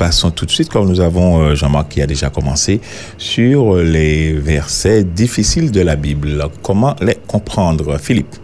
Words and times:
passons 0.00 0.30
tout 0.30 0.46
de 0.46 0.50
suite, 0.50 0.70
comme 0.70 0.88
nous 0.88 1.00
avons 1.00 1.42
euh, 1.42 1.54
Jean-Marc 1.54 1.90
qui 1.90 2.00
a 2.00 2.06
déjà 2.06 2.30
commencé, 2.30 2.80
sur 3.18 3.76
les 3.76 4.32
versets 4.32 5.04
difficiles 5.04 5.70
de 5.70 5.82
la 5.82 5.94
Bible. 5.94 6.48
Comment 6.62 6.96
les 7.02 7.18
comprendre 7.26 7.98
Philippe? 7.98 8.34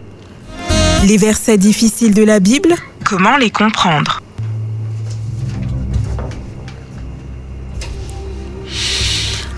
Les 1.07 1.17
versets 1.17 1.57
difficiles 1.57 2.13
de 2.13 2.23
la 2.23 2.39
Bible. 2.39 2.75
Comment 3.03 3.37
les 3.37 3.49
comprendre? 3.49 4.21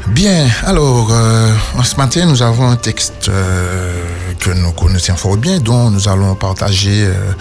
Bien, 0.07 0.47
alors, 0.66 1.09
euh, 1.11 1.54
ce 1.84 1.95
matin, 1.97 2.25
nous 2.25 2.41
avons 2.41 2.70
un 2.70 2.75
texte 2.75 3.29
euh, 3.29 4.04
que 4.39 4.50
nous 4.52 4.71
connaissons 4.71 5.16
fort 5.16 5.38
bien, 5.38 5.59
dont 5.59 5.89
nous 5.91 6.07
allons 6.07 6.36
partager 6.36 7.05
euh, 7.05 7.31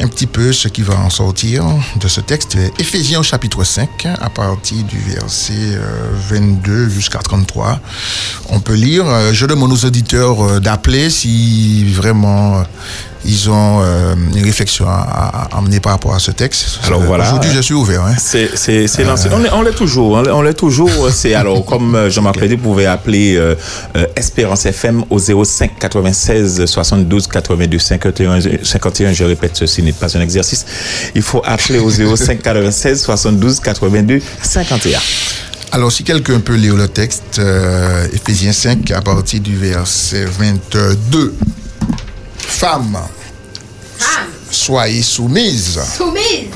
un 0.00 0.08
petit 0.08 0.26
peu 0.26 0.52
ce 0.52 0.68
qui 0.68 0.82
va 0.82 0.96
en 0.98 1.10
sortir 1.10 1.64
de 2.00 2.08
ce 2.08 2.20
texte. 2.20 2.56
Éphésiens 2.78 3.22
chapitre 3.22 3.64
5, 3.64 4.06
à 4.20 4.30
partir 4.30 4.82
du 4.84 4.98
verset 4.98 5.78
22 6.28 6.88
jusqu'à 6.88 7.18
33. 7.18 7.80
On 8.50 8.60
peut 8.60 8.74
lire. 8.74 9.06
Je 9.32 9.46
demande 9.46 9.72
aux 9.72 9.84
auditeurs 9.84 10.60
d'appeler 10.60 11.10
si 11.10 11.84
vraiment 11.92 12.62
ils 13.26 13.50
ont 13.50 13.80
euh, 13.82 14.14
une 14.34 14.44
réflexion 14.44 14.86
à, 14.88 15.48
amener 15.52 15.80
par 15.80 15.92
rapport 15.92 16.14
à 16.14 16.18
ce 16.18 16.30
texte. 16.30 16.80
Alors 16.84 17.02
voilà. 17.02 17.24
Aujourd'hui, 17.24 17.50
je 17.54 17.60
suis 17.60 17.74
ouvert. 17.74 18.02
Hein. 18.02 18.14
C'est 18.18 19.04
lancé. 19.04 19.28
Euh. 19.28 19.48
On 19.52 19.62
l'est 19.62 19.72
toujours. 19.72 20.12
On 20.12 20.42
l'est 20.42 20.54
toujours. 20.54 21.10
C'est 21.10 21.34
alors 21.34 21.64
comme 21.64 21.94
euh, 21.94 22.10
Jean-Marc 22.10 22.36
okay. 22.36 22.48
vous 22.48 22.62
pouvez 22.62 22.86
appeler 22.86 23.40
Espérance 24.14 24.66
FM 24.66 25.04
au 25.10 25.18
05 25.18 25.78
96 25.78 26.66
72 26.66 27.26
82 27.26 27.78
51 27.78 28.38
51. 28.62 29.12
Je 29.12 29.24
répète, 29.24 29.56
ceci 29.56 29.82
n'est 29.82 29.92
pas 29.92 30.16
un 30.16 30.20
exercice. 30.20 30.64
Il 31.14 31.22
faut 31.22 31.42
appeler 31.44 31.78
au 31.78 31.90
05 31.90 32.42
96 32.42 33.02
72 33.02 33.60
82 33.60 34.20
51. 34.42 34.98
Alors, 35.72 35.90
si 35.90 36.04
quelqu'un 36.04 36.40
peut 36.40 36.54
lire 36.54 36.76
le 36.76 36.88
texte, 36.88 37.40
Éphésiens 38.12 38.52
5, 38.52 38.90
à 38.92 39.02
partir 39.02 39.40
du 39.40 39.56
verset 39.56 40.24
22. 40.24 41.34
Soyez 44.50 45.02
soumises. 45.02 45.80
Soumises 45.96 46.48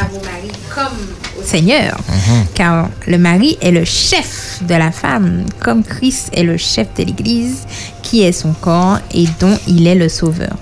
à 0.00 0.06
vos 0.06 0.20
maris 0.20 0.52
comme 0.74 1.40
au 1.40 1.42
Seigneur. 1.42 1.96
Mhm. 2.08 2.46
Car 2.54 2.88
le 3.06 3.18
mari 3.18 3.56
est 3.60 3.70
le 3.70 3.84
chef 3.84 4.58
de 4.62 4.74
la 4.74 4.90
femme, 4.90 5.44
comme 5.60 5.82
Christ 5.82 6.30
est 6.32 6.42
le 6.42 6.56
chef 6.56 6.88
de 6.98 7.04
l'Église, 7.04 7.66
qui 8.02 8.22
est 8.22 8.32
son 8.32 8.52
corps 8.52 8.98
et 9.14 9.26
dont 9.40 9.58
il 9.66 9.86
est 9.86 9.94
le 9.94 10.08
sauveur. 10.08 10.56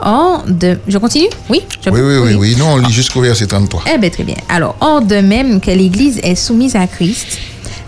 Or 0.00 0.44
de... 0.46 0.78
Je 0.86 0.96
continue? 0.98 1.28
Oui 1.48 1.62
oui, 1.86 2.00
oui, 2.00 2.16
oui, 2.18 2.34
oui, 2.34 2.56
Non, 2.56 2.74
on 2.74 2.76
lit 2.78 2.92
jusqu'au 2.92 3.20
verset 3.20 3.46
33. 3.46 3.84
Eh 3.92 3.98
bien, 3.98 4.10
très 4.10 4.22
bien. 4.22 4.36
Alors, 4.48 4.76
or 4.80 5.02
de 5.02 5.16
même 5.16 5.60
que 5.60 5.70
l'Église 5.70 6.20
est 6.22 6.36
soumise 6.36 6.76
à 6.76 6.86
Christ, 6.86 7.38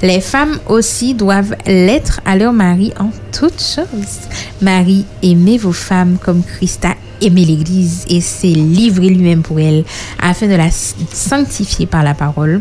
les 0.02 0.20
femmes 0.20 0.58
aussi 0.66 1.14
doivent 1.14 1.54
l'être 1.66 2.20
à 2.24 2.36
leur 2.36 2.52
mari 2.52 2.92
en 2.98 3.10
toutes 3.32 3.60
choses. 3.60 4.20
Marie, 4.60 5.04
aimez 5.22 5.58
vos 5.58 5.72
femmes 5.72 6.16
comme 6.20 6.42
Christ 6.42 6.84
a 6.84 6.94
aimé 7.20 7.44
l'Église 7.44 8.04
et 8.08 8.20
s'est 8.20 8.48
livré 8.48 9.08
lui-même 9.08 9.42
pour 9.42 9.60
elle, 9.60 9.84
afin 10.20 10.46
de 10.46 10.54
la 10.54 10.70
sanctifier 10.70 11.86
par 11.86 12.02
la 12.02 12.14
parole, 12.14 12.60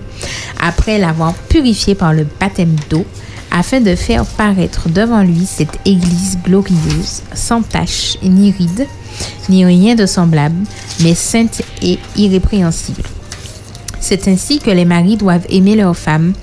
après 0.62 0.98
l'avoir 0.98 1.34
purifiée 1.34 1.96
par 1.96 2.14
le 2.14 2.26
baptême 2.40 2.76
d'eau, 2.90 3.06
afin 3.52 3.82
de 3.82 3.96
faire 3.96 4.26
paraître 4.26 4.90
devant 4.90 5.24
lui 5.24 5.46
cette 5.46 5.80
Église 5.86 6.38
glorieuse, 6.44 7.24
sans 7.34 7.62
tache 7.62 8.18
ni 8.22 8.52
ride, 8.52 8.88
ni 9.50 9.66
rien 9.66 9.96
de 9.96 10.06
semblable, 10.06 10.64
mais 11.02 11.16
sainte 11.16 11.62
et 11.82 11.98
irrépréhensible. 12.16 13.04
C'est 14.00 14.28
ainsi 14.28 14.60
que 14.60 14.72
les 14.72 14.86
maris 14.86 15.18
doivent 15.18 15.46
aimer 15.50 15.76
leurs 15.76 15.98
femmes 15.98 16.34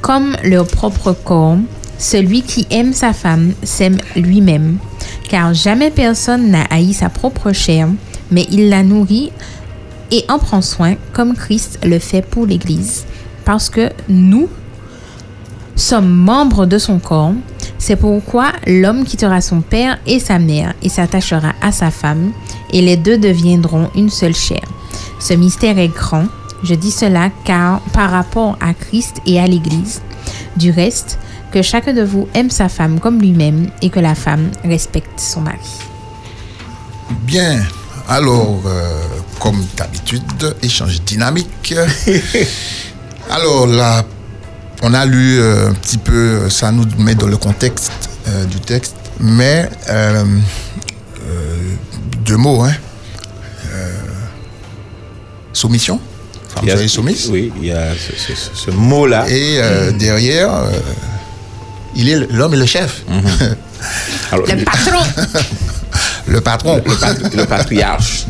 comme 0.00 0.36
leur 0.44 0.66
propre 0.66 1.12
corps. 1.12 1.58
Celui 1.98 2.42
qui 2.42 2.66
aime 2.70 2.92
sa 2.92 3.12
femme 3.12 3.54
s'aime 3.62 3.98
lui-même, 4.14 4.78
car 5.28 5.54
jamais 5.54 5.90
personne 5.90 6.50
n'a 6.50 6.64
haï 6.70 6.92
sa 6.92 7.08
propre 7.08 7.52
chair, 7.52 7.88
mais 8.30 8.46
il 8.50 8.68
la 8.68 8.82
nourrit 8.82 9.30
et 10.10 10.24
en 10.28 10.38
prend 10.38 10.62
soin 10.62 10.94
comme 11.12 11.34
Christ 11.34 11.78
le 11.84 11.98
fait 11.98 12.22
pour 12.22 12.46
l'Église, 12.46 13.04
parce 13.44 13.68
que 13.70 13.90
nous 14.08 14.48
sommes 15.74 16.08
membres 16.08 16.66
de 16.66 16.78
son 16.78 16.98
corps. 16.98 17.32
C'est 17.78 17.96
pourquoi 17.96 18.52
l'homme 18.66 19.04
quittera 19.04 19.40
son 19.40 19.60
père 19.60 19.98
et 20.06 20.18
sa 20.18 20.38
mère 20.38 20.74
et 20.82 20.88
s'attachera 20.88 21.52
à 21.60 21.72
sa 21.72 21.90
femme, 21.90 22.32
et 22.72 22.80
les 22.80 22.96
deux 22.96 23.18
deviendront 23.18 23.90
une 23.94 24.10
seule 24.10 24.34
chair. 24.34 24.62
Ce 25.18 25.34
mystère 25.34 25.78
est 25.78 25.88
grand. 25.88 26.26
Je 26.62 26.74
dis 26.74 26.90
cela 26.90 27.30
car 27.44 27.80
par 27.92 28.10
rapport 28.10 28.56
à 28.60 28.72
Christ 28.74 29.16
et 29.26 29.38
à 29.38 29.46
l'Église, 29.46 30.00
du 30.56 30.70
reste, 30.70 31.18
que 31.52 31.62
chacun 31.62 31.92
de 31.92 32.02
vous 32.02 32.28
aime 32.34 32.50
sa 32.50 32.68
femme 32.68 33.00
comme 33.00 33.20
lui-même 33.20 33.68
et 33.82 33.90
que 33.90 34.00
la 34.00 34.14
femme 34.14 34.50
respecte 34.64 35.18
son 35.18 35.40
mari. 35.40 35.58
Bien, 37.22 37.62
alors, 38.08 38.62
euh, 38.66 39.00
comme 39.40 39.64
d'habitude, 39.76 40.22
échange 40.62 41.00
dynamique. 41.02 41.74
alors 43.30 43.66
là, 43.66 44.04
on 44.82 44.94
a 44.94 45.04
lu 45.04 45.38
euh, 45.38 45.70
un 45.70 45.74
petit 45.74 45.98
peu, 45.98 46.48
ça 46.50 46.70
nous 46.70 46.84
met 46.98 47.14
dans 47.14 47.26
le 47.26 47.36
contexte 47.36 48.10
euh, 48.28 48.44
du 48.44 48.60
texte, 48.60 48.94
mais 49.18 49.68
deux 52.24 52.36
mots, 52.36 52.62
hein. 52.62 52.74
soumission 55.52 56.00
vous 56.62 56.70
avez 56.70 56.88
soumise 56.88 57.28
Oui, 57.30 57.52
il 57.60 57.66
y 57.66 57.72
a 57.72 57.88
ce, 57.94 58.70
mot-là. 58.70 59.26
Et 59.28 59.60
derrière, 59.98 60.64
il 61.96 62.08
est 62.08 62.32
l'homme 62.32 62.54
et 62.54 62.58
le 62.58 62.66
chef. 62.66 63.02
Mhm. 63.08 63.22
le 64.46 64.64
patron. 64.64 64.98
le 66.28 66.40
patron. 66.40 66.82
Le, 67.34 67.44
patriarche. 67.44 68.26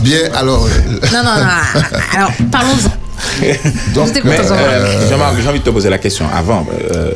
Bien, 0.00 0.18
alors. 0.34 0.66
non, 1.12 1.22
non, 1.22 1.34
non. 1.36 1.82
Alors, 2.16 2.32
parlons-en. 2.50 3.04
Donc, 3.94 4.16
euh, 4.24 5.08
Jean-Marc, 5.08 5.36
j'ai 5.40 5.48
envie 5.48 5.60
de 5.60 5.64
te 5.64 5.70
poser 5.70 5.90
la 5.90 5.98
question 5.98 6.26
avant. 6.32 6.66
Euh, 6.94 7.12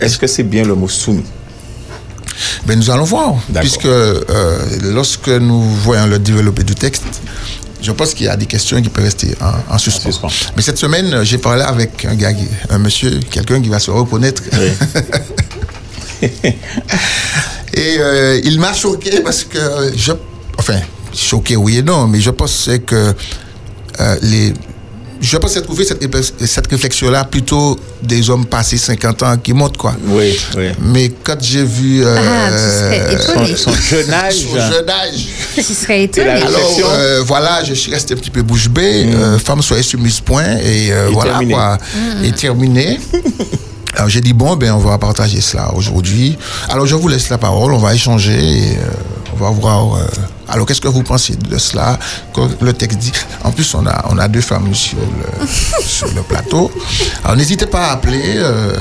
est-ce 0.00 0.18
que 0.18 0.26
c'est 0.26 0.42
bien 0.42 0.64
le 0.64 0.74
mot 0.74 0.88
soumis? 0.88 1.24
Ben, 2.66 2.78
Nous 2.78 2.90
allons 2.90 3.04
voir. 3.04 3.34
Puisque 3.60 3.84
euh, 3.86 4.58
lorsque 4.82 5.28
nous 5.28 5.62
voyons 5.62 6.06
le 6.06 6.18
développé 6.18 6.62
du 6.62 6.74
texte, 6.74 7.04
je 7.82 7.92
pense 7.92 8.14
qu'il 8.14 8.26
y 8.26 8.28
a 8.28 8.36
des 8.36 8.46
questions 8.46 8.80
qui 8.80 8.88
peuvent 8.88 9.04
rester 9.04 9.34
en, 9.68 9.78
suspens. 9.78 10.10
Mais 10.56 10.62
cette 10.62 10.78
semaine, 10.78 11.24
j'ai 11.24 11.38
parlé 11.38 11.62
avec 11.62 12.04
un 12.04 12.14
gars, 12.14 12.32
un 12.68 12.78
monsieur, 12.78 13.20
quelqu'un 13.30 13.60
qui 13.60 13.68
va 13.68 13.78
se 13.78 13.90
reconnaître. 13.90 14.42
et 16.22 17.96
euh, 17.98 18.40
il 18.44 18.60
m'a 18.60 18.72
choqué 18.74 19.20
parce 19.20 19.44
que 19.44 19.58
je, 19.96 20.12
enfin, 20.58 20.80
choqué 21.14 21.56
oui 21.56 21.78
et 21.78 21.82
non, 21.82 22.06
mais 22.06 22.20
je 22.20 22.30
pensais 22.30 22.80
que 22.80 23.14
euh, 24.00 24.16
les, 24.22 24.52
je 25.20 25.36
pense 25.36 25.60
trouver 25.62 25.84
cette, 25.84 26.02
cette 26.46 26.66
réflexion-là 26.66 27.24
plutôt 27.24 27.78
des 28.02 28.30
hommes 28.30 28.46
passés 28.46 28.78
50 28.78 29.22
ans 29.22 29.36
qui 29.36 29.52
montent, 29.52 29.76
quoi. 29.76 29.94
Oui, 30.06 30.38
oui. 30.56 30.68
Mais 30.80 31.12
quand 31.22 31.36
j'ai 31.40 31.64
vu 31.64 32.02
euh, 32.04 32.16
ah, 32.16 33.46
son, 33.56 33.72
jeune 33.74 34.12
âge, 34.12 34.34
son 34.50 34.54
jeune 34.54 34.88
âge, 34.88 35.26
tu 35.54 35.62
serais 35.62 36.04
étonné. 36.04 36.30
Alors, 36.30 36.80
euh, 36.84 37.22
voilà, 37.26 37.62
je 37.64 37.74
suis 37.74 37.92
resté 37.92 38.14
un 38.14 38.16
petit 38.16 38.30
peu 38.30 38.42
bouche 38.42 38.68
bée. 38.68 39.04
Mm. 39.04 39.14
Euh, 39.14 39.38
femme, 39.38 39.60
soyez 39.62 39.82
soumise, 39.82 40.20
point. 40.20 40.56
Et, 40.64 40.90
voilà, 41.12 41.40
quoi. 41.48 41.78
Mm. 41.94 42.24
Et 42.24 42.32
terminé. 42.32 43.00
Alors 43.96 44.08
j'ai 44.08 44.20
dit, 44.20 44.32
bon, 44.32 44.56
ben, 44.56 44.72
on 44.72 44.78
va 44.78 44.98
partager 44.98 45.40
cela 45.40 45.74
aujourd'hui. 45.74 46.38
Alors 46.68 46.86
je 46.86 46.94
vous 46.94 47.08
laisse 47.08 47.28
la 47.28 47.38
parole, 47.38 47.72
on 47.72 47.78
va 47.78 47.94
échanger 47.94 48.32
et 48.32 48.78
on 49.34 49.36
va 49.36 49.50
voir 49.50 49.98
alors, 50.50 50.66
qu'est-ce 50.66 50.80
que 50.80 50.88
vous 50.88 51.04
pensez 51.04 51.36
de 51.36 51.58
cela 51.58 51.96
Le 52.60 52.72
texte 52.72 52.98
dit. 52.98 53.12
En 53.44 53.52
plus, 53.52 53.72
on 53.74 53.86
a, 53.86 54.04
on 54.10 54.18
a 54.18 54.26
deux 54.26 54.40
femmes 54.40 54.74
sur 54.74 54.98
le, 54.98 55.46
sur 55.80 56.12
le 56.12 56.22
plateau. 56.22 56.72
Alors, 57.22 57.36
n'hésitez 57.36 57.66
pas 57.66 57.86
à 57.86 57.92
appeler. 57.92 58.34
Euh, 58.36 58.74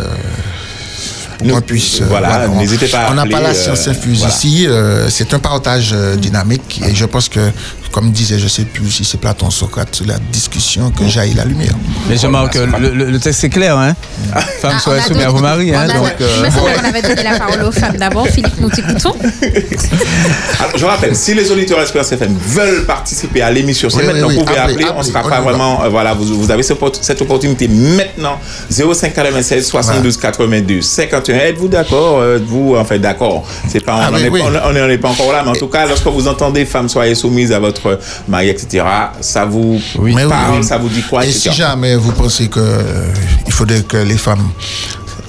nous, 1.44 1.62
puisse. 1.62 2.02
Voilà, 2.02 2.48
n'hésitez 2.48 2.88
pas 2.88 3.06
à 3.06 3.12
On 3.12 3.16
n'a 3.16 3.26
pas 3.26 3.42
la 3.42 3.54
science 3.54 3.88
euh, 3.88 3.92
infuse 3.92 4.26
ici. 4.28 4.66
Euh, 4.68 5.10
c'est 5.10 5.34
un 5.34 5.40
partage 5.40 5.94
dynamique 6.18 6.82
et 6.88 6.94
je 6.94 7.06
pense 7.06 7.30
que 7.30 7.52
comme 7.92 8.12
disait, 8.12 8.38
je 8.38 8.44
ne 8.44 8.50
sais 8.50 8.66
plus 8.66 8.90
si 8.90 9.04
c'est 9.04 9.18
Platon, 9.18 9.50
Socrate, 9.50 10.02
la 10.06 10.20
discussion 10.32 10.92
que 10.92 11.08
jaillit 11.08 11.34
la 11.34 11.46
lumière. 11.46 11.74
Mais 12.08 12.18
je 12.18 12.28
marque, 12.28 12.56
le, 12.56 12.94
le, 12.94 13.20
texte 13.20 13.44
est 13.44 13.50
clair, 13.50 13.78
hein 13.78 13.96
Femmes, 14.62 14.74
ah, 14.76 14.80
soyez 14.80 15.02
soumises 15.02 15.24
à 15.24 15.30
vos 15.30 15.40
maris, 15.40 15.74
hein 15.74 15.88
donc, 15.88 16.14
euh... 16.22 16.50
On 16.82 16.86
avait 16.86 17.02
donné 17.02 17.24
la 17.24 17.40
parole 17.40 17.64
aux 17.64 17.72
femmes 17.72 17.98
d'abord. 17.98 18.28
Philippe, 18.30 18.60
nous 18.60 18.70
t'écoutons. 18.70 19.16
je 20.76 20.86
rappelle, 20.86 21.16
si 21.16 21.34
les 21.34 21.50
auditeurs 21.52 21.82
Espérance 21.82 22.12
FM 22.12 22.38
veulent 22.38 22.86
participer 22.86 23.42
à 23.42 23.52
l'émission, 23.52 23.90
c'est 23.90 24.04
maintenant, 24.04 24.30
vous 24.30 24.44
pouvez 24.44 24.60
appeler, 24.60 24.86
on 24.96 25.00
ne 25.00 25.04
sera 25.04 25.24
pas 25.24 25.42
vraiment, 25.42 25.84
euh, 25.84 25.90
voilà, 25.90 26.14
vous, 26.14 26.26
vous 26.26 26.52
avez 26.52 26.64
cette 26.64 27.22
opportunité 27.22 27.68
maintenant, 27.68 28.40
05 28.70 29.14
96 29.14 29.66
72 29.66 30.18
82 30.18 30.82
51. 31.34 31.48
Êtes-vous 31.50 31.68
d'accord 31.68 32.20
euh, 32.20 32.40
Vous, 32.46 32.76
en 32.76 32.86
fait, 32.86 33.00
d'accord. 33.00 33.46
C'est 33.68 33.84
pas, 33.84 34.00
ah, 34.02 34.08
on 34.10 34.12
n'en 34.74 34.90
est, 34.90 34.98
pas 34.98 35.10
encore 35.10 35.32
là, 35.32 35.42
mais 35.44 35.52
en 35.52 35.56
tout 35.56 35.68
cas, 35.68 35.86
lorsque 35.86 36.08
vous 36.08 36.28
entendez 36.28 36.66
Femmes, 36.66 36.90
soyez 36.90 37.16
soumises 37.16 37.52
à 37.52 37.60
votre 37.60 38.00
mari, 38.28 38.50
etc. 38.50 38.84
Ça 39.22 39.46
vous 39.46 39.80
oui, 39.98 40.14
parle, 40.28 40.58
oui. 40.60 40.64
ça 40.64 40.78
vous 40.78 40.90
dit 40.90 41.02
quoi, 41.04 41.26
Et 41.26 41.30
etc. 41.30 41.50
si 41.50 41.56
jamais 41.56 41.96
vous 41.96 42.12
pensez 42.12 42.48
que 42.48 42.60
euh, 42.60 43.06
il 43.48 43.54
faudrait 43.54 43.82
que 43.82 43.98
les 43.98 44.18
femmes 44.18 44.50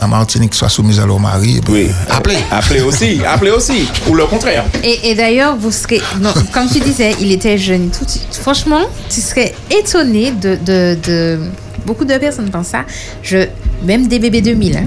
en 0.02 0.08
Martinique 0.08 0.55
soient 0.55 0.69
soumises 0.70 0.99
à 0.99 1.06
leur 1.06 1.20
mari, 1.20 1.61
ben, 1.67 1.73
Oui. 1.73 1.91
appelez. 2.08 2.38
Appelez 2.50 2.81
aussi, 2.81 3.20
appelez 3.26 3.50
aussi. 3.50 3.87
Ou 4.08 4.14
le 4.14 4.25
contraire. 4.26 4.64
Et, 4.82 5.11
et 5.11 5.14
d'ailleurs, 5.14 5.56
vous 5.56 5.70
serez. 5.70 6.00
non, 6.20 6.32
comme 6.53 6.69
tu 6.69 6.81
disais, 6.81 7.14
il 7.20 7.31
était 7.32 7.58
jeune. 7.58 7.91
Tout, 7.91 8.06
franchement, 8.41 8.82
tu 9.08 9.20
serais 9.20 9.55
étonné 9.70 10.32
de, 10.32 10.56
de, 10.64 10.99
de- 11.06 11.41
Beaucoup 11.87 12.05
de 12.05 12.17
personnes 12.19 12.50
pensent 12.50 12.69
ça. 12.69 12.85
Je, 13.23 13.46
même 13.85 14.06
des 14.06 14.19
bébés 14.19 14.43
2000. 14.43 14.76
Hein. 14.76 14.85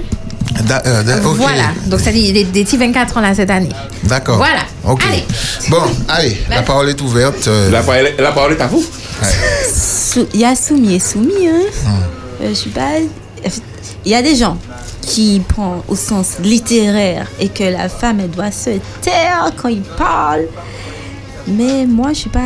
Da- 0.61 0.81
euh. 0.85 1.03
Voilà. 1.35 1.71
Donc, 1.87 1.99
ça 1.99 2.11
dit 2.11 2.31
des, 2.31 2.43
des 2.43 2.63
petits 2.63 2.77
24 2.77 3.17
ans 3.17 3.21
là 3.21 3.33
cette 3.35 3.49
année. 3.49 3.69
D'accord. 4.03 4.37
Voilà. 4.37 4.61
Ok. 4.87 5.03
Allez. 5.09 5.23
Bon, 5.69 5.81
allez, 6.09 6.37
la 6.49 6.61
parole 6.61 6.89
est 6.89 7.01
ouverte. 7.01 7.47
euh, 7.47 7.71
La 7.71 7.81
parole, 7.81 8.09
la 8.19 8.31
parole 8.31 8.53
est 8.53 8.61
à 8.61 8.67
vous. 8.67 8.83
Il 10.33 10.39
y 10.39 10.45
a 10.45 10.55
soumis 10.55 10.95
et 10.95 10.99
soumis. 10.99 11.47
Hein. 11.47 11.61
Euh, 12.41 12.49
je 12.49 12.53
sais 12.53 12.69
pas. 12.69 12.91
Il 14.05 14.11
y 14.11 14.15
a 14.15 14.21
des 14.21 14.35
gens 14.35 14.57
qui 15.01 15.41
prennent 15.47 15.81
au 15.87 15.95
sens 15.95 16.33
littéraire 16.41 17.27
et 17.39 17.49
que 17.49 17.63
la 17.63 17.89
femme 17.89 18.19
elle 18.19 18.29
doit 18.31 18.51
se 18.51 18.71
taire 19.01 19.51
quand 19.57 19.69
il 19.69 19.81
parle. 19.81 20.45
Mais 21.47 21.85
moi 21.85 22.09
je 22.09 22.19
suis 22.19 22.29
pas, 22.29 22.39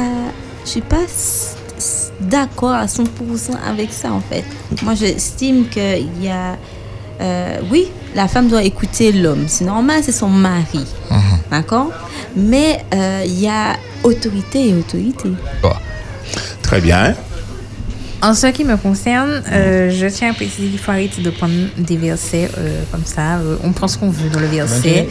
je 0.65 0.69
suis 0.69 0.81
pas 0.81 0.97
d'accord 2.21 2.73
à 2.73 2.85
100% 2.85 3.05
avec 3.67 3.91
ça 3.91 4.11
en 4.11 4.21
fait. 4.21 4.43
Moi 4.83 4.93
j'estime 4.95 5.67
qu'il 5.69 6.07
y 6.23 6.29
a, 6.29 6.57
euh, 7.21 7.59
oui, 7.71 7.87
la 8.15 8.27
femme 8.27 8.47
doit 8.47 8.63
écouter 8.63 9.11
l'homme. 9.11 9.45
C'est 9.47 9.65
normal, 9.65 10.01
c'est 10.03 10.11
son 10.11 10.29
mari, 10.29 10.85
d'accord? 11.49 11.91
Mais 12.35 12.83
euh, 12.93 13.23
il 13.25 13.39
y 13.39 13.47
a 13.47 13.75
autorité 14.03 14.69
et 14.69 14.73
autorité. 14.73 15.29
Très 16.61 16.81
bien. 16.81 17.15
En 18.21 18.33
ce 18.33 18.47
qui 18.47 18.63
me 18.63 18.75
concerne, 18.77 19.43
euh, 19.51 19.91
je 19.91 20.07
tiens 20.07 20.31
à 20.31 20.33
préciser 20.33 20.69
qu'il 20.69 20.79
faut 20.79 20.89
arrêter 20.91 21.21
de 21.21 21.29
prendre 21.29 21.53
des 21.77 21.97
versets 21.97 22.49
euh, 22.57 22.81
comme 22.91 23.05
ça. 23.05 23.35
Euh, 23.37 23.57
on 23.63 23.71
prend 23.71 23.87
ce 23.87 23.97
qu'on 23.97 24.09
veut 24.09 24.29
dans 24.29 24.39
le 24.39 24.47
verset. 24.47 25.07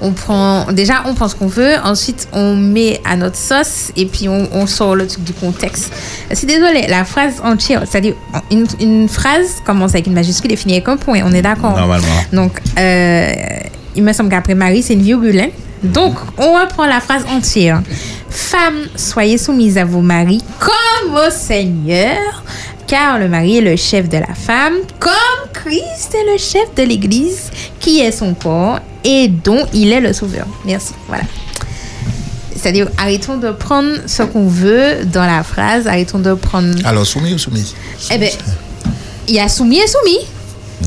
On 0.00 0.12
prend, 0.12 0.72
déjà, 0.72 1.02
on 1.04 1.14
prend 1.14 1.28
ce 1.28 1.34
qu'on 1.34 1.48
veut. 1.48 1.74
Ensuite, 1.84 2.28
on 2.32 2.54
met 2.56 2.98
à 3.04 3.16
notre 3.16 3.36
sauce 3.36 3.92
et 3.94 4.06
puis 4.06 4.28
on, 4.28 4.48
on 4.52 4.66
sort 4.66 4.94
le 4.96 5.06
truc 5.06 5.22
du 5.22 5.34
contexte. 5.34 5.92
C'est 6.32 6.46
désolé, 6.46 6.86
la 6.88 7.04
phrase 7.04 7.34
entière, 7.44 7.82
c'est-à-dire 7.88 8.14
une, 8.50 8.66
une 8.80 9.08
phrase 9.08 9.60
commence 9.66 9.90
avec 9.92 10.06
une 10.06 10.14
majuscule 10.14 10.50
et 10.52 10.56
finit 10.56 10.74
avec 10.74 10.88
un 10.88 10.96
point. 10.96 11.20
On 11.24 11.32
est 11.32 11.42
d'accord. 11.42 11.76
Normalement. 11.76 12.06
Donc, 12.32 12.60
il 13.96 14.02
me 14.02 14.12
semble 14.14 14.30
qu'après 14.30 14.54
Marie, 14.54 14.82
c'est 14.82 14.94
une 14.94 15.02
virgule. 15.02 15.40
hein. 15.40 15.48
Donc, 15.82 16.14
on 16.38 16.60
reprend 16.60 16.86
la 16.86 17.00
phrase 17.00 17.24
entière. 17.30 17.82
Femmes, 18.28 18.86
soyez 18.96 19.38
soumises 19.38 19.78
à 19.78 19.84
vos 19.84 20.00
maris 20.00 20.42
comme 20.58 21.14
au 21.14 21.30
Seigneur, 21.30 22.42
car 22.86 23.18
le 23.18 23.28
mari 23.28 23.58
est 23.58 23.62
le 23.62 23.76
chef 23.76 24.08
de 24.08 24.18
la 24.18 24.34
femme, 24.34 24.74
comme 24.98 25.12
Christ 25.52 26.14
est 26.14 26.32
le 26.32 26.38
chef 26.38 26.74
de 26.74 26.82
l'Église, 26.82 27.50
qui 27.80 28.00
est 28.00 28.12
son 28.12 28.34
corps 28.34 28.80
et 29.04 29.28
dont 29.28 29.66
il 29.72 29.92
est 29.92 30.00
le 30.00 30.12
sauveur. 30.12 30.46
Merci. 30.64 30.92
Voilà. 31.08 31.24
C'est-à-dire, 32.54 32.88
arrêtons 32.98 33.36
de 33.36 33.50
prendre 33.52 33.96
ce 34.06 34.22
qu'on 34.22 34.48
veut 34.48 35.04
dans 35.04 35.26
la 35.26 35.42
phrase, 35.42 35.86
arrêtons 35.86 36.18
de 36.18 36.34
prendre... 36.34 36.74
Alors, 36.84 37.06
soumis 37.06 37.34
ou 37.34 37.38
soumise 37.38 37.74
Eh 38.10 38.18
bien, 38.18 38.30
il 39.28 39.34
y 39.34 39.40
a 39.40 39.48
soumis 39.48 39.78
et 39.78 39.86
soumis. 39.86 40.26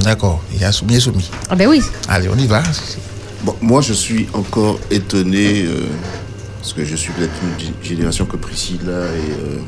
D'accord, 0.03 0.41
il 0.53 0.61
y 0.61 0.65
a 0.65 0.71
soumis 0.71 0.95
et 0.95 0.99
soumis. 0.99 1.29
Ah 1.49 1.55
ben 1.55 1.67
oui. 1.67 1.81
Allez, 2.07 2.29
on 2.29 2.37
y 2.37 2.47
va. 2.47 2.61
Bon, 3.43 3.55
moi, 3.61 3.81
je 3.81 3.93
suis 3.93 4.27
encore 4.33 4.79
étonné, 4.91 5.63
euh, 5.65 5.83
parce 6.59 6.73
que 6.73 6.83
je 6.83 6.95
suis 6.95 7.11
peut-être 7.13 7.31
une 7.41 7.65
gé- 7.65 7.87
génération 7.87 8.25
que 8.25 8.35
Priscilla 8.37 8.81
et 8.91 9.31
euh, 9.31 9.59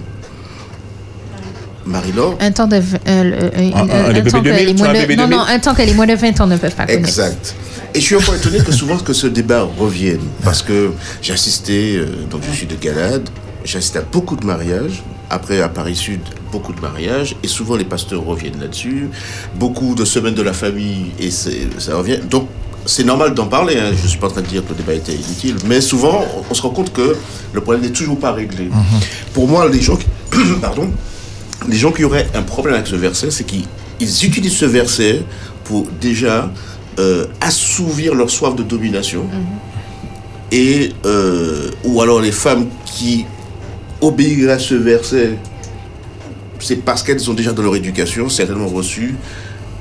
Marie-Laure. 1.86 2.38
Un 2.40 2.52
temps 2.52 2.68
de... 2.68 2.76
euh, 2.76 2.80
euh, 3.08 3.50
Un- 3.74 3.90
un- 3.90 4.06
un 4.10 4.12
les 4.12 4.24
temps 4.24 4.42
bébés 4.42 4.66
que 4.66 4.66
2000, 4.66 4.66
les 4.68 4.74
moins 4.74 4.88
de- 4.94 5.00
Non, 5.00 5.08
2000. 5.08 5.30
non, 5.30 5.40
un 5.48 5.60
temps 5.60 5.74
que 5.74 5.82
les 5.82 5.94
moins 5.94 6.06
de 6.06 6.16
20 6.16 6.42
ans 6.42 6.48
ne 6.48 6.58
peuvent 6.58 6.76
pas 6.76 6.86
connaître. 6.86 7.00
Exact. 7.08 7.56
Et 7.94 8.00
je 8.00 8.06
suis 8.06 8.16
encore 8.16 8.36
étonné 8.36 8.60
que 8.60 8.72
souvent 8.72 8.98
que 8.98 9.14
ce 9.14 9.28
débat 9.28 9.64
revienne, 9.78 10.20
parce 10.44 10.62
que 10.62 10.92
j'ai 11.22 11.34
assisté, 11.34 11.96
euh, 11.98 12.06
donc 12.30 12.42
je 12.50 12.56
suis 12.56 12.68
de 12.68 12.76
Galade, 12.76 13.28
j'ai 13.66 13.78
assisté 13.80 14.00
à 14.00 14.04
beaucoup 14.04 14.36
de 14.36 14.46
mariages, 14.46 15.02
après 15.30 15.62
à 15.62 15.70
Paris 15.70 15.96
Sud, 15.96 16.22
beaucoup 16.52 16.74
de 16.74 16.82
mariages, 16.82 17.36
et 17.42 17.48
souvent 17.48 17.76
les 17.76 17.84
pasteurs 17.86 18.24
reviennent 18.24 18.60
là-dessus, 18.60 19.08
beaucoup 19.56 19.96
de 19.96 20.06
semaines 20.06 20.36
de 20.36 20.42
la 20.42 20.54
famille, 20.54 21.12
et 21.20 21.32
ça 21.32 21.50
revient. 21.96 22.20
Donc 22.30 22.48
c'est 22.86 23.04
normal 23.04 23.34
d'en 23.34 23.48
parler, 23.48 23.78
hein. 23.78 23.92
je 23.96 24.02
ne 24.04 24.08
suis 24.08 24.18
pas 24.20 24.28
en 24.28 24.32
train 24.32 24.42
de 24.42 24.48
dire 24.48 24.64
que 24.64 24.70
le 24.70 24.76
débat 24.76 24.94
était 24.94 25.14
inutile, 25.14 25.56
mais 25.68 25.82
souvent 25.82 26.24
on- 26.50 26.54
se 26.54 26.62
rend 26.62 26.70
compte 26.72 26.92
que 26.94 27.16
le 27.54 27.62
problème 27.62 27.84
n'est 27.84 27.92
toujours 27.92 28.18
pas 28.20 28.32
réglé. 28.32 28.70
Pour 29.34 29.48
moi, 29.48 29.68
les 29.70 29.82
gens 29.82 29.96
qui, 29.98 30.08
pardon, 30.62 30.90
les 31.70 31.78
gens 31.78 31.92
qui 31.92 32.04
auraient 32.04 32.28
un 32.34 32.42
problème 32.42 32.76
avec 32.76 32.88
ce 32.88 32.96
verset, 32.96 33.30
c'est 33.32 33.44
qu'ils 33.44 33.66
ils 34.00 34.26
utilisent 34.26 34.58
ce 34.58 34.66
verset 34.66 35.24
pour 35.64 35.86
déjà 36.02 36.52
euh, 37.00 37.28
assouvir 37.40 38.16
leur 38.16 38.30
soif 38.32 38.56
de 38.56 38.64
domination. 38.64 39.26
Et, 40.52 40.92
euh, 41.06 41.70
ou 41.86 42.02
alors 42.02 42.20
les 42.20 42.32
femmes 42.32 42.66
qui 42.86 43.26
obéiraient 44.02 44.54
à 44.54 44.60
ce 44.60 44.74
verset, 44.76 45.38
c'est 46.60 46.78
parce 46.84 47.04
qu'elles 47.04 47.30
ont 47.30 47.34
déjà 47.34 47.54
dans 47.54 47.62
leur 47.64 47.76
éducation 47.76 48.28
certainement 48.28 48.68
reçu 48.68 49.16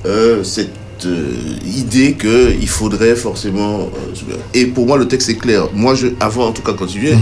euh, 0.07 0.45
cette 0.45 0.71
euh, 1.07 1.33
idée 1.67 2.15
qu'il 2.15 2.69
faudrait 2.69 3.17
forcément... 3.17 3.81
euh, 3.81 4.37
et 4.55 4.67
pour 4.67 4.87
moi, 4.87 4.97
le 4.99 5.07
texte 5.09 5.29
est 5.29 5.37
clair. 5.37 5.69
Moi, 5.75 5.95
je, 5.95 6.09
avant 6.21 6.47
en 6.49 6.53
tout 6.53 6.63
cas 6.63 6.73
de 6.73 6.79
continuer, 6.79 7.15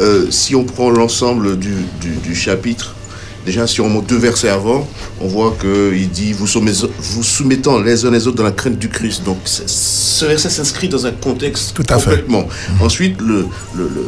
euh, 0.00 0.26
si 0.30 0.54
on 0.54 0.64
prend 0.64 0.90
l'ensemble 0.90 1.58
du, 1.58 1.74
du, 2.00 2.10
du 2.22 2.34
chapitre, 2.34 2.94
déjà 3.46 3.66
si 3.66 3.80
on 3.80 3.88
monte 3.88 4.06
deux 4.06 4.18
versets 4.18 4.48
avant, 4.48 4.86
on 5.20 5.26
voit 5.26 5.56
qu'il 5.60 6.08
dit 6.10 6.32
vous, 6.32 6.46
vous 6.46 7.22
soumettant 7.22 7.78
les 7.80 8.04
uns 8.04 8.10
les 8.10 8.26
autres 8.26 8.36
dans 8.36 8.44
la 8.44 8.52
crainte 8.52 8.78
du 8.78 8.88
Christ. 8.88 9.24
Donc 9.24 9.38
ce 9.44 10.24
verset 10.26 10.50
s'inscrit 10.50 10.88
dans 10.88 11.06
un 11.06 11.12
contexte 11.12 11.74
Tout 11.74 11.84
à 11.88 11.98
fait. 11.98 12.10
complètement. 12.10 12.46
Ensuite, 12.80 13.20
le, 13.20 13.46
le, 13.74 13.88
le, 13.88 14.04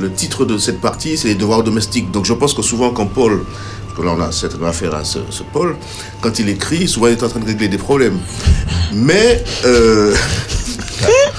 le 0.00 0.10
titre 0.12 0.44
de 0.44 0.58
cette 0.58 0.80
partie, 0.80 1.16
c'est 1.16 1.28
les 1.28 1.34
devoirs 1.34 1.62
domestiques. 1.62 2.10
Donc 2.10 2.24
je 2.26 2.34
pense 2.34 2.54
que 2.54 2.62
souvent 2.62 2.90
quand 2.90 3.06
Paul, 3.06 3.44
que 3.94 4.02
là 4.02 4.14
on 4.16 4.20
a 4.20 4.32
certainement 4.32 4.68
affaire 4.68 4.94
à 4.94 5.04
ce, 5.04 5.18
ce 5.30 5.42
Paul, 5.42 5.76
quand 6.20 6.38
il 6.38 6.48
écrit, 6.48 6.88
souvent 6.88 7.08
il 7.08 7.12
est 7.12 7.22
en 7.22 7.28
train 7.28 7.40
de 7.40 7.46
régler 7.46 7.68
des 7.68 7.78
problèmes. 7.78 8.18
Mais 8.92 9.42
euh, 9.64 10.14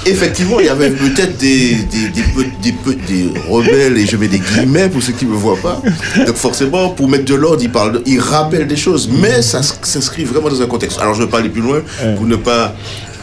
effectivement, 0.06 0.60
il 0.60 0.66
y 0.66 0.70
avait 0.70 0.90
peut-être 0.92 1.38
des, 1.38 1.76
des, 1.76 2.08
des, 2.10 2.22
peu- 2.36 2.46
des, 2.62 2.72
peu- 2.72 2.96
des 3.08 3.30
rebelles, 3.50 3.98
et 3.98 4.06
je 4.06 4.18
mets 4.18 4.28
des 4.28 4.40
guillemets 4.40 4.90
pour 4.90 5.02
ceux 5.02 5.14
qui 5.14 5.26
ne 5.26 5.32
me 5.32 5.36
voient 5.36 5.58
pas. 5.62 5.82
Donc 6.26 6.36
forcément, 6.36 6.90
pour 6.90 7.08
mettre 7.10 7.26
de 7.26 7.36
l'ordre, 7.36 7.62
il, 7.62 7.72
parle 7.72 8.02
il 8.06 8.20
rappelle 8.20 8.68
des 8.68 8.76
choses, 8.78 9.10
mais 9.12 9.42
ça 9.42 9.62
s'inscrit 9.64 10.24
vraiment 10.26 10.50
dans 10.50 10.62
un 10.62 10.68
contexte. 10.68 11.00
Alors 11.00 11.14
je 11.14 11.22
ne 11.22 11.26
vais 11.26 11.32
pas 11.32 11.40
aller 11.40 11.50
plus 11.50 11.62
loin 11.62 11.82
pour 12.18 12.26
ne 12.26 12.36
pas... 12.36 12.76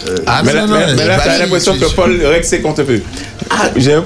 euh, 0.08 0.16
Ah, 0.26 0.42
Mais 0.44 0.52
là, 0.54 0.66
non, 0.66 0.74
non, 0.74 0.80
mais- 0.96 1.06
là, 1.06 1.18
t'as 1.22 1.34
oui, 1.34 1.38
l'impression 1.40 1.74
c'est- 1.78 1.86
que 1.86 1.94
Paul 1.94 2.20
règle 2.24 2.44
ses 2.44 2.60
comptes 2.60 2.78
un 2.80 2.84
peu. 2.84 3.00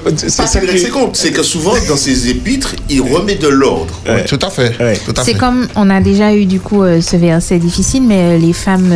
Peu- 0.03 0.11
C'est 0.17 0.29
ça 0.29 0.45
règle 0.59 0.77
ses 0.79 0.89
comptes, 0.89 1.15
c'est 1.15 1.31
que 1.31 1.43
souvent, 1.43 1.73
dans 1.87 1.95
ses 1.97 2.29
épîtres, 2.29 2.75
il 2.89 3.01
remet 3.01 3.35
de 3.35 3.47
l'ordre. 3.47 3.93
Ouais. 4.07 4.25
Tout 4.25 4.39
à 4.41 4.49
fait. 4.49 4.73
Ouais. 4.79 4.99
Tout 5.05 5.13
à 5.15 5.23
C'est 5.23 5.35
comme 5.35 5.67
on 5.75 5.89
a 5.89 6.01
déjà 6.01 6.33
eu 6.33 6.45
du 6.45 6.59
coup 6.59 6.83
euh, 6.83 6.99
ce 6.99 7.15
verset 7.15 7.59
difficile, 7.59 8.03
mais 8.03 8.35
euh, 8.35 8.37
les 8.37 8.53
femmes 8.53 8.91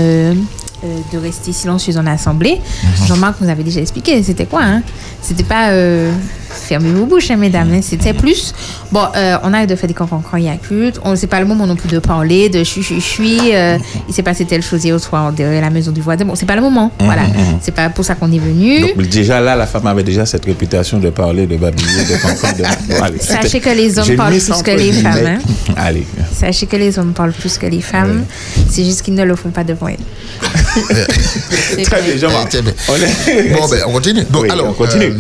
euh, 0.83 0.99
de 1.11 1.17
rester 1.17 1.51
silencieuses 1.51 1.97
en 1.97 2.05
assemblée. 2.05 2.59
Mhm. 2.83 3.07
Jean-Marc 3.07 3.41
nous 3.41 3.49
avait 3.49 3.63
déjà 3.63 3.81
expliqué. 3.81 4.21
C'était 4.23 4.45
quoi 4.45 4.61
hein? 4.63 4.81
C'était 5.21 5.43
pas 5.43 5.69
euh, 5.71 6.11
fermez 6.61 6.91
vos 6.91 7.05
bouches, 7.05 7.31
hein, 7.31 7.37
mesdames. 7.37 7.71
hein. 7.73 7.79
C'était 7.81 8.13
plus 8.13 8.53
bon. 8.91 9.01
euh, 9.15 9.37
on 9.43 9.53
arrête 9.53 9.69
de 9.69 9.75
faire 9.75 9.87
des 9.87 9.93
cancans 9.93 10.21
quand 10.29 10.37
il 10.37 10.45
y 10.45 10.49
a 10.49 10.55
culte. 10.57 10.99
On 11.03 11.15
sait 11.15 11.27
pas 11.27 11.39
le 11.39 11.45
moment 11.45 11.65
non 11.67 11.75
plus 11.75 11.89
de 11.89 11.99
parler, 11.99 12.49
de 12.49 12.63
chui 12.63 12.83
chui 12.83 13.01
chui. 13.01 13.39
euh, 13.55 13.77
il 14.07 14.13
s'est 14.13 14.23
passé 14.23 14.45
telle 14.45 14.61
chose 14.63 14.83
hier 14.83 14.99
soir 14.99 15.31
derrière 15.33 15.61
la 15.61 15.69
maison 15.69 15.91
du 15.91 16.01
voisin. 16.01 16.25
Bon, 16.25 16.35
c'est 16.35 16.45
pas 16.45 16.55
le 16.55 16.61
moment. 16.61 16.91
Voilà. 16.99 17.23
C'est 17.61 17.73
pas 17.73 17.89
pour 17.89 18.05
ça 18.05 18.15
qu'on 18.15 18.31
est 18.31 18.39
venu. 18.39 18.81
Donc 18.81 18.97
déjà 19.07 19.39
là, 19.41 19.55
la 19.55 19.65
femme 19.67 19.87
avait 19.87 20.03
déjà 20.03 20.25
cette 20.25 20.45
réputation 20.45 20.99
de 20.99 21.09
parler, 21.09 21.47
de 21.47 21.57
babiller, 21.57 22.03
de 22.03 22.21
comprendre. 22.21 22.57
De... 22.57 23.19
Sachez 23.19 23.59
que 23.59 23.69
les 23.69 23.97
hommes 23.99 24.15
parlent 24.15 24.33
plus 24.37 24.61
que 24.63 24.71
les 24.71 24.91
femmes, 24.91 25.25
hein. 25.25 25.39
Allez. 25.77 26.05
Sachez 26.33 26.65
que 26.67 26.75
les 26.75 26.97
hommes 26.99 27.13
parlent 27.13 27.33
plus 27.33 27.57
que 27.57 27.65
les 27.65 27.81
femmes. 27.81 28.23
C'est 28.69 28.83
juste 28.83 29.01
qu'ils 29.01 29.13
ne 29.15 29.23
le 29.23 29.35
font 29.35 29.49
pas 29.49 29.63
devant 29.63 29.87
elles. 29.87 29.97
Très 31.83 32.01
bien, 32.01 32.17
Jean-Marc. 32.17 32.49
Très 32.49 32.61
bien. 32.61 32.73
On 32.87 32.95
est- 32.95 33.53
Bon, 33.53 33.67
ben, 33.69 33.79
on 33.87 33.91
continue. 33.93 34.23
Donc, 34.29 34.43
Oui, 34.43 34.49
alors, 34.49 34.67
on 34.69 34.73
continue. 34.73 35.05
euh, 35.05 35.17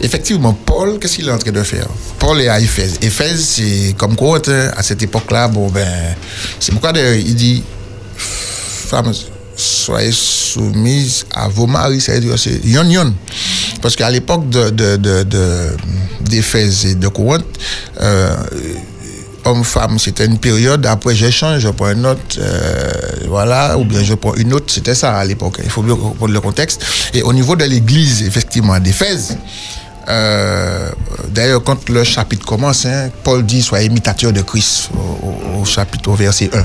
effectivement, 0.00 0.52
Paul, 0.52 0.98
qu'est-ce 0.98 1.16
qu'il 1.16 1.28
est 1.28 1.32
en 1.32 1.38
train 1.38 1.52
de 1.52 1.62
faire? 1.62 1.86
Paul 2.18 2.40
est 2.40 2.48
à 2.48 2.60
Éphèse. 2.60 2.98
Éphèse, 3.02 3.44
c'est 3.44 3.94
comme 3.96 4.16
quoi, 4.16 4.38
hein, 4.46 4.70
à 4.76 4.82
cette 4.82 5.02
époque-là, 5.02 5.48
bon, 5.48 5.68
ben, 5.70 6.14
c'est 6.60 6.72
pourquoi 6.72 6.92
il 6.98 7.34
dit 7.34 7.62
Femmes, 8.16 9.12
soyez 9.56 10.12
soumises 10.12 11.24
à 11.32 11.48
vos 11.48 11.66
maris, 11.66 12.00
c'est-à-dire, 12.00 12.38
c'est 12.38 12.64
yon 12.64 12.88
yon. 12.88 13.12
Parce 13.82 13.96
qu'à 13.96 14.10
l'époque 14.10 14.48
de, 14.48 14.70
de, 14.70 14.96
de, 14.96 15.22
de- 15.24 15.76
d'Éphèse 16.20 16.86
et 16.86 16.94
de 16.94 17.08
Corinthe, 17.08 17.44
euh, 18.00 18.34
homme-femme, 19.44 19.98
c'était 19.98 20.26
une 20.26 20.38
période. 20.38 20.84
Après, 20.86 21.14
j'échange, 21.14 21.60
je 21.60 21.68
prends 21.68 21.90
une 21.92 22.04
autre, 22.06 22.20
euh, 22.38 22.90
voilà, 23.28 23.78
ou 23.78 23.84
bien 23.84 24.02
je 24.02 24.14
prends 24.14 24.34
une 24.34 24.52
autre. 24.54 24.66
C'était 24.72 24.94
ça 24.94 25.16
à 25.16 25.24
l'époque. 25.24 25.60
Il 25.62 25.70
faut 25.70 25.82
bien 25.82 25.94
comprendre 25.94 26.32
le 26.32 26.40
contexte. 26.40 26.84
Et 27.14 27.22
au 27.22 27.32
niveau 27.32 27.54
de 27.54 27.64
l'église, 27.64 28.22
effectivement, 28.22 28.78
d'Éphèse, 28.80 29.36
euh, 30.08 30.90
d'ailleurs, 31.28 31.62
quand 31.64 31.88
le 31.88 32.04
chapitre 32.04 32.44
commence, 32.46 32.86
hein, 32.86 33.10
Paul 33.24 33.44
dit 33.44 33.62
sois 33.62 33.82
imitateur 33.82 34.32
de 34.32 34.42
Christ 34.42 34.90
au, 34.94 35.60
au- 35.60 35.64
chapitre, 35.64 36.10
au 36.10 36.14
verset 36.14 36.50
1. 36.52 36.64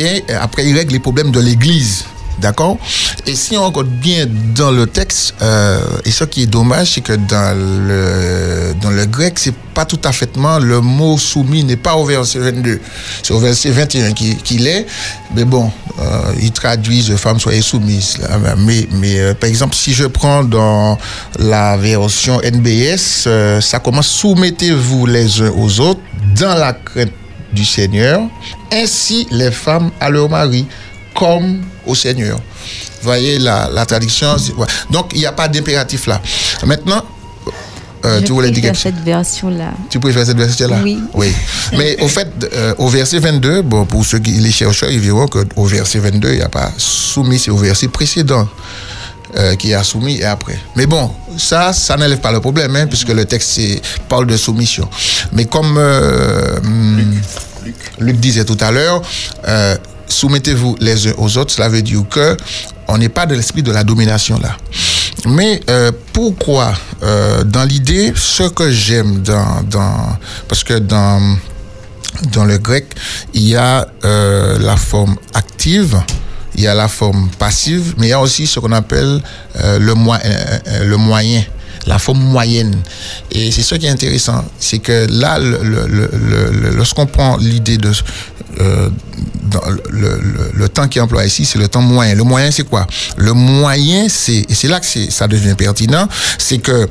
Et 0.00 0.24
après, 0.32 0.64
il 0.66 0.76
règle 0.76 0.92
les 0.92 1.00
problèmes 1.00 1.30
de 1.32 1.40
l'Église. 1.40 2.04
D'accord? 2.40 2.78
Et 3.26 3.34
si 3.34 3.56
on 3.56 3.66
regarde 3.66 3.88
bien 3.88 4.26
dans 4.54 4.70
le 4.70 4.86
texte, 4.86 5.34
euh, 5.42 5.80
et 6.04 6.10
ce 6.12 6.22
qui 6.24 6.42
est 6.42 6.46
dommage, 6.46 6.92
c'est 6.94 7.00
que 7.00 7.14
dans 7.14 7.56
le, 7.56 8.74
dans 8.80 8.90
le 8.90 9.06
grec, 9.06 9.38
c'est 9.38 9.54
pas 9.74 9.84
tout 9.84 9.98
à 10.04 10.12
fait 10.12 10.30
le 10.58 10.80
mot 10.80 11.18
soumis 11.18 11.64
n'est 11.64 11.76
pas 11.76 11.94
au 11.96 12.04
verset 12.04 12.38
22. 12.38 12.80
C'est 13.22 13.32
au 13.34 13.38
verset 13.40 13.70
21 13.70 14.12
qui- 14.12 14.36
qu'il 14.36 14.66
est. 14.66 14.86
Mais 15.34 15.44
bon, 15.44 15.70
euh, 16.00 16.32
ils 16.40 16.52
traduisent 16.52 17.14
femme 17.16 17.38
soyez 17.40 17.60
soumise. 17.62 18.18
là. 18.18 18.38
Mais, 18.56 18.86
mais 18.92 19.18
euh, 19.18 19.34
par 19.34 19.48
exemple, 19.48 19.74
si 19.74 19.92
je 19.92 20.04
prends 20.06 20.44
dans 20.44 20.96
la 21.38 21.76
version 21.76 22.40
NBS, 22.42 23.24
euh, 23.26 23.60
ça 23.60 23.78
commence 23.80 24.06
soumettez-vous 24.08 25.06
les 25.06 25.40
uns 25.42 25.50
aux 25.56 25.80
autres 25.80 26.00
dans 26.38 26.54
la 26.54 26.72
crainte 26.72 27.10
du 27.52 27.64
Seigneur, 27.64 28.20
ainsi 28.72 29.26
les 29.30 29.50
femmes 29.50 29.90
à 30.00 30.10
leur 30.10 30.28
mari, 30.28 30.66
comme 31.18 31.62
au 31.86 31.94
Seigneur. 31.94 32.38
Voyez 33.02 33.38
la, 33.38 33.68
la 33.72 33.84
traduction. 33.86 34.36
Donc, 34.90 35.10
il 35.14 35.20
n'y 35.20 35.26
a 35.26 35.32
pas 35.32 35.48
d'impératif 35.48 36.06
là. 36.06 36.20
Maintenant, 36.64 37.02
euh, 38.04 38.20
tu 38.22 38.32
voulais 38.32 38.50
dire 38.50 38.62
préfère 38.62 38.72
quelque 38.72 38.94
chose 38.94 39.02
cette 39.02 39.04
version-là. 39.04 39.72
tu 39.90 39.98
préfères 39.98 40.24
cette 40.26 40.36
version-là? 40.36 40.78
Oui. 40.82 41.00
Oui. 41.14 41.32
Mais 41.76 42.00
au 42.00 42.08
fait, 42.08 42.28
euh, 42.54 42.74
au 42.78 42.88
verset 42.88 43.18
22, 43.18 43.62
bon, 43.62 43.84
pour 43.86 44.04
ceux 44.06 44.20
qui 44.20 44.30
les 44.32 44.52
chercheurs, 44.52 44.90
ils 44.90 45.00
verront 45.00 45.26
qu'au 45.26 45.64
verset 45.64 45.98
22, 45.98 46.30
il 46.30 46.36
n'y 46.36 46.42
a 46.42 46.48
pas 46.48 46.70
soumis, 46.76 47.38
c'est 47.38 47.50
au 47.50 47.56
verset 47.56 47.88
précédent 47.88 48.46
euh, 49.36 49.56
qui 49.56 49.74
a 49.74 49.82
soumis 49.82 50.18
et 50.18 50.24
après. 50.24 50.58
Mais 50.76 50.86
bon, 50.86 51.10
ça, 51.36 51.72
ça 51.72 51.96
n'enlève 51.96 52.20
pas 52.20 52.32
le 52.32 52.40
problème, 52.40 52.74
hein, 52.76 52.86
puisque 52.86 53.08
le 53.08 53.24
texte 53.24 53.60
parle 54.08 54.26
de 54.26 54.36
soumission. 54.36 54.88
Mais 55.32 55.44
comme 55.46 55.76
euh, 55.76 56.58
hum, 56.58 57.20
Luc 57.98 58.16
disait 58.20 58.44
tout 58.44 58.56
à 58.60 58.70
l'heure, 58.70 59.02
euh, 59.46 59.76
soumettez-vous 60.08 60.76
les 60.80 61.08
uns 61.08 61.14
aux 61.18 61.36
autres, 61.38 61.52
cela 61.52 61.68
veut 61.68 61.82
dire 61.82 62.02
que 62.08 62.36
on 62.88 62.98
n'est 62.98 63.08
pas 63.08 63.26
de 63.26 63.34
l'esprit 63.34 63.62
de 63.62 63.70
la 63.70 63.84
domination 63.84 64.38
là. 64.38 64.56
Mais 65.26 65.60
euh, 65.68 65.90
pourquoi 66.12 66.72
euh, 67.02 67.44
Dans 67.44 67.64
l'idée, 67.64 68.12
ce 68.14 68.44
que 68.44 68.70
j'aime 68.70 69.22
dans. 69.22 70.16
Parce 70.46 70.64
que 70.64 70.74
dans, 70.74 71.36
dans 72.32 72.44
le 72.44 72.58
grec, 72.58 72.86
il 73.34 73.48
y 73.48 73.56
a 73.56 73.86
euh, 74.04 74.58
la 74.58 74.76
forme 74.76 75.16
active, 75.34 76.00
il 76.54 76.62
y 76.62 76.66
a 76.66 76.74
la 76.74 76.88
forme 76.88 77.28
passive, 77.38 77.94
mais 77.98 78.06
il 78.06 78.10
y 78.10 78.12
a 78.12 78.20
aussi 78.20 78.46
ce 78.46 78.60
qu'on 78.60 78.72
appelle 78.72 79.20
le, 79.54 79.94
moyen, 79.94 81.42
la 81.86 81.98
forme 81.98 82.20
moyenne. 82.20 82.76
Et 83.30 83.50
c'est 83.50 83.62
ce 83.62 83.74
qui 83.74 83.86
est 83.86 83.90
intéressant, 83.90 84.44
c'est 84.58 84.78
que 84.78 85.06
là, 85.10 85.38
lorsqu'on 85.38 87.06
prend 87.06 87.36
l'idée 87.36 87.76
de... 87.76 87.92
euh, 88.60 88.90
le, 89.90 90.68
temps 90.68 90.88
qui 90.88 90.98
est 90.98 91.00
employé 91.00 91.28
ici, 91.28 91.44
c'est 91.44 91.58
le 91.58 91.68
temps 91.68 91.80
moyen. 91.80 92.14
Le 92.14 92.24
moyen, 92.24 92.50
c'est 92.50 92.68
quoi? 92.68 92.86
Le 93.16 93.32
moyen, 93.32 94.08
c'est 94.08 94.44
et 94.48 94.54
c'est 94.54 94.68
là 94.68 94.80
que 94.80 94.86
ça 94.86 95.26
devient 95.26 95.54
pertinent, 95.56 96.08
c'est 96.38 96.58
que 96.58 96.88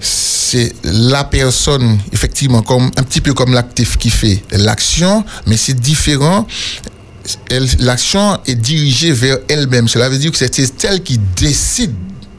c'est 0.00 0.72
la 0.84 1.24
personne, 1.24 1.98
effectivement, 2.12 2.62
comme 2.62 2.90
un 2.96 3.02
petit 3.02 3.20
peu 3.20 3.34
comme 3.34 3.52
l'actif 3.52 3.96
qui 3.98 4.10
fait 4.10 4.42
l'action, 4.52 5.24
mais 5.46 5.56
c'est 5.56 5.78
différent. 5.78 6.46
L'action 7.78 8.38
est 8.46 8.56
dirigée 8.56 9.12
vers 9.12 9.38
elle-même. 9.48 9.88
Cela 9.88 10.08
veut 10.08 10.18
dire 10.18 10.32
que 10.32 10.38
c'est 10.38 10.84
elle 10.84 11.02
qui 11.02 11.18
décide 11.36 11.94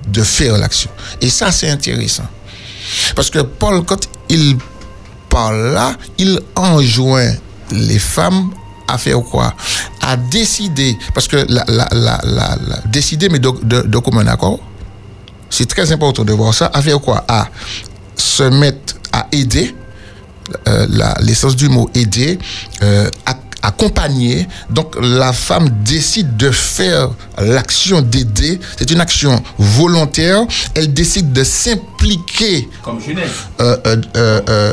de 0.08 0.24
faire 0.24 0.58
l'action. 0.58 0.89
Et 1.22 1.30
ça, 1.30 1.51
c'est 1.51 1.70
intéressant. 1.70 2.27
Parce 3.15 3.30
que 3.30 3.39
Paul, 3.39 3.84
quand 3.86 4.10
il 4.30 4.58
parle 5.30 5.74
là, 5.74 5.96
il 6.18 6.39
enjoint 6.56 7.34
les 7.72 8.00
femmes 8.00 8.51
à 8.88 8.98
faire 8.98 9.22
quoi 9.22 9.54
À 10.01 10.18
décider. 10.18 10.98
Parce 11.13 11.28
que 11.28 11.38
la, 11.50 11.63
la, 11.68 11.88
la, 11.92 12.20
la- 12.24 12.58
décider, 12.88 13.30
mais 13.30 13.40
de, 13.40 13.51
de, 13.63 13.98
commun 14.00 14.28
accord, 14.28 14.60
c'est 15.50 15.68
très 15.68 15.92
important 15.92 16.24
de 16.24 16.34
voir 16.34 16.54
ça. 16.54 16.70
À 16.74 16.82
faire 16.82 17.00
quoi? 17.00 17.24
À 17.28 17.48
se 18.16 18.44
mettre 18.44 18.96
à 19.13 19.28
aider, 19.32 19.75
euh, 20.68 20.88
l'essence 21.22 21.56
du 21.56 21.70
mot 21.70 21.90
aider, 21.94 22.38
euh, 22.84 23.10
ac- 23.25 23.38
accompagner. 23.62 24.48
Donc 24.70 24.96
la 25.01 25.32
femme 25.34 25.70
décide 25.84 26.36
de 26.36 26.51
faire 26.51 27.10
l'action 27.38 28.01
d'aider. 28.01 28.60
C'est 28.78 28.92
une 28.92 29.00
action 29.01 29.42
volontaire. 29.58 30.42
Elle 30.75 30.94
décide 30.94 31.32
de 31.32 31.44
s'impliquer 31.44 31.86
Comme 32.84 33.00
Genèse. 33.01 33.29
euh, 33.62 34.72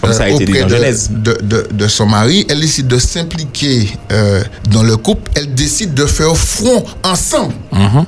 Comme 0.00 0.12
ça 0.12 0.24
a 0.24 0.28
été 0.28 0.44
dit 0.44 0.52
auprès 0.52 0.60
dans 0.62 0.68
de, 0.68 0.74
Genèse. 0.76 1.10
de, 1.10 1.38
de- 1.42 1.68
de 1.72 1.88
son 1.88 2.06
mari. 2.06 2.46
Elle 2.48 2.60
décide 2.60 2.86
de 2.88 2.98
s'impliquer 2.98 3.90
euh, 4.12 4.42
dans 4.70 4.82
le 4.82 4.96
couple. 4.96 5.30
Elle 5.34 5.54
décide 5.54 5.94
de 5.94 6.06
faire 6.06 6.36
front 6.36 6.84
ensemble 7.04 7.54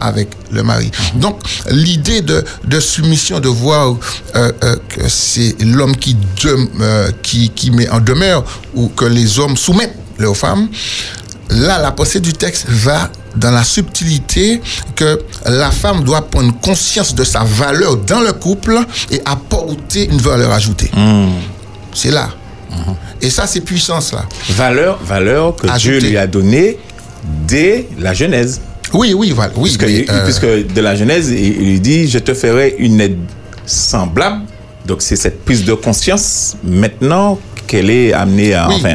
avec 0.00 0.28
le 0.50 0.62
mari. 0.62 0.90
Donc, 1.14 1.38
l'idée 1.70 2.20
de, 2.22 2.44
de 2.64 2.80
soumission, 2.80 3.38
de 3.40 3.48
voir 3.48 3.94
euh, 4.34 4.52
euh, 4.64 4.76
que 4.88 5.08
c'est 5.08 5.54
l'homme 5.62 5.96
qui, 5.96 6.16
euh, 6.46 7.10
qui, 7.22 7.50
qui 7.50 7.70
met 7.70 7.88
en 7.88 8.00
demeure 8.00 8.44
ou 8.74 8.88
que 8.88 9.04
les 9.04 9.38
hommes 9.38 9.56
soumettent 9.56 9.94
leurs 10.18 10.36
femmes, 10.36 10.68
Là, 11.50 11.78
la 11.80 11.90
pensée 11.90 12.20
du 12.20 12.32
texte 12.32 12.66
va 12.68 13.10
dans 13.36 13.50
la 13.50 13.62
subtilité 13.64 14.60
que 14.94 15.20
la 15.46 15.70
femme 15.70 16.04
doit 16.04 16.22
prendre 16.22 16.52
conscience 16.60 17.14
de 17.14 17.24
sa 17.24 17.40
valeur 17.44 17.96
dans 17.96 18.20
le 18.20 18.32
couple 18.32 18.78
et 19.10 19.20
apporter 19.24 20.06
une 20.10 20.18
valeur 20.18 20.52
ajoutée. 20.52 20.90
C'est 21.94 22.10
là. 22.10 22.30
Et 23.20 23.30
ça, 23.30 23.46
c'est 23.46 23.60
puissance 23.60 24.12
là. 24.12 24.24
Valeur, 24.50 24.98
valeur 25.04 25.56
que 25.56 25.66
Dieu 25.78 25.98
lui 25.98 26.16
a 26.16 26.26
donnée 26.26 26.78
dès 27.46 27.88
la 27.98 28.14
Genèse. 28.14 28.60
Oui, 28.92 29.12
oui, 29.14 29.32
voilà. 29.34 29.52
Oui, 29.56 29.76
Puisque, 29.76 29.84
mais, 29.84 30.06
euh, 30.10 30.24
puisque 30.24 30.72
de 30.72 30.80
la 30.80 30.94
Genèse, 30.94 31.30
il, 31.30 31.62
il 31.74 31.80
dit 31.80 32.08
Je 32.08 32.18
te 32.18 32.32
ferai 32.34 32.76
une 32.78 33.00
aide 33.00 33.18
semblable. 33.66 34.42
Donc, 34.86 35.02
c'est 35.02 35.16
cette 35.16 35.44
prise 35.44 35.64
de 35.64 35.74
conscience 35.74 36.56
maintenant 36.64 37.38
qu'elle 37.70 37.88
est 37.90 38.12
amenée 38.12 38.52
à. 38.52 38.68
Oui. 38.68 38.74
Enfin, 38.78 38.94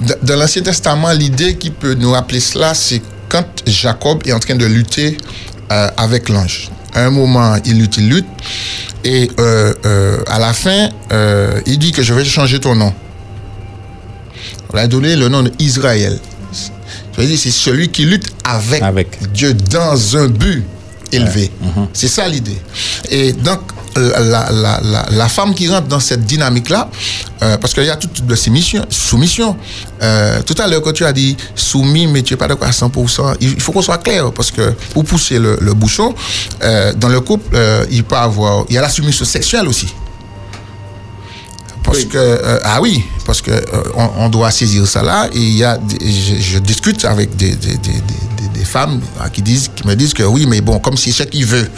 D- 0.00 0.14
Dans 0.22 0.36
l'Ancien 0.36 0.62
Testament, 0.62 1.12
l'idée 1.12 1.54
qui 1.56 1.70
peut 1.70 1.94
nous 1.94 2.10
rappeler 2.10 2.40
cela, 2.40 2.74
c'est 2.74 3.00
quand 3.28 3.46
Jacob 3.66 4.22
est 4.26 4.32
en 4.32 4.40
train 4.40 4.56
de 4.56 4.66
lutter 4.66 5.16
euh, 5.70 5.88
avec 5.96 6.28
l'ange. 6.28 6.68
À 6.92 7.04
un 7.06 7.10
moment, 7.10 7.56
il 7.64 7.78
lutte, 7.78 7.98
il 7.98 8.08
lutte, 8.08 8.26
et 9.04 9.30
euh, 9.38 9.72
euh, 9.84 10.18
à 10.26 10.38
la 10.40 10.52
fin, 10.52 10.88
il 11.66 11.78
dit 11.78 11.92
que 11.92 12.02
je 12.02 12.12
vais 12.14 12.24
changer 12.24 12.58
ton 12.58 12.74
nom. 12.74 12.92
On 14.72 14.78
a 14.78 14.86
donné 14.88 15.14
le 15.14 15.28
nom 15.28 15.42
d'Israël. 15.44 16.18
C'est 17.18 17.50
celui 17.50 17.88
qui 17.88 18.04
lutte 18.04 18.26
avec, 18.44 18.82
Avec. 18.82 19.32
Dieu 19.32 19.54
dans 19.54 20.16
un 20.16 20.26
but 20.28 20.64
élevé. 21.12 21.50
C'est 21.92 22.08
ça 22.08 22.28
l'idée. 22.28 22.58
Et 23.10 23.32
donc, 23.32 23.60
la, 23.96 24.50
la, 24.52 24.80
la, 24.82 25.06
la 25.10 25.28
femme 25.28 25.54
qui 25.54 25.68
rentre 25.68 25.86
dans 25.88 26.00
cette 26.00 26.24
dynamique-là, 26.24 26.88
euh, 27.42 27.56
parce 27.58 27.74
qu'il 27.74 27.84
y 27.84 27.90
a 27.90 27.96
tout 27.96 28.08
type 28.08 28.26
de 28.26 28.34
soumission. 28.34 28.84
soumission. 28.90 29.56
Euh, 30.02 30.42
tout 30.42 30.54
à 30.60 30.66
l'heure, 30.68 30.82
quand 30.82 30.92
tu 30.92 31.04
as 31.04 31.12
dit 31.12 31.36
soumis, 31.54 32.06
mais 32.06 32.22
tu 32.22 32.32
n'es 32.34 32.36
pas 32.38 32.48
d'accord 32.48 32.68
à 32.68 32.72
100%, 32.72 33.36
il 33.40 33.52
il 33.52 33.60
faut 33.60 33.72
qu'on 33.72 33.82
soit 33.82 33.98
clair, 33.98 34.30
parce 34.32 34.50
que 34.50 34.70
pour 34.92 35.04
pousser 35.04 35.38
le, 35.38 35.56
le 35.60 35.74
bouchon, 35.74 36.14
euh, 36.62 36.92
dans 36.94 37.08
le 37.08 37.20
couple, 37.20 37.56
il 37.90 38.04
peut 38.04 38.16
avoir... 38.16 38.64
Il 38.68 38.74
y 38.74 38.78
a 38.78 38.82
la 38.82 38.88
soumission 38.88 39.24
sexuelle 39.24 39.66
aussi. 39.68 39.88
Parce 41.82 42.04
que 42.04 42.60
ah 42.64 42.80
oui, 42.82 43.04
parce 43.24 43.40
que 43.40 43.52
on, 43.94 44.24
on 44.24 44.28
doit 44.28 44.50
saisir 44.50 44.84
ça 44.88 45.02
là. 45.04 45.28
Et 45.32 45.38
il 45.38 45.56
y 45.56 45.62
a, 45.62 45.78
des- 45.78 45.98
je, 46.10 46.34
je 46.40 46.58
discute 46.58 47.04
avec 47.04 47.36
des, 47.36 47.54
des, 47.54 47.76
des, 47.76 48.00
des- 48.58 48.64
femmes 48.64 49.00
qui 49.32 49.42
disent, 49.42 49.70
qui 49.74 49.86
me 49.86 49.94
disent 49.94 50.14
que 50.14 50.22
oui, 50.22 50.46
mais 50.46 50.60
bon, 50.60 50.78
comme 50.78 50.96
c'est 50.96 51.12
ce 51.12 51.22
qu'il 51.24 51.46
veut. 51.46 51.68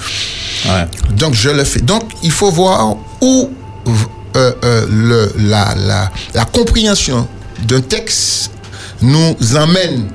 ouais. 0.67 0.87
Donc 1.17 1.35
je 1.35 1.51
le 1.51 1.65
fais. 1.65 1.81
Donc 1.81 2.05
il 2.23 2.31
faut 2.33 2.51
voir 2.51 2.97
où 3.21 3.51
euh, 4.37 4.53
euh, 4.65 4.87
le, 4.91 5.33
la, 5.39 5.75
la, 5.77 6.11
la 6.35 6.45
compréhension 6.45 7.27
d'un 7.67 7.81
texte 7.81 8.51
nous 9.01 9.37
emmène 9.57 10.09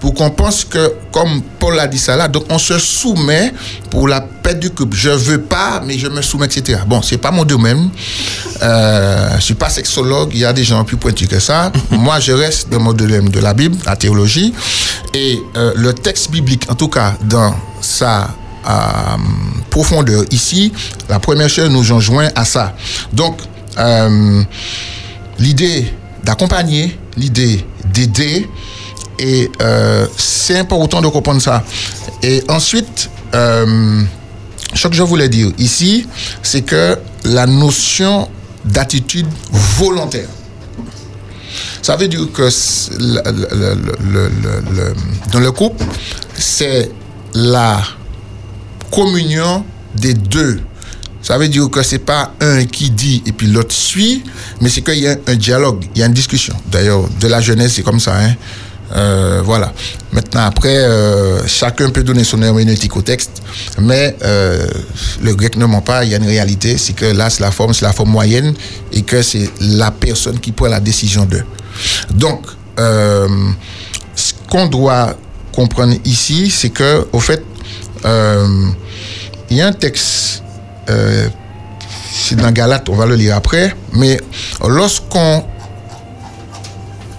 pour 0.00 0.14
qu'on 0.14 0.30
pense 0.30 0.64
que, 0.64 0.94
comme 1.12 1.42
Paul 1.58 1.78
a 1.78 1.86
dit 1.86 1.98
ça 1.98 2.16
là, 2.16 2.28
donc 2.28 2.44
on 2.48 2.58
se 2.58 2.78
soumet 2.78 3.52
pour 3.90 4.08
la 4.08 4.20
paix 4.20 4.54
du 4.54 4.70
couple. 4.70 4.96
Je 4.96 5.10
veux 5.10 5.42
pas, 5.42 5.82
mais 5.84 5.98
je 5.98 6.08
me 6.08 6.22
soumets, 6.22 6.46
etc. 6.46 6.80
Bon, 6.86 7.02
c'est 7.02 7.18
pas 7.18 7.30
mon 7.30 7.44
domaine. 7.44 7.90
Euh, 8.62 9.36
je 9.36 9.42
suis 9.42 9.54
pas 9.54 9.68
sexologue. 9.68 10.30
Il 10.32 10.40
y 10.40 10.44
a 10.44 10.52
des 10.52 10.64
gens 10.64 10.84
plus 10.84 10.96
pointus 10.96 11.28
que 11.28 11.38
ça. 11.38 11.70
Moi, 11.90 12.18
je 12.20 12.32
reste 12.32 12.70
dans 12.70 12.80
mon 12.80 12.92
domaine 12.92 13.28
de 13.28 13.40
la 13.40 13.52
Bible, 13.52 13.76
la 13.84 13.96
théologie, 13.96 14.54
et 15.14 15.38
euh, 15.56 15.72
le 15.76 15.92
texte 15.92 16.30
biblique, 16.30 16.66
en 16.70 16.74
tout 16.74 16.88
cas 16.88 17.14
dans 17.24 17.54
sa 17.80 18.30
euh, 18.68 19.16
profondeur 19.70 20.24
ici, 20.30 20.72
la 21.08 21.18
première 21.18 21.48
chose 21.48 21.70
nous 21.70 21.92
enjoint 21.92 22.28
à 22.34 22.44
ça. 22.44 22.74
Donc, 23.12 23.38
euh, 23.78 24.42
l'idée 25.38 25.92
d'accompagner, 26.24 26.98
l'idée 27.16 27.64
d'aider, 27.92 28.48
et 29.18 29.50
euh, 29.60 30.06
c'est 30.16 30.58
important 30.58 31.00
de 31.02 31.08
comprendre 31.08 31.40
ça. 31.42 31.62
Et 32.22 32.42
ensuite, 32.48 33.10
euh, 33.34 34.02
ce 34.74 34.88
que 34.88 34.94
je 34.94 35.02
voulais 35.02 35.28
dire 35.28 35.50
ici, 35.58 36.06
c'est 36.42 36.62
que 36.62 36.98
la 37.24 37.46
notion 37.46 38.28
d'attitude 38.64 39.26
volontaire. 39.78 40.28
Ça 41.82 41.96
veut 41.96 42.08
dire 42.08 42.30
que 42.32 42.48
dans 45.32 45.40
le 45.40 45.52
couple, 45.52 45.84
c'est 46.36 46.90
la 47.34 47.82
communion 48.90 49.64
des 49.94 50.14
deux. 50.14 50.60
Ça 51.30 51.38
veut 51.38 51.46
dire 51.46 51.70
que 51.70 51.80
c'est 51.84 52.00
pas 52.00 52.32
un 52.40 52.64
qui 52.64 52.90
dit 52.90 53.22
et 53.24 53.30
puis 53.30 53.46
l'autre 53.46 53.72
suit, 53.72 54.24
mais 54.60 54.68
c'est 54.68 54.80
qu'il 54.80 54.98
y 54.98 55.06
a 55.06 55.14
un 55.28 55.36
dialogue, 55.36 55.84
il 55.94 56.00
y 56.00 56.02
a 56.02 56.06
une 56.06 56.12
discussion. 56.12 56.56
D'ailleurs, 56.72 57.08
de 57.20 57.28
la 57.28 57.40
jeunesse, 57.40 57.74
c'est 57.74 57.84
comme 57.84 58.00
ça. 58.00 58.18
Hein. 58.18 58.34
Euh, 58.96 59.40
voilà. 59.44 59.72
Maintenant, 60.10 60.40
après, 60.40 60.76
euh, 60.76 61.46
chacun 61.46 61.90
peut 61.90 62.02
donner 62.02 62.24
son 62.24 62.42
herméneutique 62.42 62.96
au 62.96 63.02
texte, 63.02 63.42
mais 63.78 64.16
euh, 64.24 64.66
le 65.22 65.36
grec 65.36 65.56
ne 65.56 65.66
ment 65.66 65.82
pas. 65.82 66.04
Il 66.04 66.10
y 66.10 66.14
a 66.14 66.16
une 66.16 66.26
réalité, 66.26 66.76
c'est 66.76 66.94
que 66.94 67.06
là, 67.06 67.30
c'est 67.30 67.44
la 67.44 67.52
forme, 67.52 67.74
c'est 67.74 67.84
la 67.84 67.92
forme 67.92 68.10
moyenne, 68.10 68.52
et 68.92 69.02
que 69.02 69.22
c'est 69.22 69.50
la 69.60 69.92
personne 69.92 70.40
qui 70.40 70.50
prend 70.50 70.66
la 70.66 70.80
décision 70.80 71.26
d'eux. 71.26 71.44
Donc, 72.12 72.44
ce 72.76 74.32
qu'on 74.50 74.66
doit 74.66 75.16
comprendre 75.54 75.94
ici, 76.04 76.50
c'est 76.50 76.70
que, 76.70 77.06
au 77.12 77.20
fait, 77.20 77.44
il 78.04 79.56
y 79.56 79.60
a 79.60 79.68
un 79.68 79.72
texte, 79.72 80.42
euh, 80.90 81.28
c'est 82.12 82.36
dans 82.36 82.50
Galate, 82.50 82.88
on 82.88 82.94
va 82.94 83.06
le 83.06 83.14
lire 83.14 83.36
après, 83.36 83.74
mais 83.92 84.20
lorsqu'on, 84.66 85.44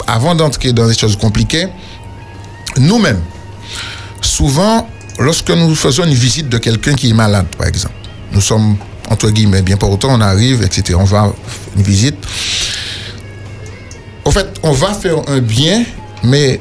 avant 0.07 0.35
d'entrer 0.35 0.73
dans 0.73 0.87
des 0.87 0.97
choses 0.97 1.17
compliquées, 1.17 1.67
nous-mêmes, 2.77 3.21
souvent, 4.21 4.87
lorsque 5.19 5.49
nous 5.49 5.75
faisons 5.75 6.03
une 6.03 6.13
visite 6.13 6.49
de 6.49 6.57
quelqu'un 6.57 6.93
qui 6.93 7.09
est 7.09 7.13
malade, 7.13 7.47
par 7.57 7.67
exemple, 7.67 7.95
nous 8.33 8.41
sommes, 8.41 8.77
entre 9.09 9.29
guillemets, 9.29 9.61
bien 9.61 9.77
portants, 9.77 10.13
on 10.13 10.21
arrive, 10.21 10.63
etc., 10.63 10.97
on 10.99 11.05
va 11.05 11.33
une 11.75 11.83
visite. 11.83 12.15
Au 14.23 14.31
fait, 14.31 14.47
on 14.63 14.71
va 14.71 14.93
faire 14.93 15.17
un 15.27 15.39
bien, 15.39 15.83
mais 16.23 16.59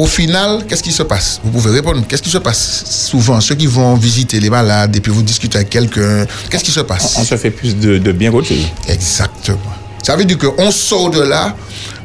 au 0.00 0.06
final, 0.06 0.64
qu'est-ce 0.66 0.82
qui 0.82 0.92
se 0.92 1.02
passe? 1.02 1.40
Vous 1.44 1.50
pouvez 1.50 1.72
répondre. 1.72 2.02
Qu'est-ce 2.08 2.22
qui 2.22 2.30
se 2.30 2.38
passe? 2.38 2.84
Souvent, 2.86 3.38
ceux 3.38 3.54
qui 3.54 3.66
vont 3.66 3.94
visiter 3.96 4.40
les 4.40 4.48
malades 4.48 4.96
et 4.96 5.00
puis 5.00 5.12
vous 5.12 5.22
discutez 5.22 5.58
avec 5.58 5.68
quelqu'un, 5.68 6.24
qu'est-ce 6.48 6.64
qui 6.64 6.70
se 6.70 6.80
passe? 6.80 7.16
On 7.18 7.24
se 7.24 7.36
fait 7.36 7.50
plus 7.50 7.76
de, 7.76 7.98
de 7.98 8.12
bien 8.12 8.30
qu'autre 8.30 8.48
chose. 8.48 8.66
Exactement. 8.88 9.58
Ça 10.02 10.16
veut 10.16 10.24
dire 10.24 10.38
qu'on 10.38 10.70
sort 10.70 11.10
de 11.10 11.20
là, 11.20 11.54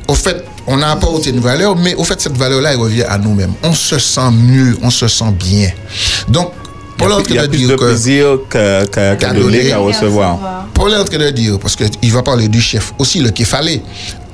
au 0.10 0.14
fait, 0.14 0.44
on 0.68 0.82
a 0.82 0.88
apporté 0.88 1.30
une 1.30 1.40
valeur, 1.40 1.78
mais 1.78 1.96
au 1.96 2.04
fait, 2.04 2.20
cette 2.20 2.36
valeur-là, 2.36 2.74
elle 2.74 2.80
revient 2.80 3.04
à 3.04 3.18
nous-mêmes. 3.18 3.54
On 3.64 3.74
se 3.74 3.98
sent 3.98 4.32
mieux, 4.32 4.78
on 4.82 4.90
se 4.90 5.08
sent 5.08 5.32
bien. 5.40 5.70
Donc, 6.28 6.52
Paul 6.98 7.12
est 7.12 7.16
en 7.16 7.22
train 7.24 7.36
de 7.48 7.48
dire 7.48 7.70
de 7.70 7.76
que... 7.76 7.86
plaisir 7.86 8.38
qu'à 8.50 8.86
qu'à- 9.16 9.34
donner, 9.34 9.74
recevoir. 9.74 10.66
Paul 10.74 10.92
est 10.92 10.98
en 10.98 11.04
train 11.04 11.18
de 11.18 11.30
dire, 11.32 11.60
parce 11.60 11.76
qu'il 11.76 12.12
va 12.14 12.24
parler 12.24 12.48
du 12.48 12.62
chef 12.62 12.94
aussi, 12.98 13.20
le 13.20 13.32
Képhalé, 13.32 13.82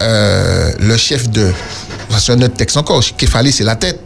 euh, 0.02 0.72
le 0.80 0.96
chef 0.98 1.30
de. 1.30 1.52
C'est 2.18 2.34
un 2.34 2.42
autre 2.42 2.56
texte 2.56 2.78
encore. 2.78 3.02
Képhalé, 3.18 3.52
c'est 3.52 3.64
la 3.64 3.76
tête. 3.76 4.00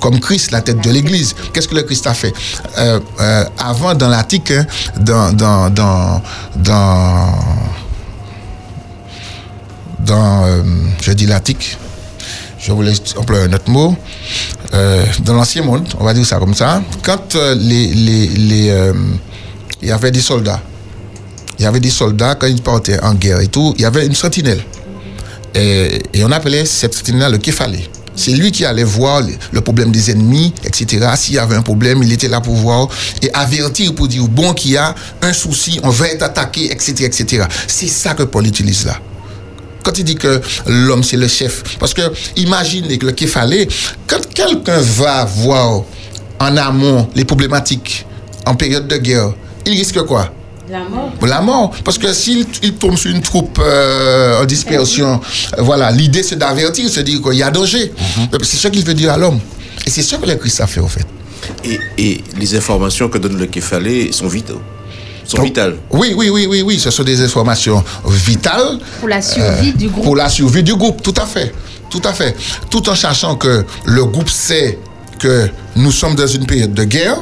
Comme 0.00 0.20
Christ, 0.20 0.50
la 0.50 0.60
tête 0.60 0.84
de 0.84 0.90
l'Église. 0.90 1.34
Qu'est-ce 1.52 1.66
que 1.66 1.74
le 1.74 1.82
Christ 1.82 2.06
a 2.06 2.12
fait? 2.14 2.32
Euh, 2.78 3.00
euh, 3.20 3.44
Avant, 3.58 3.94
dans 3.94 4.08
l'Attique, 4.08 4.50
hein, 4.50 4.66
dans, 5.00 5.32
dans, 5.32 5.70
dans, 5.70 6.20
dans, 6.56 7.38
dans 10.00 10.44
euh, 10.44 10.62
je 11.00 11.12
dis 11.12 11.24
l'Attique, 11.26 11.78
je 12.64 12.72
voulais 12.72 12.92
employer 13.16 13.44
un 13.44 13.52
autre 13.52 13.70
mot, 13.70 13.94
euh, 14.72 15.04
dans 15.20 15.34
l'ancien 15.34 15.62
monde, 15.62 15.86
on 16.00 16.04
va 16.04 16.14
dire 16.14 16.24
ça 16.24 16.38
comme 16.38 16.54
ça, 16.54 16.82
quand 17.02 17.36
euh, 17.36 17.54
euh, 17.54 18.92
il 19.82 19.88
y 19.88 19.92
avait 19.92 20.10
des 20.10 20.20
soldats, 20.20 20.60
il 21.58 21.64
y 21.64 21.66
avait 21.66 21.80
des 21.80 21.90
soldats, 21.90 22.36
quand 22.36 22.46
ils 22.46 22.62
partaient 22.62 22.98
en 23.02 23.14
guerre 23.14 23.40
et 23.40 23.48
tout, 23.48 23.74
il 23.76 23.82
y 23.82 23.84
avait 23.84 24.06
une 24.06 24.14
sentinelle. 24.14 24.64
Et, 25.54 26.02
on 26.24 26.32
appelait 26.32 26.64
cette 26.64 26.94
sentinelle 26.94 27.32
le 27.32 27.38
Képhalé. 27.38 27.88
C'est 28.16 28.32
lui 28.32 28.50
qui 28.50 28.64
allait 28.64 28.84
voir 28.84 29.20
le, 29.20 29.34
le 29.52 29.60
problème 29.60 29.92
des 29.92 30.10
ennemis, 30.10 30.54
etc. 30.64 31.06
S'il 31.16 31.34
y 31.34 31.38
avait 31.38 31.56
un 31.56 31.62
problème, 31.62 32.02
il 32.02 32.12
était 32.12 32.28
là 32.28 32.40
pour 32.40 32.54
voir 32.54 32.88
et 33.20 33.30
avertir 33.34 33.94
pour 33.94 34.08
dire, 34.08 34.26
bon, 34.26 34.54
qu'il 34.54 34.72
y 34.72 34.76
a 34.76 34.94
un 35.20 35.32
souci, 35.32 35.80
on 35.82 35.90
va 35.90 36.08
être 36.08 36.22
attaqué, 36.22 36.72
etc. 36.72 37.04
etc. 37.04 37.44
C'est 37.66 37.88
ça 37.88 38.14
que 38.14 38.22
Paul 38.22 38.46
utilise 38.46 38.86
là 38.86 38.98
quand 39.84 39.96
il 39.98 40.04
dit 40.04 40.16
que 40.16 40.40
l'homme 40.66 41.04
c'est 41.04 41.16
le 41.16 41.28
chef, 41.28 41.62
parce 41.78 41.94
que 41.94 42.02
imaginez 42.36 42.98
que 42.98 43.06
le 43.06 43.12
Képhalé, 43.12 43.68
quand 44.08 44.26
quelqu'un 44.34 44.80
va 44.80 45.24
voir 45.24 45.82
en 46.40 46.56
amont 46.56 47.08
les 47.14 47.24
problématiques 47.24 48.06
en 48.46 48.56
période 48.56 48.88
de 48.88 48.96
guerre, 48.96 49.32
il 49.66 49.72
risque 49.72 50.00
quoi? 50.02 50.32
La 50.68 50.78
mort. 50.88 51.12
la 51.26 51.40
mort. 51.42 51.70
Parce 51.84 51.98
que 51.98 52.10
s'il 52.14 52.46
il 52.62 52.74
tombe 52.74 52.96
sur 52.96 53.10
une 53.10 53.20
troupe 53.20 53.60
euh, 53.62 54.40
en 54.40 54.46
dispersion, 54.46 55.20
euh, 55.58 55.62
voilà, 55.62 55.90
l'idée 55.90 56.22
c'est 56.22 56.36
d'avertir, 56.36 56.88
se 56.88 57.00
dire 57.00 57.20
qu'il 57.20 57.34
y 57.34 57.42
a 57.42 57.50
danger. 57.50 57.92
C'est 58.42 58.56
ce 58.56 58.68
qu'il 58.68 58.82
veut 58.84 58.94
dire 58.94 59.12
à 59.12 59.18
l'homme. 59.18 59.38
Et 59.86 59.90
c'est 59.90 60.02
ce 60.02 60.16
que 60.16 60.26
le 60.26 60.36
Christ 60.36 60.62
a 60.62 60.66
fait, 60.66 60.80
au 60.80 60.88
fait. 60.88 61.06
Et, 61.64 61.78
et 61.98 62.24
les 62.38 62.56
informations 62.56 63.10
que 63.10 63.18
donne 63.18 63.36
le 63.36 63.44
Képhalé 63.44 64.10
sont 64.12 64.26
vitales. 64.26 64.56
Sont 65.24 65.42
vitales. 65.42 65.76
Oui, 65.90 66.12
oui, 66.16 66.28
oui, 66.30 66.46
oui, 66.48 66.62
oui, 66.62 66.78
ce 66.78 66.90
sont 66.90 67.02
des 67.02 67.20
informations 67.22 67.82
vitales 68.06 68.78
Pour 69.00 69.08
la 69.08 69.22
survie 69.22 69.72
du 69.72 69.88
groupe. 69.88 70.04
pour 70.04 70.16
la 70.16 70.28
survie 70.28 70.62
du 70.62 70.74
groupe, 70.74 71.02
tout 71.02 71.14
à 71.16 71.24
fait. 71.26 71.52
Tout 71.90 72.02
à 72.04 72.12
fait. 72.12 72.36
Tout 72.70 72.88
en 72.88 72.94
sachant 72.94 73.36
que 73.36 73.64
le 73.86 74.04
groupe 74.04 74.28
sait 74.28 74.78
que 75.18 75.48
nous 75.76 75.92
sommes 75.92 76.14
dans 76.14 76.26
une 76.26 76.44
période 76.46 76.74
de 76.74 76.84
guerre, 76.84 77.16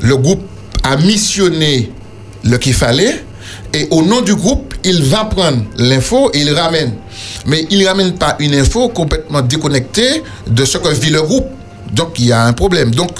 le 0.00 0.16
groupe 0.16 0.42
a 0.84 0.96
missionné 0.96 1.92
le 2.44 2.56
qu'il 2.58 2.74
fallait, 2.74 3.24
et 3.74 3.86
au 3.90 4.02
nom 4.02 4.20
du 4.22 4.34
groupe, 4.34 4.74
il 4.84 5.02
va 5.04 5.24
prendre 5.24 5.62
l'info 5.76 6.30
et 6.32 6.40
il 6.40 6.52
ramène. 6.54 6.94
Mais 7.46 7.66
il 7.70 7.80
ne 7.80 7.86
ramène 7.86 8.14
pas 8.14 8.36
une 8.38 8.54
info 8.54 8.88
complètement 8.88 9.42
déconnectée 9.42 10.22
de 10.46 10.64
ce 10.64 10.78
que 10.78 10.88
vit 10.88 11.10
le 11.10 11.22
groupe. 11.22 11.46
Donc 11.92 12.18
il 12.18 12.26
y 12.26 12.32
a 12.32 12.44
un 12.44 12.52
problème. 12.52 12.94
Donc 12.94 13.10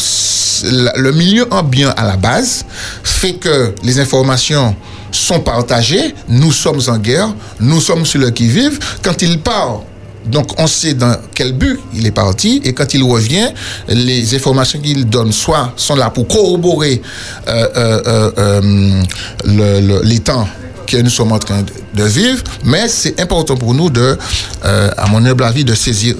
le 0.97 1.11
milieu 1.13 1.47
ambiant 1.53 1.93
à 1.97 2.05
la 2.05 2.17
base 2.17 2.65
fait 3.03 3.35
que 3.35 3.75
les 3.85 3.99
informations 4.01 4.75
sont 5.13 5.41
partagées, 5.41 6.15
nous 6.29 6.53
sommes 6.53 6.81
en 6.89 6.99
guerre, 6.99 7.33
nous 7.61 7.81
sommes 7.81 8.05
sur 8.05 8.21
le 8.21 8.31
qui-vive. 8.31 8.79
Quand 9.03 9.23
il 9.23 9.41
part, 9.41 9.83
donc 10.27 10.49
on 10.61 10.67
sait 10.67 10.93
dans 10.95 11.17
quel 11.35 11.53
but 11.53 11.81
il 11.95 12.07
est 12.07 12.11
parti 12.11 12.61
et 12.65 12.73
quand 12.75 12.93
il 12.93 13.03
revient, 13.03 13.49
les 13.89 14.35
informations 14.35 14.79
qu'il 14.81 15.07
donne 15.09 15.33
soit 15.33 15.73
sont 15.77 15.95
là 15.97 16.11
pour 16.11 16.27
corroborer 16.29 17.01
euh, 17.49 17.69
euh, 17.77 18.31
euh, 18.37 19.03
le- 19.47 19.81
le- 19.81 20.01
les 20.03 20.19
temps 20.19 20.47
que 20.87 20.97
nous 20.99 21.11
sommes 21.11 21.33
en 21.33 21.39
train 21.39 21.63
de, 21.95 22.05
vivre, 22.05 22.43
mais 22.65 22.89
c'est 22.89 23.21
important 23.21 23.57
pour 23.57 23.75
nous 23.75 23.91
de, 23.91 24.17
à 24.63 25.07
mon 25.09 25.25
humble 25.25 25.45
avis, 25.45 25.63
de 25.65 25.75
saisir. 25.75 26.15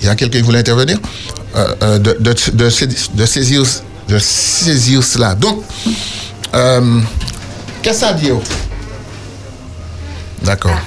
Il 0.00 0.06
y 0.06 0.08
a 0.08 0.14
quelqu'un 0.14 0.38
qui 0.38 0.44
voulait 0.44 0.60
intervenir? 0.60 0.98
Euh, 1.56 1.74
euh, 1.82 1.98
de, 1.98 2.12
de, 2.20 2.30
de, 2.54 2.68
saisir- 3.26 3.82
de 4.08 4.18
saisir, 4.18 5.02
cela. 5.02 5.34
Donc, 5.34 5.62
euh, 6.54 7.00
qu'est-ce 7.82 8.00
que 8.00 8.06
ça 8.06 8.12
dit 8.12 8.30
oh? 8.30 8.40
D'accord. 10.42 10.78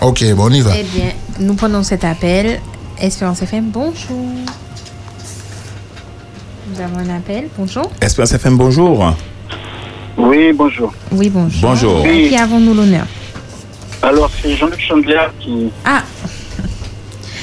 Ok, 0.00 0.24
bon, 0.34 0.46
on 0.46 0.50
y 0.52 0.60
va. 0.60 0.72
Eh 0.76 0.82
bien, 0.82 1.12
nous 1.40 1.54
prenons 1.54 1.82
cet 1.82 2.04
appel. 2.04 2.60
Espérance 3.00 3.42
FM, 3.42 3.70
bonjour. 3.70 4.26
Nous 6.68 6.80
avons 6.82 6.98
un 6.98 7.16
appel, 7.16 7.48
bonjour. 7.56 7.90
Espérance 8.00 8.32
FM, 8.32 8.56
bonjour. 8.56 9.14
Oui, 10.16 10.52
bonjour. 10.52 10.92
Oui, 11.12 11.30
bonjour. 11.30 11.60
Bonjour. 11.62 12.00
À 12.04 12.08
qui 12.08 12.36
avons-nous 12.36 12.74
l'honneur? 12.74 13.06
Alors, 14.02 14.30
c'est 14.42 14.56
Jean-Luc 14.56 14.80
Chandler 14.80 15.20
qui. 15.40 15.70
Ah, 15.84 16.02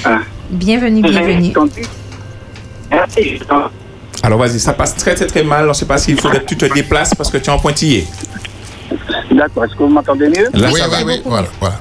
Ah. 0.06 0.19
bienvenue, 0.49 1.01
bienvenue. 1.01 1.49
entendu 1.51 1.84
Alors 4.23 4.39
vas-y, 4.39 4.60
ça 4.60 4.73
passe 4.73 4.95
très 4.95 5.15
très 5.15 5.25
très 5.27 5.43
mal. 5.43 5.65
On 5.65 5.69
ne 5.69 5.73
sait 5.73 5.86
pas 5.86 5.97
s'il 5.97 6.19
faudrait 6.19 6.39
que 6.41 6.45
tu 6.45 6.58
te 6.58 6.65
déplaces 6.73 7.13
parce 7.15 7.29
que 7.29 7.38
tu 7.38 7.45
es 7.45 7.49
en 7.49 7.60
pointillé. 7.60 8.06
D'accord, 9.32 9.65
est-ce 9.65 9.73
que 9.73 9.79
vous 9.84 9.89
m'entendez 9.89 10.29
mieux? 10.29 10.49
Là, 10.53 10.69
oui, 10.71 10.79
ça 10.79 10.88
oui, 10.88 10.91
va. 10.91 11.06
oui, 11.06 11.21
voilà, 11.25 11.47
voilà. 11.60 11.75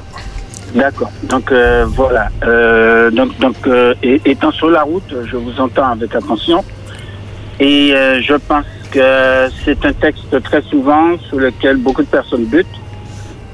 D'accord. 0.74 1.10
Donc 1.24 1.52
euh, 1.52 1.84
voilà. 1.88 2.28
Euh, 2.44 3.10
donc 3.10 3.38
donc 3.38 3.56
euh, 3.66 3.94
et- 4.02 4.20
étant 4.24 4.50
sur 4.52 4.70
la 4.70 4.82
route, 4.82 5.14
je 5.30 5.36
vous 5.36 5.60
entends 5.60 5.90
avec 5.90 6.14
attention 6.14 6.64
et 7.60 7.92
euh, 7.94 8.20
je 8.22 8.34
pense 8.34 8.64
que 8.90 9.48
c'est 9.64 9.84
un 9.84 9.92
texte 9.92 10.42
très 10.42 10.62
souvent 10.62 11.18
sur 11.28 11.38
lequel 11.38 11.76
beaucoup 11.76 12.02
de 12.02 12.06
personnes 12.08 12.44
butent 12.46 12.66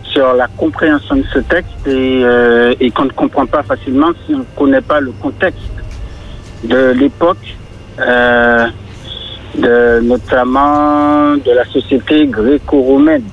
sur 0.05 0.33
la 0.35 0.47
compréhension 0.57 1.17
de 1.17 1.25
ce 1.33 1.41
texte 1.41 1.87
et, 1.87 2.23
euh, 2.25 2.75
et 2.81 2.91
qu'on 2.91 3.05
ne 3.07 3.11
comprend 3.11 3.47
pas 3.47 3.63
facilement 3.65 4.09
si 4.27 4.35
on 4.35 4.39
ne 4.39 4.45
connaît 4.57 4.81
pas 4.81 5.01
le 5.01 5.11
contexte 5.21 5.61
de 6.65 6.91
l'époque, 6.91 7.57
euh, 8.01 8.67
de, 9.57 10.01
notamment 10.01 11.37
de 11.37 11.53
la 11.53 11.65
société 11.67 12.27
gréco-romaine. 12.27 13.25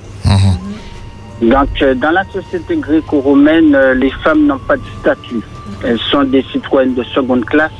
Donc, 1.40 1.68
euh, 1.82 1.94
dans 1.94 2.12
la 2.12 2.24
société 2.32 2.76
gréco-romaine, 2.76 3.74
euh, 3.74 3.94
les 3.94 4.10
femmes 4.24 4.46
n'ont 4.46 4.58
pas 4.58 4.76
de 4.76 4.82
statut. 5.00 5.42
Elles 5.84 5.98
sont 6.10 6.24
des 6.24 6.42
citoyennes 6.50 6.94
de 6.94 7.02
seconde 7.04 7.44
classe 7.44 7.72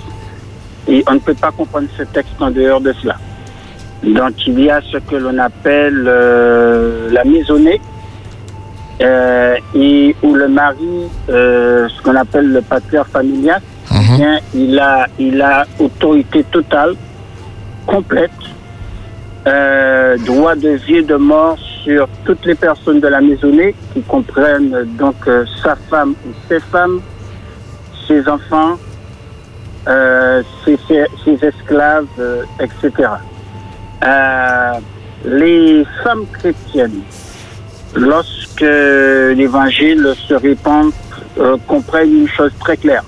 et 0.89 1.03
on 1.09 1.15
ne 1.15 1.19
peut 1.19 1.35
pas 1.35 1.51
comprendre 1.51 1.89
ce 1.97 2.03
texte 2.03 2.35
en 2.41 2.51
dehors 2.51 2.83
de 2.83 2.93
cela. 3.01 3.17
Donc 4.03 4.47
il 4.47 4.61
y 4.61 4.71
a 4.71 4.81
ce 4.83 4.99
que 4.99 5.17
l'on 5.17 5.39
appelle 5.39 6.05
euh, 6.07 7.11
la 7.11 7.25
maisonnée, 7.25 7.81
euh, 9.01 9.57
et 9.75 10.15
où 10.23 10.35
le 10.35 10.49
mari, 10.49 11.09
euh, 11.29 11.89
ce 11.89 12.03
qu'on 12.03 12.15
appelle 12.15 12.53
le 12.53 12.63
patriarche 12.63 13.11
familial, 13.11 13.61
eh 13.91 14.17
bien, 14.17 14.41
il 14.55 14.79
a, 14.79 15.07
il 15.19 15.41
a 15.41 15.67
autorité 15.79 16.45
totale, 16.45 16.95
complète, 17.87 18.31
euh, 19.47 20.17
droit 20.19 20.57
de 20.57 20.71
vie 20.71 20.97
et 20.97 21.03
de 21.03 21.15
mort 21.15 21.57
sur 21.85 22.09
toutes 22.25 22.45
les 22.47 22.57
personnes 22.57 22.99
de 22.99 23.07
la 23.07 23.21
maisonnée 23.21 23.77
qui 23.95 24.03
comprennent 24.03 24.77
donc 24.99 25.15
euh, 25.29 25.45
sa 25.63 25.77
femme 25.89 26.15
ou 26.27 26.33
ses 26.49 26.59
femmes, 26.59 27.01
ses 28.09 28.27
enfants, 28.29 28.77
euh, 29.87 30.43
ses, 30.65 31.45
esclaves, 31.47 32.07
etc. 32.59 33.09
Les 35.25 35.87
femmes 36.03 36.27
chrétiennes, 36.33 37.03
lorsque 37.95 38.61
l'évangile 38.61 40.13
se 40.27 40.35
répand, 40.35 40.91
comprennent 41.69 42.23
une 42.23 42.29
chose 42.29 42.53
très 42.59 42.77
claire. 42.77 43.05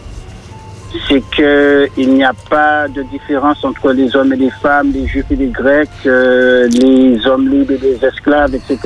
C'est 1.09 1.22
qu'il 1.31 2.14
n'y 2.14 2.24
a 2.24 2.33
pas 2.48 2.88
de 2.88 3.03
différence 3.03 3.62
entre 3.64 3.92
les 3.92 4.14
hommes 4.16 4.33
et 4.33 4.37
les 4.37 4.51
femmes, 4.51 4.90
les 4.92 5.07
juifs 5.07 5.31
et 5.31 5.37
les 5.37 5.48
grecs, 5.48 5.88
euh, 6.07 6.66
les 6.68 7.27
hommes 7.27 7.48
libres 7.48 7.72
et 7.72 7.79
les 7.79 8.05
esclaves, 8.05 8.55
etc. 8.55 8.79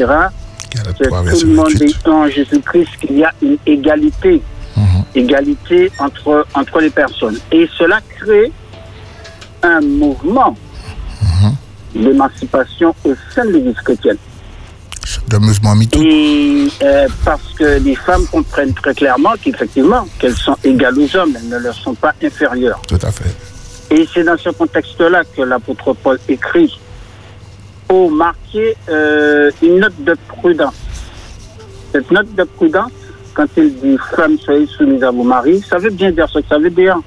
Que 0.98 1.38
tout 1.38 1.46
le 1.46 1.54
monde 1.54 1.80
est 1.80 2.08
en 2.08 2.26
Jésus-Christ, 2.28 2.88
qu'il 3.00 3.18
y 3.18 3.24
a 3.24 3.32
une 3.40 3.56
égalité, 3.66 4.42
égalité 5.14 5.92
entre, 5.98 6.46
entre 6.54 6.80
les 6.80 6.90
personnes. 6.90 7.38
Et 7.52 7.68
cela 7.78 8.00
crée 8.18 8.50
un 9.62 9.80
mouvement 9.80 10.56
d'émancipation 11.94 12.94
au 13.04 13.12
sein 13.34 13.44
de 13.44 13.50
l'Église 13.52 13.76
chrétienne. 13.76 14.16
Et 16.00 16.68
euh, 16.82 17.08
parce 17.24 17.52
que 17.54 17.78
les 17.80 17.96
femmes 17.96 18.26
comprennent 18.30 18.74
très 18.74 18.94
clairement 18.94 19.32
qu'effectivement, 19.42 20.06
qu'elles 20.18 20.36
sont 20.36 20.56
égales 20.62 20.98
aux 20.98 21.16
hommes, 21.16 21.36
elles 21.36 21.48
ne 21.48 21.58
leur 21.58 21.74
sont 21.74 21.94
pas 21.94 22.14
inférieures. 22.22 22.80
Tout 22.86 22.98
à 23.02 23.10
fait. 23.10 23.34
Et 23.90 24.08
c'est 24.12 24.24
dans 24.24 24.38
ce 24.38 24.50
contexte-là 24.50 25.22
que 25.36 25.42
l'apôtre 25.42 25.92
Paul 25.94 26.18
écrit 26.28 26.78
pour 27.88 28.10
marquer 28.10 28.76
euh, 28.88 29.50
une 29.60 29.80
note 29.80 30.02
de 30.02 30.16
prudence. 30.28 30.74
Cette 31.92 32.10
note 32.10 32.34
de 32.34 32.44
prudence, 32.44 32.92
quand 33.34 33.46
il 33.56 33.74
dit 33.74 33.98
Femmes, 34.16 34.38
soyez 34.38 34.66
soumises 34.66 35.02
à 35.02 35.10
vos 35.10 35.24
maris, 35.24 35.62
ça 35.68 35.78
veut 35.78 35.90
bien 35.90 36.10
dire 36.10 36.28
ce 36.28 36.38
que 36.38 36.48
ça 36.48 36.58
veut 36.58 36.70
dire. 36.70 36.98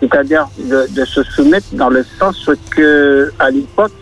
C'est-à-dire 0.00 0.46
de, 0.58 0.86
de 0.90 1.04
se 1.04 1.22
soumettre 1.22 1.66
dans 1.72 1.90
le 1.90 2.04
sens 2.18 2.50
que, 2.70 3.32
à 3.38 3.50
l'époque, 3.50 3.92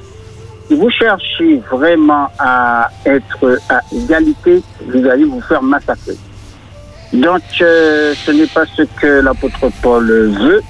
si 0.68 0.74
vous 0.74 0.90
cherchez 0.90 1.62
vraiment 1.70 2.28
à 2.38 2.90
être 3.06 3.58
à 3.68 3.80
égalité, 3.92 4.62
vous 4.86 5.06
allez 5.06 5.24
vous 5.24 5.40
faire 5.40 5.62
massacrer. 5.62 6.16
Donc, 7.12 7.42
euh, 7.62 8.14
ce 8.14 8.30
n'est 8.30 8.46
pas 8.46 8.66
ce 8.66 8.82
que 9.00 9.20
l'apôtre 9.20 9.70
Paul 9.82 10.06
veut. 10.06 10.62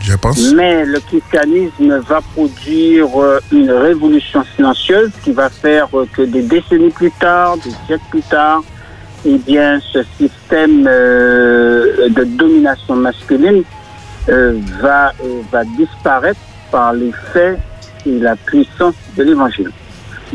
Je 0.00 0.16
pense. 0.16 0.52
Mais 0.54 0.84
le 0.84 1.00
christianisme 1.00 1.98
va 2.08 2.20
produire 2.34 3.08
euh, 3.20 3.40
une 3.52 3.70
révolution 3.70 4.44
silencieuse 4.56 5.10
qui 5.22 5.32
va 5.32 5.48
faire 5.48 5.88
euh, 5.94 6.06
que 6.12 6.22
des 6.22 6.42
décennies 6.42 6.90
plus 6.90 7.12
tard, 7.12 7.56
des 7.58 7.70
siècles 7.86 8.04
plus 8.10 8.22
tard, 8.22 8.62
eh 9.24 9.38
bien, 9.38 9.80
ce 9.92 10.02
système 10.18 10.86
euh, 10.88 12.08
de 12.08 12.24
domination 12.24 12.96
masculine 12.96 13.62
euh, 14.28 14.58
va, 14.80 15.12
va 15.50 15.64
disparaître 15.64 16.40
par 16.70 16.92
les 16.92 17.12
faits 17.32 17.58
et 18.06 18.18
la 18.18 18.36
puissance 18.36 18.94
de 19.16 19.22
l'évangile. 19.22 19.70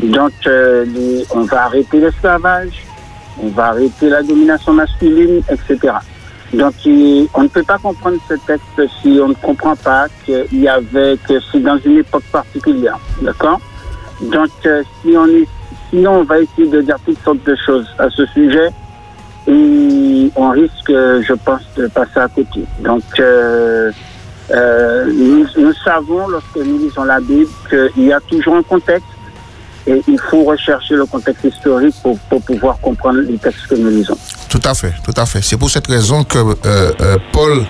Donc, 0.02 0.32
euh, 0.46 0.84
on 1.30 1.42
va 1.42 1.64
arrêter 1.64 2.00
l'esclavage, 2.00 2.84
on 3.42 3.48
va 3.48 3.66
arrêter 3.66 4.08
la 4.08 4.22
domination 4.22 4.72
masculine, 4.72 5.42
etc. 5.50 5.94
Donc, 6.52 6.74
on 6.86 7.42
ne 7.42 7.48
peut 7.48 7.62
pas 7.62 7.78
comprendre 7.78 8.16
ce 8.28 8.34
texte 8.46 8.80
si 9.02 9.18
on 9.22 9.28
ne 9.28 9.34
comprend 9.34 9.76
pas 9.76 10.06
qu'il 10.24 10.60
y 10.60 10.68
avait 10.68 11.18
que 11.28 11.34
c'est 11.52 11.60
dans 11.60 11.78
une 11.78 11.98
époque 11.98 12.24
particulière, 12.32 12.98
d'accord? 13.20 13.60
Donc, 14.22 14.50
euh, 14.66 14.82
si 15.02 15.16
on 15.16 15.26
est, 15.26 15.46
sinon, 15.90 16.20
on 16.20 16.24
va 16.24 16.40
essayer 16.40 16.68
de 16.68 16.80
dire 16.80 16.96
toutes 17.04 17.22
sortes 17.22 17.44
de 17.44 17.56
choses 17.66 17.86
à 17.98 18.08
ce 18.10 18.24
sujet 18.26 18.70
et 19.46 20.30
on 20.36 20.50
risque, 20.50 20.88
je 20.90 21.34
pense, 21.44 21.62
de 21.76 21.86
passer 21.88 22.18
à 22.20 22.28
côté. 22.28 22.64
Donc, 22.80 23.02
euh, 23.18 23.90
euh, 24.50 25.12
nous, 25.12 25.72
savons, 25.84 26.28
lorsque 26.28 26.56
nous 26.56 26.78
lisons 26.78 27.04
la 27.04 27.20
Bible, 27.20 27.50
qu'il 27.68 28.04
y 28.04 28.12
a 28.12 28.20
toujours 28.20 28.56
un 28.56 28.62
contexte 28.62 29.06
et 29.86 30.02
il 30.06 30.18
faut 30.18 30.44
rechercher 30.44 30.94
le 30.94 31.06
contexte 31.06 31.44
historique 31.44 31.94
pour, 32.02 32.18
pouvoir 32.42 32.78
comprendre 32.80 33.20
les 33.20 33.38
textes 33.38 33.66
que 33.68 33.74
nous 33.74 33.90
lisons. 33.90 34.16
Tout 34.48 34.60
à 34.64 34.74
fait, 34.74 34.92
tout 35.04 35.14
à 35.16 35.26
fait. 35.26 35.42
C'est 35.42 35.56
pour 35.56 35.70
cette 35.70 35.86
raison 35.86 36.24
que 36.24 36.38
euh, 36.38 36.54
euh, 37.00 37.16
Paul, 37.32 37.64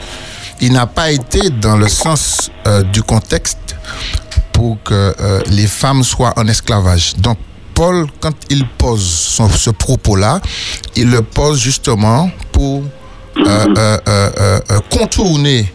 il 0.60 0.72
n'a 0.72 0.86
pas 0.86 1.10
été 1.10 1.50
dans 1.50 1.76
le 1.76 1.88
sens 1.88 2.50
du 2.92 3.02
contexte 3.02 3.76
pour 4.52 4.76
que 4.82 5.14
les 5.48 5.68
femmes 5.68 6.02
soient 6.02 6.34
en 6.36 6.46
esclavage. 6.48 7.14
Donc, 7.16 7.38
Paul, 7.74 8.06
quand 8.20 8.34
il 8.50 8.66
pose 8.66 9.40
ce 9.56 9.70
propos-là, 9.70 10.40
il 10.96 11.10
le 11.10 11.22
pose 11.22 11.60
justement 11.60 12.28
pour 12.50 12.82
contourner, 14.90 15.72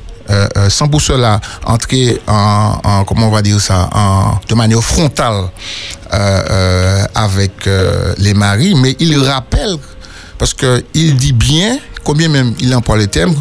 sans 0.70 0.88
pour 0.88 1.02
cela 1.02 1.40
entrer 1.66 2.22
en, 2.28 2.80
en- 2.84 3.04
comment 3.04 3.28
on 3.28 3.32
va 3.32 3.42
dire 3.42 3.60
ça, 3.60 3.90
en, 3.94 4.40
de 4.48 4.56
manière 4.56 4.82
frontale 4.84 5.46
euh, 6.14 6.42
euh, 6.50 7.04
avec 7.16 7.68
euh, 7.68 8.14
les 8.18 8.34
maris, 8.34 8.76
mais 8.76 8.96
il 9.00 9.18
rappelle, 9.24 9.76
parce 10.38 10.54
qu'il 10.54 11.16
dit 11.18 11.34
bien, 11.34 11.78
combien 12.04 12.30
même 12.30 12.54
il 12.60 12.74
emploie 12.76 12.98
le 12.98 13.08
terme, 13.08 13.36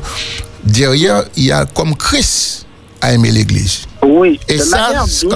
derrière, 0.64 1.24
il 1.36 1.44
y 1.44 1.52
a 1.52 1.64
comme 1.66 1.94
Christ 1.96 2.66
a 3.00 3.12
aimé 3.12 3.30
l'Église. 3.30 3.82
Oui, 4.02 4.38
Et 4.48 4.56
de, 4.58 4.62
ça, 4.62 4.78
manière 4.88 5.04
douce, 5.04 5.26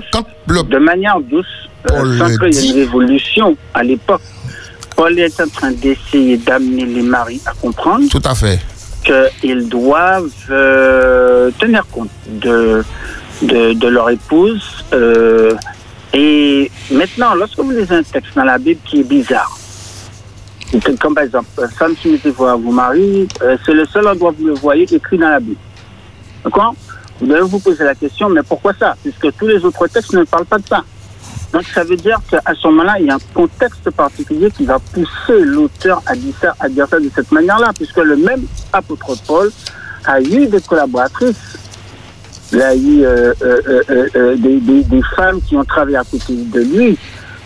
de 0.69 0.79
manière 0.79 1.17
douce, 1.21 1.47
euh, 1.91 2.19
sans 2.19 2.37
qu'il 2.39 2.55
y 2.55 2.59
ait 2.59 2.71
une 2.71 2.77
révolution 2.77 3.57
à 3.75 3.83
l'époque. 3.83 4.23
Paul 4.97 5.19
est 5.19 5.41
en 5.41 5.49
train 5.49 5.73
d'essayer 5.73 6.39
d'amener 6.39 6.87
les 6.87 7.03
maris 7.03 7.41
à 7.45 7.53
comprendre 7.53 8.09
Tout 8.11 8.23
à 8.25 8.35
fait. 8.35 8.59
Qu'ils 9.07 9.69
doivent 9.69 10.31
euh, 10.51 11.51
tenir 11.59 11.87
compte 11.87 12.11
de, 12.27 12.85
de, 13.43 13.89
leur 13.89 14.11
épouse. 14.11 14.85
euh, 14.93 15.55
et 16.13 16.71
maintenant, 16.91 17.35
lorsque 17.35 17.59
vous 17.59 17.71
lisez 17.71 17.95
un 17.95 18.03
texte 18.03 18.35
dans 18.35 18.45
la 18.45 18.59
Bible 18.59 18.81
qui 18.85 19.01
est 19.01 19.05
bizarre, 19.05 19.59
comme 21.01 21.15
par 21.15 21.25
exemple, 21.25 21.49
femme 21.77 21.95
soumettez-vous 21.97 22.45
à 22.45 22.57
vos 22.57 22.71
maris, 22.73 23.29
euh, 23.43 23.57
c'est 23.65 23.75
le 23.75 23.85
seul 23.87 24.07
endroit 24.09 24.31
où 24.31 24.43
vous 24.43 24.47
le 24.49 24.55
voyez 24.55 24.87
écrit 24.93 25.19
dans 25.19 25.29
la 25.29 25.41
Bible. 25.41 25.61
D'accord? 26.45 26.75
Vous 27.21 27.27
devez 27.27 27.41
vous 27.43 27.59
poser 27.59 27.85
la 27.85 27.95
question, 27.95 28.29
mais 28.29 28.43
pourquoi 28.43 28.73
ça? 28.75 28.95
Puisque 29.03 29.37
tous 29.37 29.47
les 29.47 29.65
autres 29.65 29.87
textes 29.89 30.13
ne 30.13 30.25
parlent 30.25 30.47
pas 30.47 30.59
de 30.59 30.67
ça. 30.67 30.85
Donc 31.57 31.65
ça 31.75 31.85
veut 31.85 31.97
dire 31.97 32.19
qu'à 32.31 32.43
ce 32.55 32.67
moment-là, 32.69 32.97
il 33.01 33.07
y 33.07 33.11
a 33.11 33.15
un 33.15 33.19
contexte 33.33 33.89
particulier 33.91 34.51
qui 34.51 34.67
va 34.67 34.79
pousser 34.79 35.41
l'auteur 35.41 36.03
à 36.05 36.15
dire 36.15 36.35
ça, 36.39 36.55
à 36.61 36.69
dire 36.69 36.87
ça 36.87 37.01
de 37.01 37.11
cette 37.15 37.33
manière-là, 37.33 37.71
puisque 37.75 37.97
le 37.97 38.17
même 38.17 38.43
apôtre 38.75 39.13
Paul 39.27 39.51
a 40.05 40.21
eu 40.21 40.47
des 40.49 40.61
collaboratrices. 40.61 41.57
Il 42.53 42.61
a 42.61 42.75
eu 42.77 43.03
euh, 43.05 43.33
euh, 43.43 43.83
euh, 44.17 44.37
des, 44.37 44.61
des- 44.61 44.85
des 44.85 45.01
femmes 45.17 45.41
qui 45.47 45.57
ont 45.57 45.65
travaillé 45.65 45.97
à 45.97 46.05
côté 46.05 46.35
de 46.35 46.61
lui. 46.61 46.99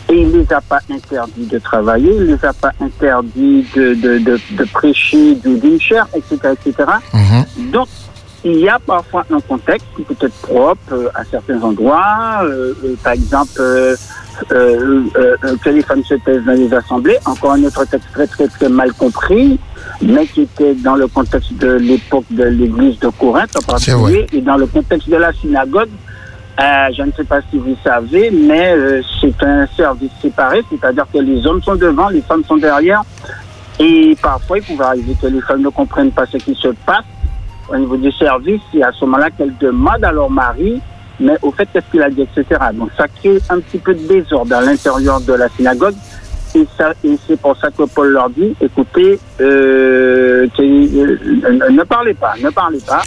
Et 0.08 0.22
il 0.22 0.28
ne 0.32 0.38
les 0.38 0.52
a 0.52 0.60
pas 0.60 0.80
interdits 0.90 1.46
de 1.46 1.58
travailler, 1.60 2.12
il 2.12 2.22
ne 2.22 2.34
les 2.34 2.44
a 2.44 2.52
pas 2.52 2.72
interdits 2.80 3.64
de, 3.76 3.94
de, 3.94 4.18
de, 4.18 4.40
de 4.58 4.64
prêcher 4.64 5.36
du- 5.36 5.56
d'une 5.58 5.80
chair, 5.80 6.08
etc., 6.16 6.36
etc. 6.54 6.90
Donc, 7.72 7.86
il 8.44 8.58
y 8.58 8.68
a 8.68 8.78
parfois 8.78 9.24
un 9.30 9.40
contexte 9.40 9.86
qui 9.96 10.02
peut 10.02 10.26
être 10.26 10.40
propre 10.42 10.92
euh, 10.92 11.08
à 11.14 11.24
certains 11.24 11.60
endroits. 11.62 12.40
euh, 12.42 12.72
euh, 12.84 12.94
par 13.02 13.12
exemple, 13.12 13.50
euh, 13.60 13.94
euh, 14.52 15.02
euh, 15.16 15.56
que 15.62 15.70
les 15.70 15.82
femmes 15.82 16.02
se 16.04 16.14
taisent 16.14 16.44
dans 16.44 16.52
les 16.52 16.72
assemblées. 16.72 17.18
Encore 17.26 17.52
un 17.52 17.64
autre 17.64 17.84
texte 17.84 18.08
très, 18.12 18.26
très, 18.26 18.48
très 18.48 18.68
mal 18.68 18.92
compris, 18.94 19.58
mais 20.00 20.26
qui 20.26 20.42
était 20.42 20.74
dans 20.74 20.96
le 20.96 21.06
contexte 21.06 21.52
de 21.54 21.72
l'époque 21.72 22.24
de 22.30 22.44
l'église 22.44 22.98
de 23.00 23.08
Corinthe 23.08 23.54
en 23.56 23.62
particulier, 23.62 24.26
et 24.32 24.40
dans 24.40 24.56
le 24.56 24.66
contexte 24.66 25.08
de 25.08 25.16
la 25.16 25.32
synagogue. 25.32 25.90
Euh, 26.60 26.88
je 26.94 27.02
ne 27.02 27.12
sais 27.12 27.24
pas 27.24 27.40
si 27.50 27.56
vous 27.58 27.76
savez, 27.82 28.30
mais 28.30 28.72
euh, 28.74 29.02
c'est 29.20 29.42
un 29.42 29.66
service 29.76 30.10
séparé, 30.20 30.62
c'est-à-dire 30.70 31.06
que 31.10 31.18
les 31.18 31.46
hommes 31.46 31.62
sont 31.62 31.74
devant, 31.76 32.08
les 32.10 32.20
femmes 32.20 32.44
sont 32.44 32.56
derrière. 32.58 33.02
Et 33.78 34.14
parfois, 34.20 34.58
il 34.58 34.64
pouvait 34.64 34.84
arriver 34.84 35.16
que 35.20 35.26
les 35.26 35.40
femmes 35.40 35.62
ne 35.62 35.70
comprennent 35.70 36.10
pas 36.10 36.26
ce 36.26 36.36
qui 36.36 36.54
se 36.54 36.68
passe 36.84 37.04
au 37.70 37.76
niveau 37.78 37.96
du 37.96 38.10
service, 38.12 38.60
et 38.74 38.82
à 38.82 38.90
ce 38.92 39.04
moment-là 39.04 39.30
qu'elles 39.30 39.56
demandent 39.58 40.04
à 40.04 40.12
leur 40.12 40.30
mari, 40.30 40.80
mais 41.18 41.36
au 41.42 41.50
fait, 41.52 41.68
qu'est-ce 41.72 41.90
qu'il 41.90 42.02
a 42.02 42.10
dit, 42.10 42.22
etc. 42.22 42.44
Donc 42.74 42.90
ça 42.96 43.06
crée 43.08 43.38
un 43.50 43.60
petit 43.60 43.78
peu 43.78 43.94
de 43.94 44.06
désordre 44.06 44.54
à 44.56 44.60
l'intérieur 44.62 45.20
de 45.20 45.32
la 45.34 45.48
synagogue. 45.50 45.94
Et, 46.54 46.66
ça, 46.76 46.92
et 47.04 47.16
c'est 47.28 47.38
pour 47.40 47.56
ça 47.56 47.68
que 47.70 47.84
Paul 47.84 48.08
leur 48.08 48.28
dit, 48.30 48.56
écoutez, 48.60 49.20
euh, 49.40 50.46
euh, 50.58 51.70
ne 51.70 51.82
parlez 51.84 52.14
pas, 52.14 52.32
ne 52.42 52.50
parlez 52.50 52.80
pas. 52.86 53.02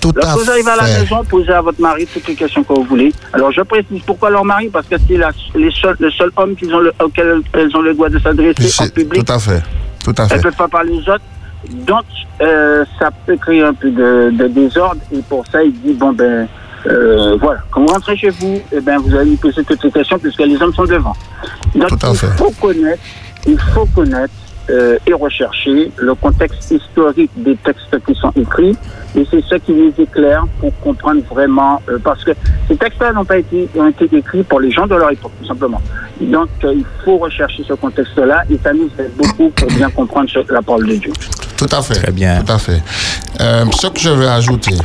Tout 0.00 0.12
Lorsque 0.16 0.38
vous 0.38 0.50
arrivez 0.50 0.70
à 0.70 0.76
la 0.76 0.98
maison, 1.00 1.22
posez 1.28 1.52
à 1.52 1.60
votre 1.60 1.78
mari 1.78 2.06
toutes 2.06 2.26
les 2.26 2.34
questions 2.34 2.62
que 2.64 2.72
vous 2.72 2.84
voulez. 2.84 3.12
Alors, 3.34 3.52
je 3.52 3.60
précise 3.60 4.00
pourquoi 4.06 4.30
leur 4.30 4.46
mari 4.46 4.70
Parce 4.72 4.86
que 4.86 4.94
c'est 5.06 5.18
la- 5.18 5.30
les 5.54 5.70
seuls- 5.72 5.96
le 6.00 6.10
seul 6.10 6.30
homme 6.38 6.56
qu'ils 6.56 6.74
ont 6.74 6.78
le, 6.78 6.90
auquel 7.04 7.42
elles 7.52 7.76
ont 7.76 7.82
le 7.82 7.92
droit 7.92 8.08
de 8.08 8.18
s'adresser 8.18 8.64
en 8.64 8.84
C'est- 8.84 8.94
public. 8.94 9.26
Tout 9.26 9.32
à 9.32 9.38
fait. 9.38 9.62
Tout 10.02 10.14
à 10.16 10.22
Elles 10.22 10.28
fait. 10.30 10.36
ne 10.38 10.42
peuvent 10.44 10.56
pas 10.56 10.68
parler 10.68 10.92
aux 10.94 11.10
autres. 11.10 11.20
Donc, 11.68 12.04
euh, 12.40 12.84
ça 12.98 13.10
peut 13.26 13.36
créer 13.36 13.62
un 13.62 13.74
peu 13.74 13.90
de, 13.90 14.30
de 14.32 14.46
désordre. 14.48 15.00
Et 15.12 15.20
pour 15.22 15.46
ça, 15.46 15.62
il 15.62 15.72
dit, 15.80 15.92
bon, 15.92 16.12
ben, 16.12 16.48
euh, 16.86 17.36
voilà, 17.40 17.60
quand 17.70 17.82
vous 17.82 17.88
rentrez 17.88 18.16
chez 18.16 18.30
vous, 18.30 18.60
eh 18.72 18.80
ben, 18.80 18.98
vous 18.98 19.14
allez 19.14 19.30
lui 19.30 19.36
poser 19.36 19.62
toutes 19.64 19.82
ces 19.82 19.90
questions 19.90 20.18
puisque 20.18 20.40
les 20.40 20.60
hommes 20.62 20.72
sont 20.72 20.84
devant. 20.84 21.14
Donc, 21.74 21.88
Tout 21.88 22.06
à 22.06 22.10
il 22.10 22.16
fait. 22.16 22.26
faut 22.38 22.50
connaître, 22.60 23.02
il 23.46 23.58
faut 23.58 23.86
connaître 23.86 24.32
euh, 24.70 24.98
et 25.06 25.12
rechercher 25.12 25.90
le 25.96 26.14
contexte 26.14 26.70
historique 26.70 27.30
des 27.36 27.56
textes 27.56 27.96
qui 28.06 28.14
sont 28.14 28.32
écrits. 28.36 28.76
Et 29.16 29.26
c'est 29.28 29.44
ça 29.48 29.58
qui 29.58 29.72
les 29.72 29.92
éclaire 30.02 30.44
pour 30.60 30.72
comprendre 30.80 31.20
vraiment, 31.28 31.82
euh, 31.88 31.98
parce 32.02 32.22
que 32.22 32.30
ces 32.68 32.76
textes-là 32.76 33.12
n'ont 33.12 33.24
pas 33.24 33.38
été, 33.38 33.68
ont 33.76 33.88
été 33.88 34.08
écrits 34.16 34.44
pour 34.44 34.60
les 34.60 34.70
gens 34.70 34.86
de 34.86 34.94
leur 34.94 35.10
époque, 35.10 35.32
tout 35.40 35.46
simplement. 35.48 35.82
Donc, 36.20 36.48
euh, 36.64 36.74
il 36.76 36.84
faut 37.04 37.18
rechercher 37.18 37.64
ce 37.66 37.72
contexte-là 37.74 38.44
et 38.48 38.58
ça 38.62 38.72
nous 38.72 38.88
aide 38.98 39.10
beaucoup 39.16 39.50
pour 39.50 39.66
bien 39.68 39.90
comprendre 39.90 40.28
ce- 40.30 40.52
la 40.52 40.62
parole 40.62 40.86
de 40.86 40.94
Dieu. 40.94 41.12
Tout 41.56 41.66
à 41.72 41.82
fait. 41.82 41.94
Très 41.94 42.12
bien. 42.12 42.42
Tout 42.42 42.52
à 42.52 42.58
fait. 42.58 42.80
Euh, 43.40 43.64
ce 43.80 43.88
que 43.88 43.98
je 43.98 44.10
veux 44.10 44.28
ajouter, 44.28 44.76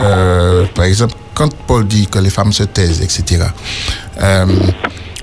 euh, 0.00 0.64
par 0.74 0.86
exemple, 0.86 1.14
quand 1.34 1.48
Paul 1.68 1.86
dit 1.86 2.08
que 2.08 2.18
les 2.18 2.30
femmes 2.30 2.52
se 2.52 2.64
taisent, 2.64 3.00
etc., 3.02 3.44
euh, 4.20 4.46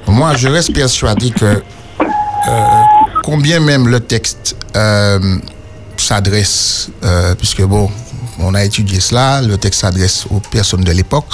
moi, 0.08 0.36
je 0.36 0.48
reste 0.48 0.74
persuadé 0.74 1.32
que 1.32 1.62
combien 3.28 3.60
même 3.60 3.90
le 3.90 4.00
texte 4.00 4.56
euh, 4.78 5.20
s'adresse, 5.98 6.88
euh, 7.04 7.36
puisque 7.36 7.62
bon, 7.62 7.92
on 8.40 8.56
a 8.56 8.64
étudié 8.64 9.02
cela, 9.02 9.42
le 9.42 9.58
texte 9.58 9.82
s'adresse 9.82 10.26
aux 10.30 10.40
personnes 10.40 10.86
de 10.86 10.94
l'époque, 10.94 11.26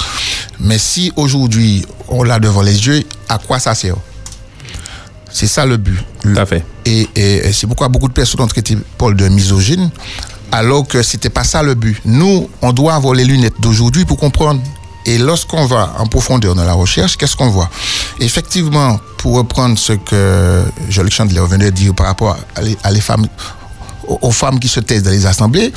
mais 0.58 0.76
si 0.78 1.12
aujourd'hui 1.14 1.86
on 2.08 2.24
l'a 2.24 2.40
devant 2.40 2.62
les 2.62 2.84
yeux, 2.88 3.04
à 3.28 3.38
quoi 3.38 3.60
ça 3.60 3.76
sert? 3.76 3.94
C'est 5.30 5.46
ça 5.46 5.66
le 5.66 5.76
but. 5.76 6.00
Tout 6.20 6.34
à 6.36 6.44
fait. 6.46 6.64
Et, 6.84 7.08
et- 7.14 7.46
et 7.48 7.52
c'est 7.52 7.68
pourquoi 7.68 7.88
beaucoup 7.88 8.08
de 8.08 8.12
personnes 8.12 8.40
ont 8.40 8.48
traité 8.48 8.76
Paul 8.98 9.14
de 9.14 9.28
misogyne, 9.28 9.88
alors 10.50 10.88
que 10.88 11.00
c'était 11.00 11.30
pas 11.30 11.44
ça 11.44 11.62
le 11.62 11.74
but. 11.74 12.00
Nous, 12.04 12.50
on 12.60 12.72
doit 12.72 12.94
avoir 12.94 13.14
les 13.14 13.24
lunettes 13.24 13.60
d'aujourd'hui 13.60 14.04
pour 14.04 14.16
comprendre. 14.16 14.60
Et 15.06 15.18
lorsqu'on 15.18 15.66
va 15.66 15.94
en 15.98 16.06
profondeur 16.06 16.54
dans 16.54 16.64
la 16.64 16.72
recherche, 16.72 17.16
qu'est-ce 17.16 17.36
qu'on 17.36 17.50
voit? 17.50 17.68
Effectivement, 18.20 18.98
pour 19.18 19.36
reprendre 19.36 19.78
ce 19.78 19.92
que 19.94 20.64
Jolic 20.88 21.14
Chandler 21.14 21.42
venait 21.48 21.70
de 21.70 21.76
dire 21.76 21.94
par 21.94 22.06
rapport 22.06 22.36
à 22.54 22.90
les, 22.90 23.00
femmes, 23.00 23.26
aux, 24.06 24.30
femmes 24.30 24.58
qui 24.58 24.68
se 24.68 24.80
taisent 24.80 25.02
dans 25.02 25.10
les 25.10 25.26
assemblées, 25.26 25.72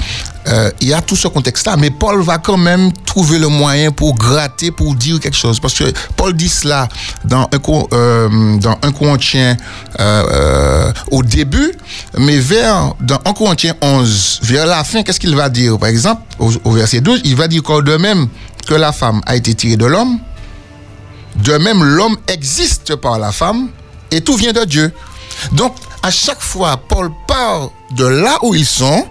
euh, 0.47 0.71
il 0.81 0.89
y 0.89 0.93
a 0.93 1.01
tout 1.01 1.15
ce 1.15 1.27
contexte-là. 1.27 1.75
Mais 1.77 1.89
Paul 1.89 2.21
va 2.21 2.37
quand 2.37 2.57
même 2.57 2.91
trouver 3.17 3.39
le 3.39 3.47
moyen 3.47 3.91
pour 3.91 4.15
gratter, 4.15 4.71
pour 4.71 4.95
dire 4.95 5.19
quelque 5.19 5.35
chose. 5.35 5.59
Parce 5.59 5.73
que 5.73 5.91
Paul 6.15 6.33
dit 6.33 6.49
cela 6.49 6.87
dans 7.25 7.49
un, 7.51 7.83
euh, 7.93 8.57
dans 8.57 8.77
un 8.81 8.91
Corinthiens 8.91 9.57
euh, 9.99 10.23
euh, 10.31 10.93
au 11.11 11.23
début, 11.23 11.73
mais 12.17 12.37
vers 12.37 12.93
dans 13.01 13.19
1 13.25 13.33
Corinthiens 13.33 13.73
11, 13.81 14.39
vers 14.43 14.67
la 14.67 14.83
fin, 14.83 15.03
qu'est-ce 15.03 15.19
qu'il 15.19 15.35
va 15.35 15.49
dire? 15.49 15.77
Par 15.77 15.89
exemple, 15.89 16.21
au, 16.39 16.71
verset 16.71 17.01
12, 17.01 17.21
il 17.25 17.35
va 17.35 17.47
dire 17.47 17.63
qu'au 17.63 17.81
de 17.81 17.97
même 17.97 18.27
que 18.67 18.75
la 18.75 18.91
femme 18.91 19.21
a 19.25 19.35
été 19.35 19.53
tirée 19.53 19.77
de 19.77 19.85
l'homme, 19.85 20.19
de 21.35 21.53
même 21.57 21.83
l'homme 21.83 22.17
existe 22.27 22.95
par 22.95 23.19
la 23.19 23.31
femme 23.31 23.69
et 24.11 24.21
tout 24.21 24.35
vient 24.35 24.53
de 24.53 24.63
Dieu. 24.65 24.91
Donc, 25.53 25.75
à 26.03 26.11
chaque 26.11 26.41
fois, 26.41 26.77
Paul 26.77 27.11
part 27.27 27.69
de 27.91 28.05
là 28.05 28.37
où 28.43 28.55
ils 28.55 28.65
sont 28.65 29.05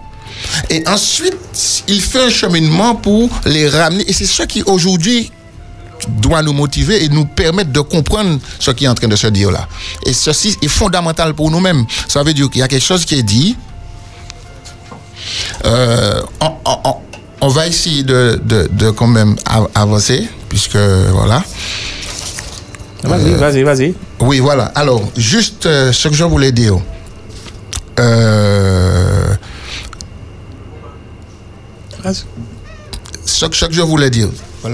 et 0.69 0.83
ensuite, 0.87 1.83
il 1.87 2.01
fait 2.01 2.25
un 2.25 2.29
cheminement 2.29 2.93
pour 2.95 3.29
les 3.45 3.67
ramener. 3.69 4.03
Et 4.07 4.13
c'est 4.13 4.25
ce 4.27 4.43
qui 4.43 4.61
aujourd'hui 4.63 5.31
doit 6.09 6.43
nous 6.43 6.53
motiver 6.53 7.03
et 7.03 7.09
nous 7.09 7.25
permettre 7.25 7.71
de 7.71 7.79
comprendre 7.79 8.39
ce 8.59 8.69
qui 8.71 8.85
est 8.85 8.87
en 8.87 8.93
train 8.93 9.07
de 9.07 9.15
se 9.15 9.27
dire 9.27 9.49
là. 9.51 9.67
Et 10.05 10.13
ceci 10.13 10.55
est 10.61 10.67
fondamental 10.67 11.33
pour 11.33 11.49
nous-mêmes. 11.49 11.85
Ça 12.07 12.21
veut 12.21 12.33
dire 12.35 12.49
qu'il 12.51 12.59
y 12.59 12.63
a 12.63 12.67
quelque 12.67 12.85
chose 12.85 13.03
qui 13.03 13.15
est 13.15 13.23
dit. 13.23 13.55
Euh, 15.65 16.21
on, 16.39 16.51
on- 16.83 16.95
on- 17.47 17.51
va 17.51 17.67
essayer 17.67 18.03
de, 18.03 18.39
de- 18.43 18.67
de 18.71 18.89
quand 18.91 19.07
même 19.07 19.35
av- 19.45 19.69
avancer, 19.75 20.27
puisque 20.49 20.77
voilà. 20.77 21.43
Vas-y, 23.03 23.33
vas-y, 23.35 23.63
vas-y. 23.63 23.95
Oui, 24.19 24.39
voilà. 24.39 24.65
Alors, 24.75 25.01
juste 25.15 25.65
euh, 25.65 25.91
ce 25.91 26.07
que 26.07 26.15
je 26.15 26.23
voulais 26.23 26.51
dire. 26.51 26.77
Euh, 27.99 29.35
ce, 33.25 33.45
que- 33.45 33.55
ce 33.55 33.65
que 33.65 33.73
je 33.73 33.81
voulais 33.81 34.09
dire. 34.09 34.29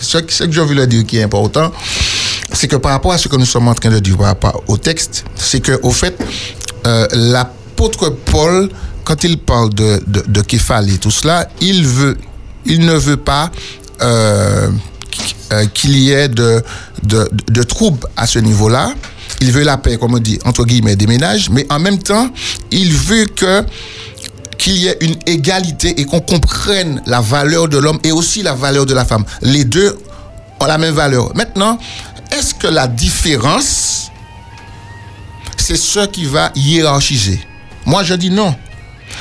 Ce, 0.00 0.18
que- 0.18 0.32
ce 0.32 0.42
que 0.44 0.50
je 0.52 0.60
voulais 0.60 0.86
dire 0.88 1.06
qui 1.06 1.18
est 1.18 1.22
important, 1.22 1.70
c'est 2.52 2.66
que 2.66 2.74
par 2.76 2.90
rapport 2.90 3.12
à 3.12 3.18
ce 3.18 3.28
que 3.28 3.36
nous 3.36 3.46
sommes 3.46 3.68
en 3.68 3.74
train 3.74 3.88
de 3.90 4.00
dire 4.00 4.16
par 4.16 4.26
rapport 4.26 4.62
au 4.66 4.76
texte, 4.76 5.24
c'est 5.36 5.60
que 5.60 5.78
au 5.84 5.90
fait, 5.92 6.18
euh, 6.88 7.06
l'apôtre 7.12 8.08
Paul, 8.10 8.68
quand 9.04 9.24
il 9.24 9.38
parle 9.38 9.70
de, 9.74 10.02
de, 10.06 10.40
et 10.40 10.98
tout 10.98 11.10
cela, 11.10 11.48
il 11.60 11.86
veut, 11.86 12.16
il 12.64 12.80
ne 12.80 12.94
veut 12.94 13.16
pas 13.16 13.50
euh, 14.00 14.70
euh, 15.52 15.66
qu'il 15.66 15.96
y 15.96 16.12
ait 16.12 16.28
de, 16.28 16.62
de, 17.02 17.28
de 17.50 17.62
troubles 17.62 18.06
à 18.16 18.26
ce 18.26 18.38
niveau-là. 18.38 18.94
Il 19.40 19.50
veut 19.50 19.64
la 19.64 19.76
paix, 19.76 19.96
comme 19.96 20.14
on 20.14 20.18
dit, 20.18 20.38
entre 20.44 20.64
guillemets, 20.64 20.96
des 20.96 21.06
ménages, 21.06 21.50
mais 21.50 21.66
en 21.70 21.78
même 21.78 21.98
temps, 21.98 22.30
il 22.70 22.92
veut 22.92 23.26
que 23.26 23.64
qu'il 24.58 24.76
y 24.76 24.86
ait 24.86 24.96
une 25.00 25.16
égalité 25.26 26.00
et 26.00 26.04
qu'on 26.04 26.20
comprenne 26.20 27.02
la 27.06 27.20
valeur 27.20 27.68
de 27.68 27.78
l'homme 27.78 27.98
et 28.04 28.12
aussi 28.12 28.42
la 28.42 28.54
valeur 28.54 28.86
de 28.86 28.94
la 28.94 29.04
femme. 29.04 29.24
Les 29.40 29.64
deux 29.64 29.98
ont 30.60 30.66
la 30.66 30.78
même 30.78 30.94
valeur. 30.94 31.34
Maintenant, 31.34 31.78
est-ce 32.30 32.54
que 32.54 32.68
la 32.68 32.86
différence, 32.86 34.12
c'est 35.56 35.76
ce 35.76 36.06
qui 36.06 36.26
va 36.26 36.52
hiérarchiser? 36.54 37.40
Moi, 37.86 38.04
je 38.04 38.14
dis 38.14 38.30
non. 38.30 38.54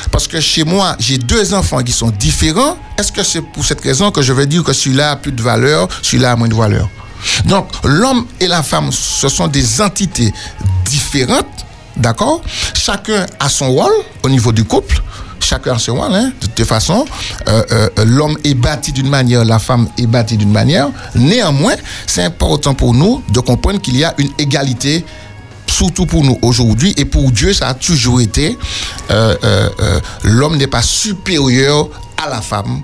Parce 0.09 0.27
que 0.27 0.39
chez 0.39 0.63
moi, 0.63 0.95
j'ai 0.99 1.17
deux 1.17 1.53
enfants 1.53 1.83
qui 1.83 1.91
sont 1.91 2.09
différents. 2.09 2.77
Est-ce 2.97 3.11
que 3.11 3.23
c'est 3.23 3.41
pour 3.41 3.65
cette 3.65 3.81
raison 3.81 4.11
que 4.11 4.21
je 4.21 4.33
vais 4.33 4.45
dire 4.45 4.63
que 4.63 4.73
celui-là 4.73 5.11
a 5.11 5.15
plus 5.15 5.31
de 5.31 5.41
valeur, 5.41 5.87
celui-là 6.01 6.31
a 6.31 6.35
moins 6.35 6.47
de 6.47 6.55
valeur? 6.55 6.89
Donc, 7.45 7.67
l'homme 7.83 8.25
et 8.39 8.47
la 8.47 8.63
femme, 8.63 8.91
ce 8.91 9.29
sont 9.29 9.47
des 9.47 9.81
entités 9.81 10.33
différentes, 10.85 11.65
d'accord? 11.97 12.41
Chacun 12.73 13.25
a 13.39 13.49
son 13.49 13.71
rôle 13.71 13.93
au 14.23 14.29
niveau 14.29 14.51
du 14.51 14.63
couple. 14.63 15.01
Chacun 15.39 15.73
a 15.73 15.79
son 15.79 15.95
rôle, 15.95 16.13
hein, 16.13 16.31
de 16.39 16.47
toute 16.47 16.65
façon. 16.65 17.05
Euh, 17.47 17.63
euh, 17.71 17.89
l'homme 18.05 18.37
est 18.43 18.53
bâti 18.53 18.91
d'une 18.91 19.09
manière, 19.09 19.43
la 19.43 19.59
femme 19.59 19.87
est 19.97 20.07
bâtie 20.07 20.37
d'une 20.37 20.51
manière. 20.51 20.89
Néanmoins, 21.15 21.75
c'est 22.05 22.23
important 22.23 22.73
pour 22.73 22.93
nous 22.93 23.23
de 23.29 23.39
comprendre 23.39 23.81
qu'il 23.81 23.97
y 23.97 24.03
a 24.03 24.13
une 24.17 24.29
égalité 24.37 25.03
surtout 25.71 26.05
pour 26.05 26.23
nous 26.23 26.37
aujourd'hui 26.41 26.93
et 26.97 27.05
pour 27.05 27.31
Dieu 27.31 27.53
ça 27.53 27.69
a 27.69 27.73
toujours 27.73 28.21
été 28.21 28.57
euh, 29.09 29.35
euh, 29.43 29.69
euh, 29.79 29.99
l'homme 30.23 30.57
n'est 30.57 30.67
pas 30.67 30.81
supérieur 30.81 31.89
à 32.23 32.29
la 32.29 32.41
femme 32.41 32.81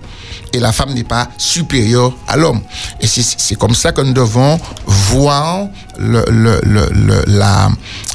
et 0.54 0.60
la 0.60 0.72
femme 0.72 0.94
n'est 0.94 1.04
pas 1.04 1.30
supérieure 1.38 2.14
à 2.28 2.38
l'homme. 2.38 2.62
Et 3.02 3.06
c'est- 3.08 3.56
comme 3.58 3.76
ça 3.76 3.92
que 3.92 4.02
nous 4.02 4.14
devons 4.14 4.58
voir 4.86 5.68
le, 6.00 6.24
le- 6.32 6.62
le- 6.64 6.90
le- 6.94 7.24
la, 7.28 7.70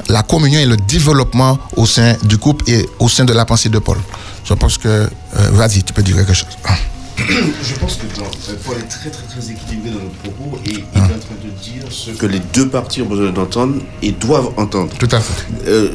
la 0.08 0.22
communion 0.22 0.58
et 0.58 0.66
le 0.66 0.76
développement 0.78 1.58
au 1.76 1.85
sein 1.87 2.16
du 2.24 2.38
couple 2.38 2.64
et 2.70 2.88
au 2.98 3.08
sein 3.08 3.24
de 3.26 3.35
la 3.35 3.44
pensée 3.44 3.68
de 3.68 3.78
Paul. 3.78 3.98
Je 4.44 4.54
pense 4.54 4.78
que 4.78 5.08
vas-y 5.52 5.82
tu 5.85 5.92
peux 5.92 6.02
dire 6.02 6.16
quelque 6.16 6.32
chose. 6.32 6.48
Je 7.18 7.74
pense 7.78 7.96
que 7.96 8.06
Paul 8.64 8.76
est 8.78 8.88
très 8.88 9.11
très 9.11 9.26
très 9.26 9.50
équilibré 9.52 9.90
dans 9.90 10.00
nos 10.02 10.11
propos 10.22 10.58
et 10.66 10.72
il 10.72 10.82
train 11.00 11.31
de 11.44 11.48
dire 11.62 11.83
ce 11.90 12.11
que 12.11 12.26
les 12.26 12.40
deux 12.55 12.68
parties 12.68 13.02
ont 13.02 13.07
besoin 13.07 13.31
d'entendre 13.31 13.74
et 14.02 14.12
doivent 14.12 14.50
entendre. 14.57 14.90
tout 14.98 15.09
à 15.11 15.20
fait 15.20 15.44
Euh, 15.66 15.88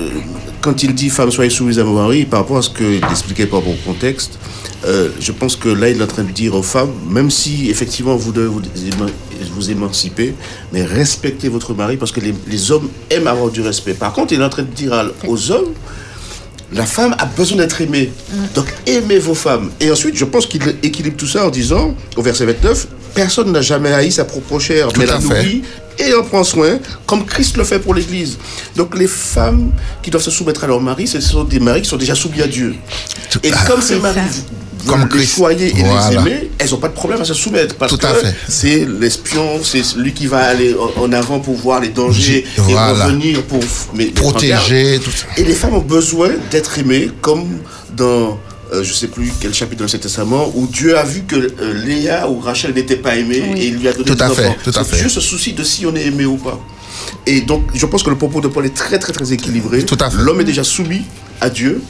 quand 0.61 0.83
il 0.83 0.93
dit 0.93 1.09
femme 1.09 1.31
soyez 1.31 1.49
soumise 1.49 1.79
à 1.79 1.83
vos 1.83 1.93
maris, 1.93 2.25
par 2.25 2.39
rapport 2.41 2.57
à 2.57 2.61
ce 2.61 2.69
qu'il 2.69 3.01
expliquait 3.09 3.45
par 3.45 3.59
rapport 3.59 3.73
au 3.73 3.91
contexte, 3.91 4.37
euh, 4.85 5.09
je 5.19 5.31
pense 5.31 5.55
que 5.55 5.69
là 5.69 5.89
il 5.89 5.99
est 5.99 6.03
en 6.03 6.07
train 6.07 6.23
de 6.23 6.31
dire 6.31 6.55
aux 6.55 6.63
femmes, 6.63 6.91
même 7.09 7.29
si 7.31 7.69
effectivement 7.69 8.15
vous 8.15 8.31
devez 8.31 8.47
vous, 8.47 8.61
vous 9.55 9.69
émanciper, 9.71 10.33
mais 10.73 10.83
respectez 10.83 11.49
votre 11.49 11.73
mari 11.73 11.97
parce 11.97 12.11
que 12.11 12.19
les, 12.19 12.33
les 12.47 12.71
hommes 12.71 12.89
aiment 13.09 13.27
avoir 13.27 13.49
du 13.49 13.61
respect. 13.61 13.93
Par 13.93 14.13
contre, 14.13 14.33
il 14.33 14.41
est 14.41 14.43
en 14.43 14.49
train 14.49 14.63
de 14.63 14.73
dire 14.73 14.93
à- 14.93 15.05
aux 15.27 15.51
hommes, 15.51 15.73
la 16.73 16.85
femme 16.85 17.15
a 17.17 17.25
besoin 17.25 17.59
d'être 17.59 17.79
aimée. 17.79 18.11
Donc 18.53 18.65
aimez 18.85 19.19
vos 19.19 19.35
femmes. 19.35 19.69
Et 19.79 19.89
ensuite, 19.89 20.17
je 20.17 20.25
pense 20.25 20.45
qu'il 20.47 20.61
équilibre 20.83 21.15
tout 21.15 21.27
ça 21.27 21.47
en 21.47 21.49
disant, 21.49 21.95
au 22.17 22.21
verset 22.21 22.45
29, 22.45 22.87
personne 23.17 23.51
n'a 23.51 23.61
jamais 23.61 23.91
haï 23.91 24.11
sa 24.11 24.25
propre 24.25 24.59
chair, 24.59 24.89
Tout 24.89 24.99
mais 24.99 25.07
la 25.07 25.19
fait. 25.19 25.27
nourrit 25.27 25.61
et 25.99 26.13
en 26.13 26.21
prend 26.23 26.43
soin, 26.43 26.77
comme 27.07 27.25
Christ 27.25 27.57
le 27.57 27.63
fait 27.63 27.79
pour 27.79 27.95
l'Église. 27.95 28.37
Donc 28.75 28.95
les 28.97 29.07
femmes 29.07 29.71
qui 30.03 30.11
doivent 30.11 30.23
se 30.23 30.29
soumettre 30.29 30.63
à 30.63 30.67
leur 30.67 30.79
mari, 30.79 31.07
ce 31.07 31.19
sont 31.19 31.43
des 31.43 31.59
maris 31.59 31.81
qui 31.81 31.89
sont 31.89 31.97
déjà 31.97 32.13
soumis 32.13 32.41
à 32.43 32.47
Dieu. 32.47 32.75
Tout 33.31 33.39
Et 33.43 33.49
comme 33.67 33.81
ces 33.81 33.95
maris, 33.99 34.19
Comme 34.85 35.01
les 35.01 35.07
Christ. 35.09 35.35
choyez 35.35 35.67
et 35.69 35.83
Voilà. 35.83 36.09
les 36.09 36.15
aimez, 36.17 36.51
elles 36.59 36.69
n'ont 36.69 36.77
pas 36.77 36.87
de 36.89 36.93
problème 36.93 37.19
à 37.19 37.25
se 37.25 37.33
soumettre. 37.33 37.73
Parce 37.75 37.91
Tout 37.97 38.05
à 38.05 38.11
que 38.13 38.19
fait. 38.27 38.35
c'est 38.47 38.87
l'espion, 38.99 39.59
c'est 39.63 39.83
celui 39.83 40.13
qui 40.13 40.27
va 40.27 40.41
aller 40.43 40.75
en 40.97 41.11
avant 41.11 41.39
pour 41.39 41.55
voir 41.55 41.81
les 41.81 41.89
dangers 41.89 42.45
et 42.45 42.61
Voilà. 42.61 43.05
revenir 43.07 43.41
pour 43.43 43.59
mais- 43.95 44.05
protéger 44.11 44.99
tout 45.03 45.11
ça 45.11 45.25
Et 45.35 45.43
les 45.43 45.55
femmes 45.55 45.73
ont 45.73 45.79
besoin 45.97 46.29
d'être 46.51 46.77
aimées 46.77 47.09
comme 47.21 47.47
dans 47.95 48.37
euh, 48.73 48.83
je 48.83 48.93
sais 48.93 49.07
plus 49.07 49.31
quel 49.39 49.53
chapitre 49.53 49.79
dans 49.79 49.83
l'Ancien 49.85 49.99
Testament, 49.99 50.51
où 50.55 50.67
Dieu 50.67 50.97
a 50.97 51.03
vu 51.03 51.23
que 51.23 51.35
euh, 51.35 51.73
Léa 51.85 52.29
ou 52.29 52.39
Rachel 52.39 52.73
n'étaient 52.73 52.95
pas 52.97 53.15
aimées 53.15 53.43
Oui. 53.53 53.59
et 53.61 53.67
il 53.67 53.77
lui 53.77 53.87
a 53.87 53.93
donné 53.93 54.05
Tout 54.05 54.15
des 54.15 54.21
à 54.23 54.29
fait, 54.29 54.47
enfants. 54.47 54.55
tout 54.63 54.71
à 54.75 54.83
fait. 54.83 54.97
Dieu 54.97 55.09
se 55.09 55.21
soucie 55.21 55.53
de 55.53 55.63
si 55.63 55.85
on 55.85 55.95
est 55.95 56.05
aimé 56.05 56.25
ou 56.25 56.37
pas. 56.37 56.59
Et 57.25 57.41
donc, 57.41 57.63
je 57.73 57.85
pense 57.85 58.03
que 58.03 58.09
le 58.09 58.17
propos 58.17 58.41
de 58.41 58.47
Paul 58.47 58.65
est 58.65 58.73
très, 58.75 58.99
très, 58.99 59.13
très 59.13 59.31
équilibré. 59.33 59.83
Tout 59.83 59.97
à 59.99 60.09
fait. 60.09 60.17
L'homme 60.17 60.41
est 60.41 60.45
déjà 60.45 60.63
soumis 60.63 61.03
à 61.41 61.49
Dieu. 61.49 61.81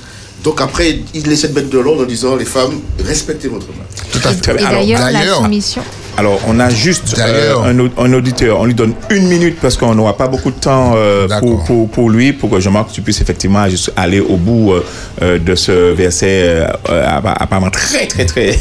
Donc 0.43 0.61
après, 0.61 0.99
il 1.13 1.31
essaie 1.31 1.47
de 1.47 1.53
mettre 1.53 1.69
de 1.69 1.79
l'ordre 1.79 2.03
en 2.03 2.05
disant, 2.05 2.35
les 2.35 2.45
femmes, 2.45 2.79
respectez 3.03 3.47
votre 3.47 3.67
mari. 3.67 3.89
Tout 4.11 4.19
à 4.23 4.31
fait. 4.33 4.61
Et. 4.61 4.65
Alors, 4.65 4.81
d'ailleurs, 4.81 5.11
la 5.11 5.35
soumission. 5.43 5.81
Alors, 6.17 6.39
on 6.47 6.59
a 6.59 6.69
juste 6.69 7.15
euh, 7.19 7.53
un, 7.63 7.79
au- 7.79 7.89
un 7.97 8.11
auditeur. 8.13 8.59
On 8.59 8.65
lui 8.65 8.73
donne 8.73 8.93
une 9.11 9.27
minute 9.27 9.57
parce 9.61 9.77
qu'on 9.77 9.93
n'aura 9.93 10.17
pas 10.17 10.27
beaucoup 10.27 10.49
de 10.51 10.59
temps 10.59 10.93
euh, 10.95 11.27
pour, 11.39 11.63
pour, 11.65 11.89
pour 11.89 12.09
lui, 12.09 12.33
pour 12.33 12.49
que 12.49 12.59
Jean-Marc, 12.59 12.91
tu 12.91 13.01
puisses 13.01 13.21
effectivement 13.21 13.67
juste 13.69 13.91
aller 13.95 14.19
au 14.19 14.35
bout 14.35 14.73
euh, 15.21 15.37
de 15.37 15.53
ce 15.55 15.93
verset 15.93 16.65
appa- 16.85 17.35
apparemment 17.39 17.69
très, 17.69 18.07
très, 18.07 18.25
très 18.25 18.55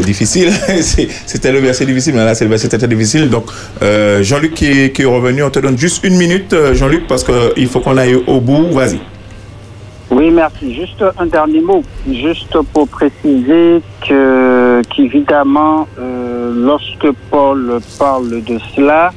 difficile. 0.04 0.52
C'était 1.26 1.52
le 1.52 1.60
verset 1.60 1.86
difficile, 1.86 2.14
mais 2.14 2.24
là, 2.24 2.34
c'est 2.34 2.44
le 2.44 2.50
verset 2.50 2.68
très, 2.68 2.78
très 2.78 2.88
difficile. 2.88 3.28
Donc, 3.30 3.46
Jean-Luc 3.80 4.54
qui, 4.54 4.66
est- 4.66 4.92
qui 4.92 5.02
est 5.02 5.06
revenu, 5.06 5.42
on 5.42 5.50
te 5.50 5.58
donne 5.60 5.78
juste 5.78 6.04
une 6.04 6.16
minute, 6.16 6.54
Jean-Luc, 6.74 7.06
parce 7.06 7.24
qu'il 7.24 7.68
faut 7.68 7.80
qu'on 7.80 7.96
aille 7.96 8.16
au 8.26 8.40
bout. 8.40 8.70
Vas-y. 8.72 8.98
Oui, 10.20 10.30
merci. 10.30 10.74
Juste 10.74 11.02
un 11.18 11.24
dernier 11.24 11.62
mot, 11.62 11.82
juste 12.06 12.54
pour 12.74 12.86
préciser 12.88 13.80
que 14.06 14.82
qu'évidemment, 14.90 15.88
euh, 15.98 16.52
lorsque 16.54 17.10
Paul 17.30 17.80
parle 17.98 18.44
de 18.44 18.58
cela, 18.76 19.14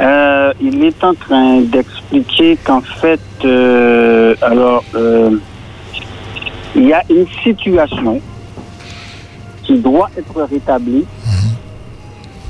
euh, 0.00 0.52
il 0.60 0.82
est 0.82 1.04
en 1.04 1.14
train 1.14 1.60
d'expliquer 1.60 2.56
qu'en 2.56 2.80
fait, 2.80 3.20
euh, 3.44 4.34
alors, 4.42 4.82
il 6.74 6.88
y 6.88 6.92
a 6.92 7.04
une 7.08 7.28
situation 7.44 8.20
qui 9.62 9.78
doit 9.78 10.10
être 10.18 10.42
rétablie, 10.42 11.04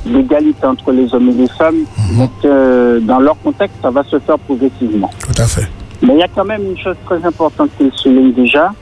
l'égalité 0.07 0.65
entre 0.65 0.93
les 0.93 1.15
hommes 1.15 1.29
et 1.29 1.43
les 1.43 1.49
femmes, 1.49 1.85
donc 2.17 2.31
euh, 2.47 3.01
dans 3.01 3.19
leur 3.19 3.39
contexte, 3.43 3.77
ça 3.83 3.91
va 3.91 4.03
se 4.05 4.19
faire 4.21 4.39
progressivement. 4.39 5.11
Tout 5.19 5.43
à 5.43 5.47
fait. 5.47 5.69
Mais 6.03 6.15
il 6.15 6.19
y 6.19 6.23
a 6.23 6.29
quand 6.29 6.45
même 6.45 6.65
une 6.65 6.79
chose 6.79 6.97
très 7.07 7.25
importante 7.25 7.71
qu'il 7.79 7.91
souligne 7.93 8.33
déjà, 8.33 8.73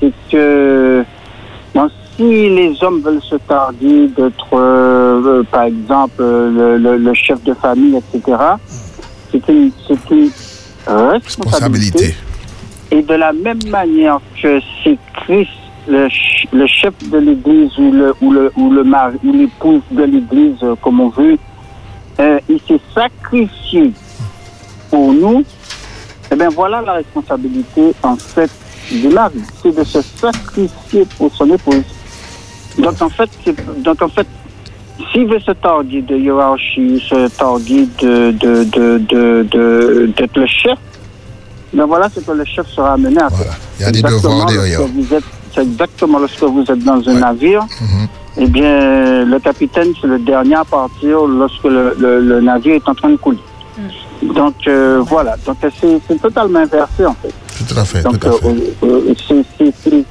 c'est 0.00 0.12
que 0.30 1.04
bon, 1.74 1.88
si 2.16 2.22
les 2.22 2.74
hommes 2.82 3.00
veulent 3.02 3.22
se 3.22 3.36
targuer 3.36 4.08
d'être, 4.08 4.46
euh, 4.54 5.22
euh, 5.24 5.42
par 5.50 5.64
exemple, 5.64 6.20
euh, 6.20 6.50
le, 6.50 6.78
le- 6.78 6.96
le 6.96 7.14
chef 7.14 7.42
de 7.44 7.54
famille, 7.54 7.96
etc., 7.96 8.36
c'est 9.30 9.46
une, 9.48 9.70
c'est 9.86 10.10
une 10.10 10.30
responsabilité. 10.88 12.14
Et 12.90 13.02
de 13.02 13.14
la 13.14 13.32
même 13.34 13.58
manière 13.68 14.18
que 14.42 14.58
c'est 14.82 14.96
Christ, 15.14 15.50
le, 15.86 16.08
le 16.52 16.66
chef 16.66 16.94
de 17.10 17.18
l'Église 17.18 17.76
ou 17.78 17.92
le 17.92 18.14
ou 18.22 18.32
le 18.32 18.50
ou 18.56 18.70
le 18.70 18.84
mari 18.84 19.18
ou 19.24 19.32
l'épouse 19.32 19.82
de 19.90 20.04
l'Église, 20.04 20.56
euh, 20.62 20.74
comme 20.80 21.00
on 21.00 21.10
veut, 21.10 21.36
euh, 22.20 22.38
il 22.48 22.58
s'est 22.66 22.80
sacrifié 22.94 23.92
pour 24.90 25.12
nous. 25.12 25.44
Eh 26.30 26.36
bien, 26.36 26.48
voilà 26.50 26.82
la 26.82 26.94
responsabilité 26.94 27.94
en 28.02 28.16
fait 28.16 28.50
du 28.90 29.08
mari, 29.08 29.40
c'est 29.62 29.74
de 29.76 29.84
se 29.84 30.00
sacrifier 30.02 31.06
pour 31.16 31.32
son 31.34 31.50
épouse. 31.50 31.82
Donc 32.78 33.00
en 33.02 33.08
fait, 33.08 33.30
donc 33.78 34.00
en 34.02 34.08
fait, 34.08 34.26
s'il 35.12 35.26
veut 35.26 35.40
se 35.40 35.52
targuer 35.52 36.02
de 36.02 36.16
hiérarchie, 36.16 37.02
se 37.08 37.28
targuer 37.28 37.86
de 38.00 38.30
de 38.32 38.64
de 38.64 38.98
de 38.98 39.46
de- 39.50 40.12
d'être 40.16 40.36
le 40.38 40.46
chef, 40.46 40.78
ben 41.72 41.84
voilà 41.86 42.08
ce 42.08 42.20
que 42.20 42.32
le 42.32 42.44
chef 42.44 42.66
sera 42.68 42.92
amené 42.94 43.20
à 43.20 43.28
faire. 43.30 43.38
Voilà. 43.38 43.52
Il 43.78 43.82
y 43.82 43.84
a 43.86 43.90
des 43.90 43.98
Exactement 44.00 44.30
devoirs 44.34 44.46
derrière. 44.52 44.80
C'est 45.54 45.62
exactement 45.62 46.18
lorsque 46.18 46.42
vous 46.42 46.62
êtes 46.68 46.84
dans 46.84 47.08
un 47.08 47.14
navire. 47.20 47.62
Mhm. 47.80 48.08
Eh 48.40 48.46
bien, 48.46 49.24
le 49.24 49.38
capitaine, 49.40 49.88
c'est 50.00 50.06
le 50.06 50.18
dernier 50.20 50.54
à 50.54 50.64
partir 50.64 51.26
lorsque 51.26 51.64
le, 51.64 51.94
le- 51.98 52.20
le 52.20 52.40
navire 52.40 52.74
est 52.76 52.88
en 52.88 52.94
train 52.94 53.10
de 53.10 53.16
couler. 53.16 53.38
Donc, 54.22 54.54
euh, 54.66 55.02
voilà. 55.06 55.36
Donc, 55.46 55.56
c'est 55.80 56.20
totalement 56.20 56.60
inversé, 56.60 57.04
en 57.06 57.14
fait. 57.14 57.32
Tout 57.66 57.78
à 57.78 57.84
fait. 57.84 58.02
Donc, 58.02 58.24
euh, 58.24 58.30
euh, 58.84 59.14
c'est- 59.28 60.04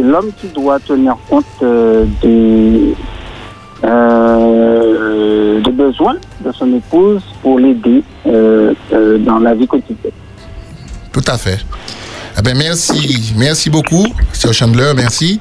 l'homme 0.00 0.30
qui 0.40 0.48
doit 0.48 0.80
tenir 0.80 1.16
compte 1.28 1.44
euh, 1.62 2.04
des, 2.22 2.94
euh, 3.84 5.60
des 5.60 5.70
besoins 5.70 6.16
de 6.44 6.52
son 6.52 6.72
épouse 6.74 7.22
pour 7.42 7.58
l'aider 7.58 8.02
euh, 8.26 8.72
euh, 8.92 9.18
dans 9.18 9.38
la 9.38 9.54
vie 9.54 9.66
quotidienne. 9.66 10.12
Tout 11.12 11.24
à 11.26 11.36
fait. 11.36 11.58
Eh 12.38 12.42
ben, 12.42 12.56
merci, 12.56 13.34
merci 13.36 13.68
beaucoup, 13.68 14.06
Sir 14.32 14.54
Chandler, 14.54 14.92
merci. 14.96 15.38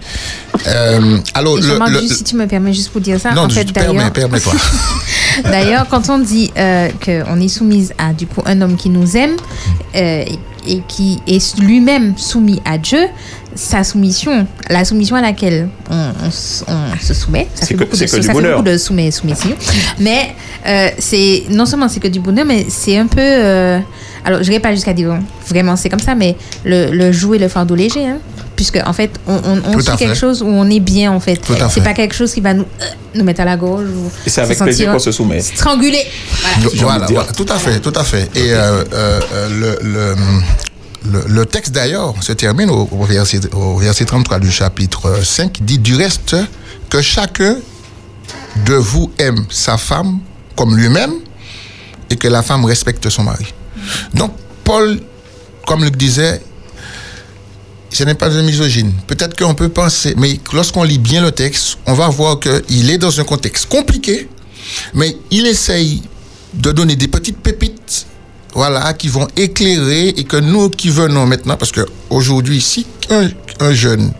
Euh, 0.67 1.17
alors, 1.33 1.55
le, 1.55 1.61
juste 2.01 2.15
si 2.17 2.23
tu 2.25 2.35
me 2.35 2.45
permets 2.45 2.73
juste 2.73 2.89
pour 2.91 2.99
dire 2.99 3.17
ça, 3.17 3.31
non, 3.31 3.43
en 3.43 3.49
je 3.49 3.55
fait, 3.55 3.63
te 3.65 3.71
permets, 3.71 3.93
d'ailleurs, 3.99 4.11
permets-toi. 4.11 4.51
D'ailleurs, 5.43 5.87
quand 5.89 6.09
on 6.09 6.19
dit 6.19 6.51
euh, 6.57 6.89
qu'on 7.03 7.39
est 7.39 7.47
soumise 7.47 7.93
à 7.97 8.13
du 8.13 8.27
coup 8.27 8.41
un 8.45 8.61
homme 8.61 8.75
qui 8.75 8.89
nous 8.89 9.15
aime 9.17 9.35
euh, 9.95 10.23
et, 10.27 10.39
et 10.75 10.81
qui 10.87 11.19
est 11.27 11.57
lui-même 11.59 12.17
soumis 12.17 12.61
à 12.65 12.77
Dieu, 12.77 12.99
sa 13.55 13.83
soumission, 13.83 14.45
la 14.69 14.85
soumission 14.85 15.15
à 15.15 15.21
laquelle 15.21 15.67
on, 15.89 16.11
on 16.23 16.27
s- 16.27 16.63
on 16.67 16.97
se 17.05 17.13
soumet, 17.13 17.47
ça 17.53 17.61
C'est 17.61 17.67
fait 17.67 17.73
que- 17.73 17.79
beaucoup 17.79 17.95
de, 17.97 18.01
que 18.01 18.05
du 18.05 18.21
ça 18.21 18.21
fait 18.21 18.33
bonheur. 18.33 18.57
beaucoup 18.59 18.69
de 18.69 18.77
soumet 18.77 19.11
soumission, 19.11 19.49
mais 19.99 20.33
euh, 20.65 20.87
c'est 20.99 21.43
non 21.49 21.65
seulement 21.65 21.87
c'est 21.89 21.99
que 21.99 22.07
du 22.07 22.19
bonheur, 22.19 22.45
mais 22.45 22.65
c'est 22.69 22.97
un 22.97 23.07
peu, 23.07 23.19
euh, 23.19 23.79
alors 24.23 24.41
je 24.43 24.49
n'irai 24.49 24.61
pas 24.61 24.73
jusqu'à 24.73 24.93
dire 24.93 25.17
vraiment 25.47 25.75
c'est 25.75 25.89
comme 25.89 25.99
ça, 25.99 26.15
mais 26.15 26.37
le, 26.63 26.91
le 26.91 27.11
joug 27.11 27.33
et 27.35 27.39
le 27.39 27.47
fardeau 27.49 27.75
léger, 27.75 28.05
hein, 28.07 28.19
puisque 28.61 28.79
en 28.85 28.93
fait 28.93 29.19
on, 29.25 29.39
on, 29.65 29.79
suit 29.79 29.91
fait. 29.91 29.97
quelque 29.97 30.15
chose 30.15 30.43
où 30.43 30.45
on 30.47 30.69
est 30.69 30.79
bien 30.79 31.11
en 31.11 31.19
fait, 31.19 31.41
c'est 31.71 31.81
pas 31.83 31.95
quelque 31.95 32.13
chose 32.13 32.31
qui 32.31 32.41
va 32.41 32.53
nous 32.53 32.61
euh, 32.79 32.85
nous 33.15 33.23
mettre 33.23 33.41
à 33.41 33.45
la 33.45 33.57
gorge 33.57 33.85
ou 33.89 34.11
Et 34.23 34.29
c'est 34.29 34.41
avec 34.41 34.55
se 34.55 34.63
plaisir 34.63 34.91
qu'on 34.91 34.99
se 34.99 35.11
soumet. 35.11 35.41
Strangulé. 35.41 35.97
Voilà. 36.75 37.07
Voilà, 37.09 37.31
tout 37.31 37.47
à 37.49 37.57
fait, 37.57 37.79
tout 37.79 37.93
à 37.95 38.03
fait. 38.03 38.29
Et 38.35 38.53
euh, 38.53 38.83
euh, 38.93 39.19
euh, 39.33 39.49
le, 39.49 39.79
le, 39.81 40.15
le, 41.11 41.23
le 41.27 41.45
texte 41.47 41.71
d'ailleurs 41.73 42.13
se 42.21 42.33
termine 42.33 42.69
au, 42.69 42.87
au 42.91 43.03
verset, 43.05 43.39
au 43.55 43.77
verset 43.77 44.05
33 44.05 44.37
du 44.37 44.51
chapitre 44.51 45.23
5 45.23 45.51
qui 45.53 45.63
dit 45.63 45.79
du 45.79 45.95
reste 45.95 46.35
que 46.91 47.01
chacun 47.01 47.55
de 48.67 48.75
vous 48.75 49.11
aime 49.17 49.43
sa 49.49 49.77
femme 49.77 50.19
comme 50.55 50.77
lui-même 50.77 51.13
et 52.11 52.15
que 52.15 52.27
la 52.27 52.43
femme 52.43 52.63
respecte 52.65 53.09
son 53.09 53.23
mari. 53.23 53.51
Donc 54.13 54.33
Paul, 54.63 54.99
comme 55.65 55.83
Luc 55.83 55.97
disait, 55.97 56.43
ce 57.91 58.03
n'est 58.03 58.15
pas 58.15 58.29
de 58.29 58.41
misogyne. 58.41 58.93
Peut-être 59.07 59.37
qu'on 59.37 59.53
peut 59.53 59.69
penser, 59.69 60.13
mais 60.17 60.39
lorsqu'on 60.53 60.83
lit 60.83 60.97
bien 60.99 61.21
le 61.21 61.31
texte, 61.31 61.77
on 61.85 61.93
va 61.93 62.07
voir 62.07 62.39
qu'il 62.39 62.89
est 62.89 62.97
dans 62.97 63.19
un 63.19 63.23
contexte 63.23 63.67
compliqué, 63.67 64.29
mais 64.93 65.17
il 65.29 65.45
essaye 65.45 66.01
de 66.53 66.71
donner 66.71 66.95
des 66.95 67.07
petites 67.07 67.37
pépites, 67.37 68.05
voilà, 68.53 68.93
qui 68.93 69.07
vont 69.07 69.27
éclairer 69.35 70.09
et 70.09 70.23
que 70.23 70.37
nous 70.37 70.69
qui 70.69 70.89
venons 70.89 71.25
maintenant, 71.25 71.57
parce 71.57 71.71
que 71.71 71.85
aujourd'hui, 72.09 72.61
si 72.61 72.85
un, 73.09 73.29
un 73.59 73.73
jeune 73.73 74.11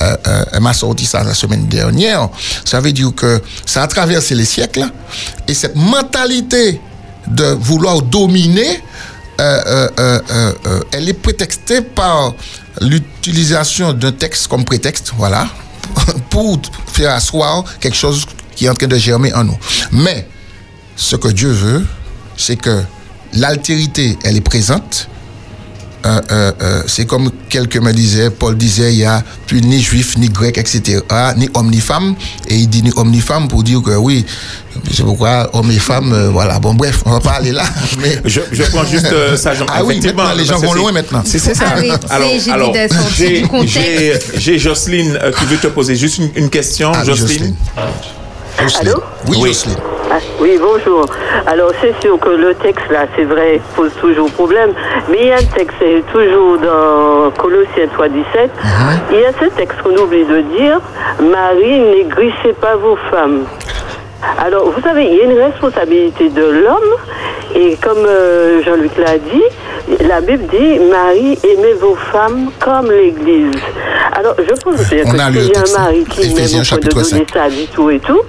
euh, 0.00 0.16
euh, 0.26 0.60
m'a 0.60 0.74
sorti 0.74 1.06
ça 1.06 1.22
la 1.24 1.34
semaine 1.34 1.66
dernière, 1.66 2.28
ça 2.64 2.80
veut 2.80 2.92
dire 2.92 3.12
que 3.14 3.40
ça 3.66 3.82
a 3.82 3.86
traversé 3.86 4.34
les 4.34 4.44
siècles 4.44 4.84
et 5.48 5.54
cette 5.54 5.76
mentalité 5.76 6.80
de 7.26 7.44
vouloir 7.44 8.02
dominer, 8.02 8.82
euh, 9.40 9.88
elle 10.92 11.08
est 11.08 11.14
prétextée 11.14 11.80
par 11.80 12.34
l'utilisation 12.80 13.92
d'un 13.92 14.12
texte 14.12 14.48
comme 14.48 14.64
prétexte, 14.64 15.12
voilà, 15.16 15.48
pour 16.30 16.60
faire 16.86 17.12
asseoir 17.12 17.64
quelque 17.80 17.96
chose 17.96 18.26
qui 18.54 18.66
est 18.66 18.68
en 18.68 18.74
train 18.74 18.86
de 18.86 18.96
germer 18.96 19.32
en 19.34 19.44
nous. 19.44 19.58
Mais 19.92 20.28
ce 20.96 21.16
que 21.16 21.28
Dieu 21.28 21.50
veut, 21.50 21.86
c'est 22.36 22.56
que 22.56 22.82
l'altérité, 23.32 24.18
elle 24.24 24.36
est 24.36 24.40
présente. 24.40 25.08
Euh, 26.04 26.20
euh, 26.30 26.52
euh, 26.62 26.82
c'est 26.86 27.06
comme 27.06 27.30
quelqu'un 27.48 27.80
me 27.80 27.92
disait, 27.92 28.28
Paul 28.30 28.56
disait, 28.58 28.92
il 28.92 28.98
n'y 28.98 29.04
a 29.04 29.22
plus 29.46 29.62
ni 29.62 29.80
juif, 29.80 30.18
ni 30.18 30.28
grec, 30.28 30.58
etc., 30.58 31.00
ni 31.36 31.48
homme, 31.54 31.70
ni 31.70 31.80
femme. 31.80 32.14
Et 32.48 32.56
il 32.56 32.68
dit 32.68 32.82
ni 32.82 32.92
homme, 32.96 33.10
ni 33.10 33.20
femme 33.20 33.48
pour 33.48 33.62
dire 33.62 33.80
que 33.80 33.92
oui, 33.96 34.26
c'est 34.92 35.02
pourquoi 35.02 35.48
homme 35.54 35.70
et 35.70 35.78
femme, 35.78 36.12
euh, 36.12 36.28
voilà. 36.30 36.58
Bon, 36.58 36.74
bref, 36.74 37.02
on 37.06 37.12
va 37.12 37.20
pas 37.20 37.32
aller 37.32 37.52
là. 37.52 37.64
Mais 38.02 38.20
Je, 38.24 38.40
je 38.52 38.62
prends 38.64 38.84
juste 38.84 39.06
euh, 39.12 39.36
ça, 39.36 39.54
Jean. 39.54 39.64
Ah 39.72 39.82
oui, 39.82 39.98
maintenant, 40.00 40.34
les 40.34 40.44
gens 40.44 40.58
vont 40.58 40.74
loin 40.74 40.92
maintenant. 40.92 41.22
C'est 41.24 41.38
ça. 41.38 41.52
Ah 42.10 42.18
oui, 42.20 42.38
c'est- 43.16 44.38
j'ai 44.38 44.58
Jocelyne 44.58 45.18
euh, 45.22 45.32
qui 45.32 45.44
veut 45.46 45.56
te 45.58 45.68
poser 45.68 45.96
juste 45.96 46.18
une, 46.18 46.30
une 46.36 46.50
question. 46.50 46.92
Ah, 46.94 47.02
Jocelyne. 47.04 47.54
Jocelyne. 48.60 48.76
Allô? 48.80 49.02
Oui, 49.28 49.36
Oui. 49.40 49.48
Jocelyne. 49.48 49.76
Ah, 50.16 50.20
oui, 50.40 50.56
bonjour. 50.60 51.06
Alors, 51.44 51.72
c'est 51.80 51.92
sûr 52.00 52.20
que 52.20 52.28
le 52.28 52.54
texte, 52.54 52.88
là, 52.88 53.06
c'est 53.16 53.24
vrai, 53.24 53.60
pose 53.74 53.92
toujours 54.00 54.30
problème. 54.30 54.70
Mais 55.08 55.16
il 55.22 55.26
y 55.26 55.32
a 55.32 55.38
un 55.38 55.44
texte, 55.56 55.74
c'est 55.80 56.04
toujours 56.12 56.56
dans 56.58 57.32
Colossiens 57.36 57.88
3, 57.92 58.08
17. 58.10 58.50
Il 59.10 59.18
y 59.18 59.24
a 59.24 59.32
ce 59.32 59.46
texte 59.56 59.82
qu'on 59.82 59.96
oublie 59.96 60.24
de 60.24 60.40
dire 60.56 60.80
Marie, 61.18 61.80
négrissez 61.80 62.52
pas 62.60 62.76
vos 62.76 62.94
femmes. 63.10 63.42
Alors, 64.38 64.70
vous 64.70 64.80
savez, 64.82 65.04
il 65.06 65.14
y 65.16 65.20
a 65.20 65.24
une 65.24 65.38
responsabilité 65.38 66.28
de 66.28 66.42
l'homme, 66.42 66.94
et 67.54 67.76
comme 67.82 68.04
euh, 68.06 68.62
Jean-Luc 68.62 68.92
l'a 68.98 69.18
dit, 69.18 69.42
la 70.08 70.20
Bible 70.20 70.44
dit, 70.50 70.78
Marie, 70.90 71.38
aimez 71.44 71.74
vos 71.80 71.94
femmes 71.94 72.50
comme 72.60 72.90
l'Église. 72.90 73.52
Alors, 74.16 74.34
je 74.38 74.54
pense 74.62 74.76
que 74.76 74.94
a 74.94 75.30
texte. 75.30 75.76
un 75.76 75.80
mari 75.82 76.04
qui 76.04 76.34
m'aime 76.34 76.46
au 76.62 76.64
point 76.64 76.78
de 76.78 76.84
Hmm. 76.86 76.88
donner 76.88 77.04
5. 77.04 77.30
sa 77.32 77.48
vie, 77.48 77.68
tout 77.74 77.90
et 77.90 77.98
tout, 78.00 78.20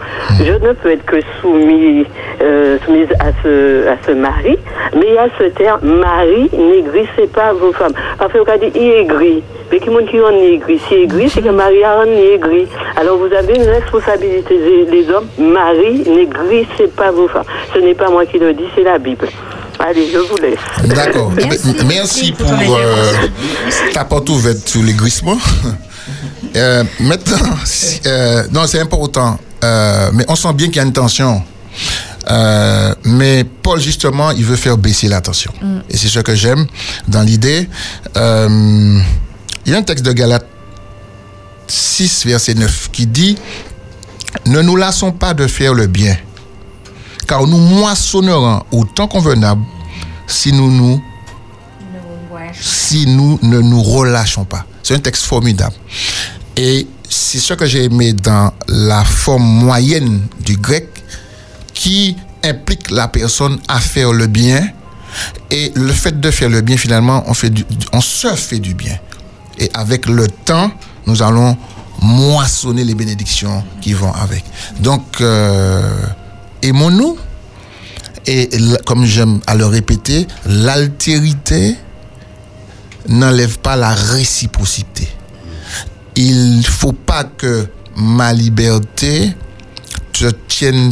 je 0.44 0.52
ne 0.54 0.74
peux 0.74 0.92
être 0.92 1.06
que 1.06 1.18
soumis, 1.42 2.06
euh, 2.42 2.78
soumise 2.86 3.08
à 3.20 3.28
ce, 3.44 3.88
à 3.88 3.96
ce 4.06 4.12
mari. 4.12 4.58
Mais 4.96 5.06
il 5.10 5.14
y 5.14 5.18
a 5.18 5.28
ce 5.38 5.44
terme, 5.50 5.80
mari, 5.84 6.50
négrissez 6.54 7.28
pas 7.34 7.54
vos 7.54 7.72
femmes. 7.74 7.94
Parce 8.18 8.32
qu'on 8.34 8.44
dit, 8.58 8.72
il 8.76 9.06
gris. 9.08 9.44
Mais 9.72 9.80
qui 9.80 9.90
monde 9.90 10.08
qui 10.10 10.20
en 10.20 10.32
négri 10.32 10.80
Si 10.88 10.94
aigri, 10.96 11.30
c'est 11.30 11.42
que 11.42 11.50
Marie 11.50 11.84
a 11.84 12.00
un 12.02 12.06
négri. 12.06 12.68
Alors 12.96 13.18
vous 13.18 13.34
avez 13.34 13.56
une 13.56 13.70
responsabilité 13.70 14.86
des, 14.90 15.10
hommes. 15.10 15.28
Marie, 15.38 16.04
négrissez 16.08 16.88
pas 16.96 17.12
vos 17.12 17.28
femmes. 17.28 17.44
Ce 17.74 17.80
n'est 17.80 17.96
pas 17.96 18.10
moi 18.10 18.26
qui 18.26 18.38
le 18.40 18.54
dis, 18.54 18.66
c'est 18.76 18.84
la 18.84 18.98
Bible. 18.98 19.28
Allez, 19.80 20.10
je 20.12 20.20
vous 20.20 20.38
laisse. 20.38 20.60
D'accord. 20.96 21.32
Merci. 21.36 21.50
Merci, 21.68 21.86
Merci 21.86 22.32
pour 22.32 22.52
euh, 22.52 23.14
ta 23.94 24.06
porte 24.06 24.30
ouverte 24.30 24.68
sur 24.68 24.82
l'aiguissement. 24.84 25.38
Euh, 26.56 26.84
maintenant, 27.02 27.56
si- 27.66 28.00
euh, 28.06 28.44
non, 28.54 28.66
c'est 28.66 28.80
important. 28.80 29.38
Euh, 29.64 30.10
mais 30.14 30.24
on 30.30 30.36
sent 30.36 30.54
bien 30.54 30.68
qu'il 30.68 30.78
y 30.78 30.80
a 30.80 30.84
une 30.84 30.94
tension. 30.94 31.42
Euh, 32.30 32.94
mais 33.04 33.44
Paul, 33.44 33.80
justement, 33.80 34.32
il 34.32 34.46
veut 34.46 34.56
faire 34.56 34.78
baisser 34.78 35.10
la 35.10 35.20
tension. 35.20 35.52
Et 35.90 35.98
c'est 35.98 36.08
ce 36.08 36.20
que 36.20 36.34
j'aime 36.34 36.66
dans 37.10 37.24
l'idée. 37.24 37.68
Euh, 38.16 39.00
il 39.66 39.72
y 39.72 39.76
a 39.76 39.78
un 39.78 39.84
texte 39.84 40.06
de 40.06 40.12
Galates 40.12 40.48
6, 41.68 42.26
verset 42.26 42.54
9, 42.54 42.90
qui 42.92 43.08
dit 43.08 43.38
Ne 44.46 44.62
nous 44.62 44.76
lassons 44.76 45.12
pas 45.12 45.34
de 45.34 45.48
faire 45.48 45.74
le 45.74 45.88
bien, 45.88 46.18
car 47.28 47.48
nous 47.48 47.58
moissonnerons 47.58 48.64
au 48.72 48.86
temps 48.86 49.08
convenable 49.08 49.64
si 50.28 50.52
nous 50.52 51.02
si 52.60 53.06
nous 53.08 53.40
ne 53.42 53.60
nous 53.60 53.82
relâchons 53.82 54.46
pas. 54.46 54.66
C'est 54.84 54.96
un 54.96 55.00
texte 55.00 55.24
formidable. 55.24 55.76
Et 56.56 56.88
c'est 57.10 57.40
ce 57.40 57.54
que 57.54 57.66
j'ai 57.66 57.84
aimé 57.86 58.14
dans 58.14 58.52
la 58.68 59.04
forme 59.04 59.44
moyenne 59.44 60.22
du 60.40 60.58
grec 60.58 60.88
qui 61.74 62.16
implique 62.44 62.92
la 62.92 63.08
personne 63.08 63.60
à 63.68 63.80
faire 63.80 64.14
le 64.14 64.28
bien. 64.28 64.68
Et 65.50 65.72
le 65.76 65.92
fait 65.92 66.20
de 66.20 66.32
faire 66.32 66.50
le 66.50 66.62
bien, 66.62 66.78
finalement, 66.78 67.24
on, 67.28 67.34
fait 67.34 67.52
on 67.94 68.02
se 68.02 68.28
fait 68.36 68.60
du 68.60 68.74
bien. 68.74 68.98
Et 69.58 69.70
avec 69.74 70.08
le 70.08 70.28
temps, 70.28 70.72
nous 71.08 71.22
allons 71.22 71.58
moissonner 72.02 72.84
les 72.84 72.96
bénédictions 72.96 73.64
qui 73.82 73.94
vont 73.94 74.12
avec. 74.14 74.44
Donc, 74.80 75.22
euh, 75.22 76.06
aimons-nous. 76.62 77.18
Et 78.28 78.50
comme 78.86 79.06
j'aime 79.06 79.40
à 79.46 79.54
le 79.54 79.68
répéter, 79.68 80.26
l'altérité 80.48 81.76
n'enlève 83.08 83.60
pas 83.60 83.76
la 83.76 83.94
réciprocité. 83.94 85.08
Il 86.16 86.58
ne 86.58 86.64
faut 86.64 86.94
pas 86.94 87.24
que 87.24 87.68
ma 87.96 88.34
liberté 88.34 89.32
te 90.12 90.32
tienne 90.48 90.92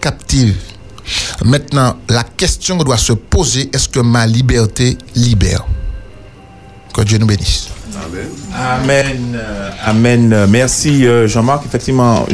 captive. 0.00 0.56
Maintenant, 1.44 1.96
la 2.08 2.22
question 2.22 2.76
doit 2.76 2.96
se 2.96 3.12
poser, 3.12 3.70
est-ce 3.72 3.88
que 3.88 4.00
ma 4.00 4.26
liberté 4.26 4.96
libère? 5.14 5.66
Que 6.96 7.02
Dieu 7.02 7.18
nous 7.18 7.26
bénisse. 7.26 7.68
Amen. 8.54 9.38
Amen. 9.84 10.46
Merci 10.48 11.06
euh, 11.06 11.28
Jean-Marc. 11.28 11.66
Effectivement, 11.66 12.24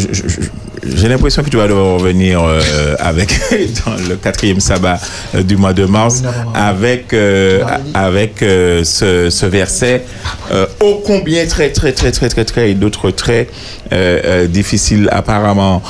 j'ai 0.85 1.09
l'impression 1.09 1.43
que 1.43 1.51
tu 1.51 1.57
vas 1.57 1.67
devoir 1.67 1.99
revenir 1.99 2.41
euh, 2.45 2.95
avec 3.01 3.35
dans 3.85 3.97
le 4.09 4.15
quatrième 4.15 4.61
sabbat 4.61 5.01
euh, 5.35 5.43
du 5.43 5.57
mois 5.57 5.73
de 5.73 5.85
mars 5.85 6.23
avec 6.55 7.07
ce, 7.11 9.47
verset 9.47 10.05
ô 10.81 11.03
combien 11.05 11.45
très 11.47 11.71
très 11.71 11.93
très 11.93 12.13
très 12.13 12.29
très 12.29 12.45
très 12.45 12.71
et 12.71 12.75
d'autres 12.75 13.11
très 13.11 13.49
difficiles 14.47 15.09
apparemment. 15.11 15.83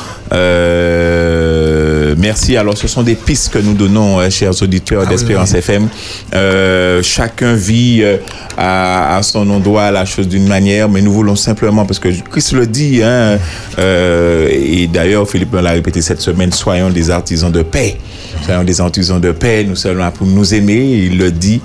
Merci. 2.19 2.57
Alors, 2.57 2.77
ce 2.77 2.89
sont 2.89 3.03
des 3.03 3.15
pistes 3.15 3.53
que 3.53 3.59
nous 3.59 3.75
donnons, 3.75 4.21
euh, 4.21 4.31
chers 4.31 4.61
auditeurs 4.63 5.05
Ah 5.07 5.09
d'Espérance 5.11 5.53
oui. 5.53 5.59
FM. 5.59 5.89
Euh, 6.35 7.03
chacun 7.03 7.55
vit 7.55 8.01
euh, 8.03 8.17
à, 8.57 9.17
à 9.17 9.23
son 9.23 9.49
endroit 9.51 9.91
la 9.91 10.05
chose 10.05 10.29
d'une 10.29 10.47
manière, 10.47 10.89
mais 10.89 11.01
nous 11.03 11.13
voulons 11.13 11.37
simplement, 11.37 11.85
parce 11.85 11.99
que 11.99 12.09
Christ 12.31 12.53
le 12.53 12.67
dit, 12.67 13.03
hein, 13.03 13.39
et 13.79 14.87
d'ailleurs 14.93 15.29
Philippe 15.29 15.55
l'a 15.55 15.71
répété 15.71 16.01
cette 16.03 16.21
semaine, 16.21 16.53
soyons 16.53 16.91
des 16.91 17.11
artisans 17.11 17.51
de 17.53 17.63
paix. 17.63 17.97
Soyons 18.45 18.65
des 18.65 18.81
artisans 18.81 19.21
de 19.21 19.33
paix, 19.33 19.65
nous 19.69 19.77
sommes 19.77 19.99
là 19.99 20.11
pour 20.11 20.27
nous 20.27 20.55
aimer, 20.55 21.09
il 21.11 21.19
le 21.19 21.31
dit. 21.31 21.61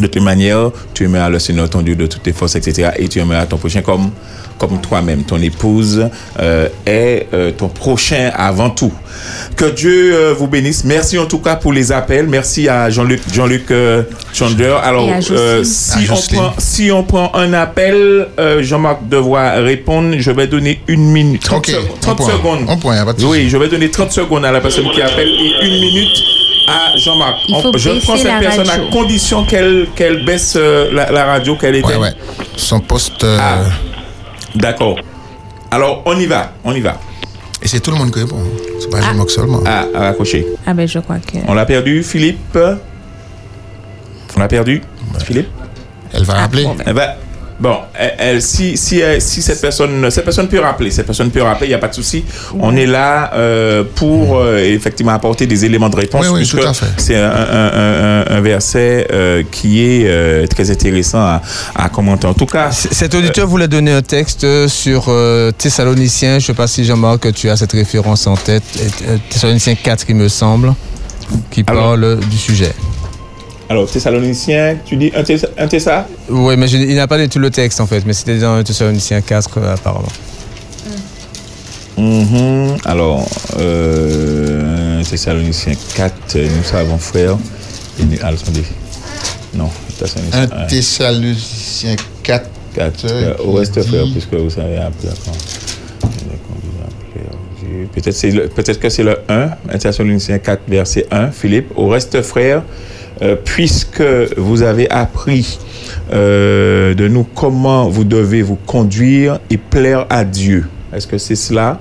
De 0.00 0.06
toute 0.06 0.22
manière, 0.22 0.70
tu 0.92 1.04
aimeras 1.04 1.28
le 1.30 1.38
Seigneur 1.38 1.70
ton 1.70 1.80
Dieu 1.82 1.94
de 1.96 2.06
toutes 2.06 2.22
tes 2.22 2.32
forces, 2.32 2.54
etc. 2.56 2.90
Et 2.96 3.08
tu 3.08 3.18
aimeras 3.18 3.46
ton 3.46 3.56
prochain 3.56 3.80
comme, 3.80 4.10
comme 4.58 4.78
toi-même. 4.80 5.24
Ton 5.24 5.40
épouse 5.40 6.08
euh, 6.38 6.68
est 6.84 7.26
euh, 7.32 7.50
ton 7.52 7.68
prochain 7.68 8.30
avant 8.34 8.68
tout. 8.68 8.92
Que 9.56 9.64
Dieu 9.70 10.14
euh, 10.14 10.34
vous 10.38 10.48
bénisse. 10.48 10.84
Merci 10.84 11.18
en 11.18 11.24
tout 11.24 11.38
cas 11.38 11.56
pour 11.56 11.72
les 11.72 11.92
appels. 11.92 12.26
Merci 12.28 12.68
à 12.68 12.90
Jean-Luc 12.90 13.22
Jean-Luc 13.32 13.70
euh, 13.70 14.02
Chandler. 14.34 14.74
Alors, 14.82 15.08
euh, 15.30 15.64
si, 15.64 15.98
on 16.10 16.34
prend, 16.36 16.52
si 16.58 16.92
on 16.92 17.02
prend 17.02 17.34
un 17.34 17.54
appel, 17.54 18.28
euh, 18.38 18.62
Jean-Marc 18.62 19.08
devra 19.08 19.52
répondre. 19.54 20.16
Je 20.18 20.30
vais 20.30 20.46
donner 20.46 20.80
une 20.88 21.06
minute, 21.10 21.42
30, 21.42 21.58
Ok, 21.58 21.66
secondes- 21.68 21.86
on 21.94 22.00
30 22.00 22.16
point. 22.18 22.30
secondes. 22.32 22.80
Point. 22.80 23.04
Oui, 23.22 23.48
je 23.48 23.56
vais 23.56 23.68
donner 23.68 23.90
30 23.90 24.12
secondes 24.12 24.44
à 24.44 24.52
la 24.52 24.60
personne 24.60 24.90
qui 24.94 25.00
appelle 25.00 25.28
et 25.28 25.66
une 25.66 25.80
minute 25.80 26.22
à 26.68 26.96
Jean-Marc. 26.96 27.36
Je 27.76 28.00
prends 28.04 28.16
cette 28.16 28.26
la 28.26 28.38
personne 28.40 28.66
radio. 28.68 28.84
à 28.86 28.90
condition 28.90 29.44
qu'elle 29.44 29.86
qu'elle 29.94 30.24
baisse 30.24 30.54
euh, 30.56 30.90
la, 30.92 31.10
la 31.10 31.24
radio, 31.26 31.56
qu'elle 31.56 31.74
Ouais, 31.74 31.80
éteigne. 31.80 32.00
ouais. 32.00 32.14
Son 32.56 32.80
poste. 32.80 33.24
euh, 33.24 33.38
Ah. 33.40 33.58
D'accord. 34.54 34.96
Alors, 35.70 36.02
on 36.06 36.18
y 36.18 36.26
va, 36.26 36.52
on 36.64 36.72
y 36.74 36.80
va. 36.80 36.98
Et 37.62 37.68
c'est 37.68 37.80
tout 37.80 37.90
le 37.90 37.96
monde 37.96 38.10
qui 38.12 38.20
répond. 38.20 38.38
C'est 38.80 38.90
pas 38.90 39.00
Jean-Marc 39.00 39.30
seulement. 39.30 39.60
Ah, 39.66 39.86
à 39.94 40.00
raccrocher. 40.00 40.46
Ah 40.66 40.72
ben 40.74 40.86
je 40.86 40.98
crois 40.98 41.18
que... 41.18 41.38
On 41.48 41.54
l'a 41.54 41.64
perdu, 41.66 42.02
Philippe 42.02 42.56
On 44.36 44.40
l'a 44.40 44.48
perdu, 44.48 44.82
Philippe 45.24 45.48
Elle 46.12 46.24
va 46.24 46.34
rappeler. 46.34 46.64
bon, 46.64 46.74
ben. 46.74 46.84
Eh 46.88 46.92
ben, 46.92 47.10
bon, 47.60 47.76
elle, 47.94 48.14
elle- 48.18 48.42
si, 48.42 48.76
si, 48.76 49.00
cette 49.20 49.60
personne, 49.60 50.10
cette 50.10 50.24
personne 50.24 50.48
peut 50.48 50.60
rappeler, 50.60 50.90
cette 50.90 51.06
personne 51.06 51.30
peut 51.30 51.42
rappeler, 51.42 51.66
il 51.66 51.70
n'y 51.70 51.74
a 51.74 51.78
pas 51.78 51.88
de 51.88 51.94
souci. 51.94 52.24
On 52.58 52.76
est 52.76 52.86
là 52.86 53.30
euh, 53.34 53.84
pour 53.94 54.36
euh, 54.38 54.58
effectivement 54.58 55.12
apporter 55.12 55.46
des 55.46 55.64
éléments 55.64 55.88
de 55.88 55.96
réponse. 55.96 56.22
Oui, 56.26 56.32
oui, 56.32 56.38
puisque 56.40 56.60
tout 56.60 56.66
à 56.68 56.74
fait. 56.74 56.86
C'est 56.98 57.16
un, 57.16 57.30
un- 57.30 57.70
un- 57.72 58.22
un- 58.22 58.36
un 58.36 58.40
verset 58.40 59.06
euh, 59.12 59.42
qui 59.50 59.82
est 59.84 60.46
très 60.48 60.70
intéressant 60.70 61.20
à, 61.20 61.42
à 61.74 61.88
commenter. 61.88 62.26
En 62.26 62.34
tout 62.34 62.46
cas, 62.46 62.70
Cet 62.70 63.14
auditeur 63.14 63.46
voulait 63.46 63.68
donner 63.68 63.92
un 63.92 64.02
texte 64.02 64.46
sur 64.68 65.10
Thessaloniciens. 65.58 66.32
Je 66.38 66.44
ne 66.44 66.46
sais 66.46 66.54
pas 66.54 66.66
si 66.66 66.84
Jean-Marc, 66.84 67.32
tu 67.32 67.48
as 67.50 67.56
cette 67.56 67.72
référence 67.72 68.26
en 68.26 68.36
tête. 68.36 68.62
Thessaloniciens 69.30 69.74
4, 69.74 70.04
il 70.08 70.16
me 70.16 70.28
semble, 70.28 70.74
qui 71.50 71.64
Alors. 71.66 71.82
parle 71.84 72.20
du 72.30 72.36
sujet. 72.38 72.72
Alors 73.68 73.90
Thessaloniciens, 73.90 74.76
tu 74.84 74.96
dis 74.96 75.10
un, 75.14 75.22
Thessa- 75.22 75.48
un 75.58 75.66
Tessa 75.68 76.06
Oui, 76.28 76.56
mais 76.56 76.68
je- 76.68 76.76
il 76.76 76.94
n'a 76.96 77.06
pas 77.06 77.18
dit 77.18 77.28
tout 77.28 77.38
le 77.38 77.50
texte 77.50 77.80
en 77.80 77.86
fait, 77.86 78.04
mais 78.06 78.12
c'était 78.12 78.38
dans 78.38 78.62
Thessaloniciens 78.62 79.20
4 79.20 79.58
euh, 79.58 79.74
apparemment. 79.74 80.08
Mhm. 81.98 82.76
Alors, 82.84 83.26
euh, 83.58 85.02
Thessaloniciens 85.02 85.72
4, 85.94 86.14
euh, 86.36 86.48
nous 86.56 86.62
savons, 86.64 86.98
frère. 86.98 87.36
Et 87.98 88.04
nous- 88.04 88.18
attendez. 88.22 88.64
Non, 89.54 89.70
Thessaloniciens 89.98 90.48
1 90.52 90.62
1. 90.64 90.66
Thessaloniciens 90.66 91.96
4. 92.22 92.50
4. 92.74 93.06
euh, 93.06 93.34
au 93.38 93.52
qui 93.52 93.58
reste, 93.60 93.78
dit- 93.78 93.88
frère, 93.88 94.04
puisque 94.12 94.34
vous 94.34 94.50
savez 94.50 94.76
après. 94.76 95.08
Peut-être 97.92 98.54
peut-être 98.54 98.78
que 98.80 98.88
c'est 98.90 99.02
le 99.02 99.18
1, 99.28 99.50
1 99.72 99.78
Thessaloniciens 99.78 100.38
4, 100.38 100.60
verset 100.68 101.06
1, 101.10 101.30
Philippe. 101.30 101.72
Au 101.76 101.88
reste, 101.88 102.20
frère, 102.22 102.62
euh, 103.22 103.36
puisque 103.44 104.02
vous 104.36 104.62
avez 104.62 104.90
appris 104.90 105.58
euh, 106.12 106.94
de 106.94 107.08
nous 107.08 107.24
comment 107.24 107.88
vous 107.88 108.04
devez 108.04 108.42
vous 108.42 108.56
conduire 108.66 109.38
et 109.50 109.56
plaire 109.56 110.06
à 110.10 110.24
Dieu. 110.24 110.68
Est-ce 110.92 111.06
que 111.06 111.18
c'est 111.18 111.34
cela 111.36 111.80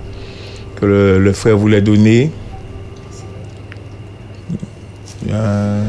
que 0.79 0.85
le, 0.85 1.19
le 1.19 1.33
frère 1.33 1.57
voulait 1.57 1.81
donner? 1.81 2.31
Euh, 5.31 5.83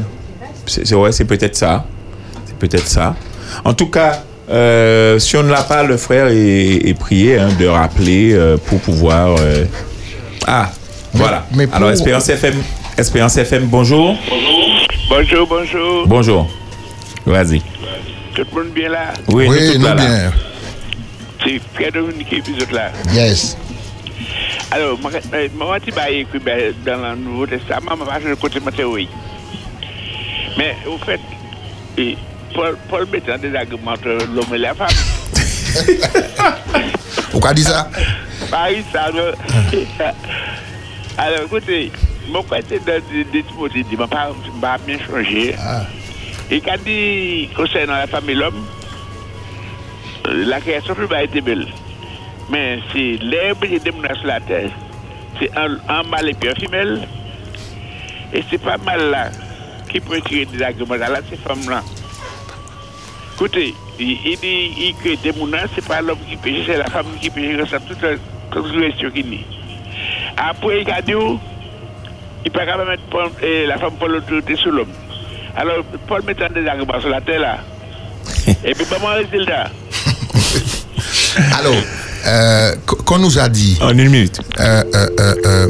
c'est 0.65 0.93
ouais, 0.95 1.11
c'est 1.11 1.25
peut-être 1.25 1.55
ça. 1.55 1.85
C'est 2.45 2.55
peut-être 2.57 2.87
ça. 2.87 3.15
En 3.63 3.73
tout 3.73 3.87
cas, 3.89 4.23
euh, 4.49 5.19
si 5.19 5.35
on 5.37 5.43
ne 5.43 5.49
l'a 5.49 5.63
pas, 5.63 5.83
le 5.83 5.97
frère 5.97 6.27
est, 6.27 6.87
est 6.87 6.97
prié 6.97 7.37
hein, 7.37 7.49
de 7.59 7.67
rappeler 7.67 8.33
euh, 8.33 8.57
pour 8.57 8.79
pouvoir. 8.79 9.35
euh, 9.39 9.65
Ah, 10.45 10.71
voilà. 11.13 11.45
mais 11.55 11.67
pour- 11.67 11.75
Alors, 11.75 11.91
Espérance 11.91 12.27
FM, 12.29 12.55
Espérance 12.97 13.37
FM, 13.37 13.65
bonjour. 13.67 14.15
Bonjour, 14.29 14.86
bonjour. 15.47 16.05
Bonjour. 16.07 16.49
Vas-y. 17.25 17.61
Tout 18.35 18.45
le 18.55 18.63
monde 18.63 18.73
bien 18.73 18.89
là? 18.89 19.13
Oui, 19.29 19.47
Oui, 19.47 19.59
nous, 19.67 19.73
tous 19.73 19.79
nous 19.79 19.85
là, 19.85 19.95
là. 19.95 20.05
bien. 20.05 20.33
C'est 21.43 21.61
Frère 21.73 21.91
Dominique 21.91 22.33
et 22.33 22.41
vous 22.41 22.57
autres 22.61 22.73
là. 22.73 22.91
Yes. 23.13 23.57
Alors, 24.71 24.99
moi, 24.99 25.11
vas 25.91 26.09
écrire 26.09 26.41
ben, 26.43 26.73
dans 26.85 27.11
le 27.11 27.15
Nouveau 27.15 27.47
Testament, 27.47 27.95
je 28.19 28.23
vais 28.25 28.29
le 28.31 28.35
côté 28.35 28.59
oui. 28.83 29.07
Mais 30.57 30.75
au 30.85 30.97
fait, 30.97 31.19
Paul, 32.53 32.77
Paul 32.89 33.07
met 33.11 33.21
en 33.31 33.37
désagrément 33.37 33.91
entre 33.91 34.07
l'homme 34.07 34.53
et 34.53 34.57
la 34.57 34.73
femme. 34.73 34.87
Pourquoi 37.31 37.53
dit 37.53 37.63
ça? 37.63 37.89
Paris, 38.51 38.83
ça 38.91 39.09
me... 39.11 39.33
Alors, 41.17 41.41
écoutez, 41.45 41.91
mon 42.27 42.43
côté 42.43 42.79
de, 42.79 42.85
de, 42.85 43.23
de 43.31 43.41
Timothée 43.41 43.83
dit, 43.83 43.95
ma 43.95 44.07
part 44.07 44.33
m'a 44.61 44.77
bien 44.77 44.97
changé. 44.99 45.55
Et 46.49 46.61
quand 46.61 46.77
dit 46.85 47.49
concernant 47.55 47.93
la 47.93 48.07
femme 48.07 48.29
et 48.29 48.35
l'homme, 48.35 48.65
euh, 50.27 50.45
la 50.45 50.59
création 50.61 50.95
plus 50.95 51.13
a 51.13 51.23
été 51.23 51.41
belle. 51.41 51.67
Mais 52.49 52.79
c'est 52.93 53.17
l'herbe 53.21 53.65
qui 53.65 53.79
démontre 53.79 54.15
sur 54.17 54.27
la 54.27 54.39
terre. 54.39 54.69
C'est 55.39 55.51
un, 55.57 56.03
mâle 56.03 56.29
et 56.29 56.33
puis 56.33 56.49
un 56.49 56.55
femelle. 56.55 57.07
Et 58.33 58.43
c'est 58.49 58.61
pas 58.61 58.77
mal 58.77 59.09
là 59.09 59.29
qui 59.89 59.99
peut 59.99 60.19
tirer 60.21 60.45
des 60.45 60.61
arguments 60.61 60.95
là, 60.95 61.19
ces 61.29 61.37
femmes-là. 61.37 61.81
Écoutez, 63.35 63.73
il, 63.99 64.17
il 64.25 64.37
dit 64.37 64.71
il 64.77 64.95
crée 64.95 65.17
des 65.17 65.31
moulins, 65.31 65.65
c'est 65.73 65.85
pas 65.85 66.01
l'homme 66.01 66.17
qui 66.29 66.35
péche, 66.35 66.65
c'est 66.65 66.77
la 66.77 66.85
femme 66.85 67.05
qui 67.21 67.29
péche, 67.29 67.57
c'est 67.69 67.73
la 67.73 68.61
question 68.89 69.11
qui 69.11 69.23
dit. 69.23 69.45
Après, 70.35 70.81
il 70.81 70.91
a 70.91 71.01
dit, 71.01 71.13
il 72.47 72.51
peut 72.51 72.59
quand 72.65 72.77
même 72.77 72.87
mettre 72.87 73.03
Paul- 73.11 73.29
eh, 73.43 73.65
la 73.67 73.77
femme 73.77 73.93
pour 73.99 74.07
l'autorité 74.07 74.55
sur 74.55 74.71
l'homme. 74.71 74.87
Alors, 75.55 75.83
Paul 76.07 76.21
mettant 76.25 76.47
des 76.53 76.65
arguments 76.67 76.99
sur 77.01 77.09
la 77.09 77.19
terre 77.21 77.41
là. 77.41 77.57
Et 78.63 78.73
puis, 78.73 78.85
comment 78.89 79.13
résultat 79.13 79.69
Alors, 81.59 81.75
euh, 82.25 82.75
qu- 82.87 82.95
qu'on 83.03 83.19
nous 83.19 83.37
a 83.37 83.49
dit. 83.49 83.77
En 83.81 83.89
une 83.89 84.09
minute. 84.09 84.39
euh, 84.59 84.83
euh, 84.95 85.07
euh, 85.19 85.35
euh, 85.45 85.67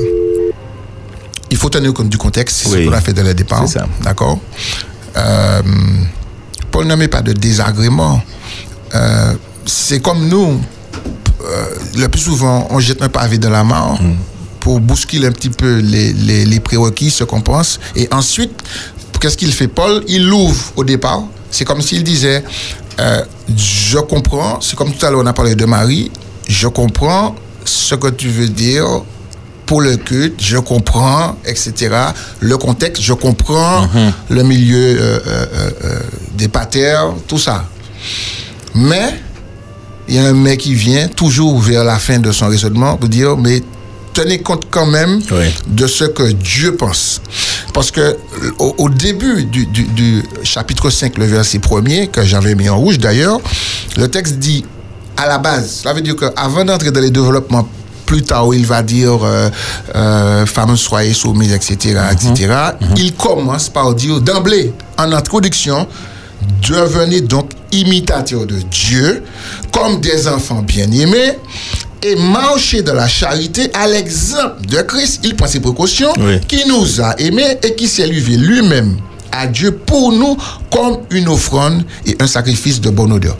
il 1.49 1.57
faut 1.57 1.69
tenir 1.69 1.93
compte 1.93 2.09
du 2.09 2.17
contexte, 2.17 2.57
c'est 2.57 2.69
Oui. 2.75 2.83
ce 2.85 2.89
qu'on 2.89 2.95
a 2.95 3.01
fait 3.01 3.13
dès 3.13 3.23
le 3.23 3.33
départ. 3.33 3.63
C'est 3.67 3.79
ça. 3.79 3.87
D'accord? 4.01 4.39
Euh, 5.15 5.61
Paul 6.71 6.85
ne 6.85 6.95
met 6.95 7.07
pas 7.07 7.21
de 7.21 7.33
désagrément. 7.33 8.21
Euh, 8.93 9.33
c'est 9.65 9.99
comme 10.01 10.27
nous, 10.27 10.61
euh, 11.43 11.65
le 11.97 12.07
plus 12.07 12.21
souvent, 12.21 12.67
on 12.69 12.79
jette 12.79 13.01
un 13.01 13.09
pavé 13.09 13.37
dans 13.39 13.49
la 13.49 13.63
mare 13.63 13.99
Mm. 14.01 14.15
Pour 14.67 14.81
bousculer 14.81 15.27
un 15.27 15.31
petit 15.31 15.49
peu 15.49 15.77
les, 15.77 16.11
les, 16.11 16.43
les 16.43 16.59
prérequis, 16.59 17.09
ce 17.09 17.23
qu'on 17.23 17.39
pense. 17.39 17.79
Et 17.95 18.09
ensuite, 18.11 18.51
qu'est-ce 19.17 19.37
qu'il 19.37 19.53
fait 19.53 19.69
Paul? 19.69 20.03
Il 20.09 20.27
l'ouvre 20.27 20.73
au 20.75 20.83
départ. 20.83 21.23
C'est 21.49 21.63
comme 21.63 21.81
s'il 21.81 22.03
disait, 22.03 22.43
euh, 22.99 23.23
je 23.55 23.97
comprends, 23.97 24.59
c'est 24.59 24.75
comme 24.75 24.91
tout 24.91 25.05
à 25.05 25.09
l'heure 25.09 25.21
on 25.23 25.25
a 25.25 25.31
parlé 25.31 25.55
de 25.55 25.63
Marie, 25.63 26.11
je 26.49 26.67
comprends 26.67 27.33
ce 27.63 27.95
que 27.95 28.09
tu 28.09 28.27
veux 28.27 28.49
dire 28.49 28.85
pour 29.65 29.79
le 29.79 29.95
culte, 29.95 30.35
je 30.43 30.57
comprends, 30.57 31.37
etc. 31.45 31.95
Le 32.41 32.57
contexte, 32.57 33.01
je 33.01 33.13
comprends 33.13 33.87
le 34.29 34.43
milieu 34.43 34.97
euh, 34.99 35.19
euh, 35.25 35.99
des 36.35 36.49
patères, 36.49 37.13
tout 37.25 37.39
ça. 37.39 37.63
Mais 38.75 39.13
il 40.09 40.15
y 40.15 40.17
a 40.19 40.25
un 40.25 40.33
mec 40.33 40.59
qui 40.59 40.73
vient 40.73 41.07
toujours 41.07 41.57
vers 41.57 41.85
la 41.85 41.99
fin 41.99 42.19
de 42.19 42.33
son 42.33 42.49
raisonnement 42.49 42.97
pour 42.97 43.07
dire, 43.07 43.37
mais 43.37 43.63
tenez 44.17 44.39
compte 44.39 44.65
quand 44.71 44.87
même 44.87 45.21
de 45.67 45.85
ce 45.87 46.05
que 46.05 46.31
Dieu 46.31 46.75
pense. 46.75 47.21
Parce 47.73 47.91
que 47.91 48.17
au, 48.57 48.73
au 48.79 48.89
début 48.89 49.45
du, 49.45 49.65
du- 49.67 49.83
du 49.83 50.23
chapitre 50.43 50.89
5, 50.89 51.17
le 51.19 51.25
verset 51.25 51.59
premier, 51.59 52.07
que 52.07 52.23
j'avais 52.23 52.55
mis 52.55 52.67
en 52.67 52.77
rouge 52.77 52.97
d'ailleurs, 52.97 53.39
le 53.95 54.07
texte 54.07 54.39
dit, 54.39 54.65
à 55.15 55.27
la 55.27 55.37
base, 55.37 55.81
ça 55.83 55.93
veut 55.93 56.01
dire 56.01 56.15
qu'avant 56.15 56.65
d'entrer 56.65 56.89
dans 56.91 56.99
les 57.01 57.11
développements 57.11 57.67
plus 58.07 58.23
tard 58.23 58.47
où 58.47 58.53
il 58.53 58.65
va 58.65 58.81
dire 58.81 59.19
euh, 59.23 59.49
euh, 59.95 60.45
femmes 60.45 60.77
soyez 60.77 61.13
soumises, 61.13 61.53
etc., 61.53 61.99
etc., 62.11 62.53
il 62.95 63.13
commence 63.13 63.69
par 63.69 63.93
dire 63.93 64.19
d'emblée, 64.21 64.71
en 64.97 65.11
introduction, 65.11 65.87
devenez 66.67 67.21
donc 67.21 67.49
imitateurs 67.71 68.45
de 68.45 68.59
Dieu 68.71 69.23
comme 69.73 69.99
des 69.99 70.27
enfants 70.27 70.61
bien-aimés 70.63 71.33
et 72.03 72.15
marchez 72.15 72.81
dans 72.81 72.93
la 72.93 73.07
charité 73.07 73.69
à 73.73 73.87
l'exemple 73.87 74.65
de 74.67 74.81
Christ. 74.81 75.21
Il 75.23 75.35
prend 75.35 75.47
ses 75.47 75.59
précautions, 75.59 76.13
qui 76.47 76.67
nous 76.67 77.01
a 77.01 77.19
aimés 77.19 77.57
et 77.63 77.75
qui 77.75 77.87
s'est 77.87 78.07
livré 78.07 78.37
lui-même 78.37 78.97
à 79.31 79.45
Dieu 79.47 79.71
pour 79.71 80.11
nous 80.11 80.37
comme 80.71 80.99
une 81.11 81.27
offrande 81.27 81.83
et 82.05 82.15
un 82.19 82.27
sacrifice 82.27 82.79
de 82.81 82.89
bonne 82.89 83.11
odeur. 83.11 83.37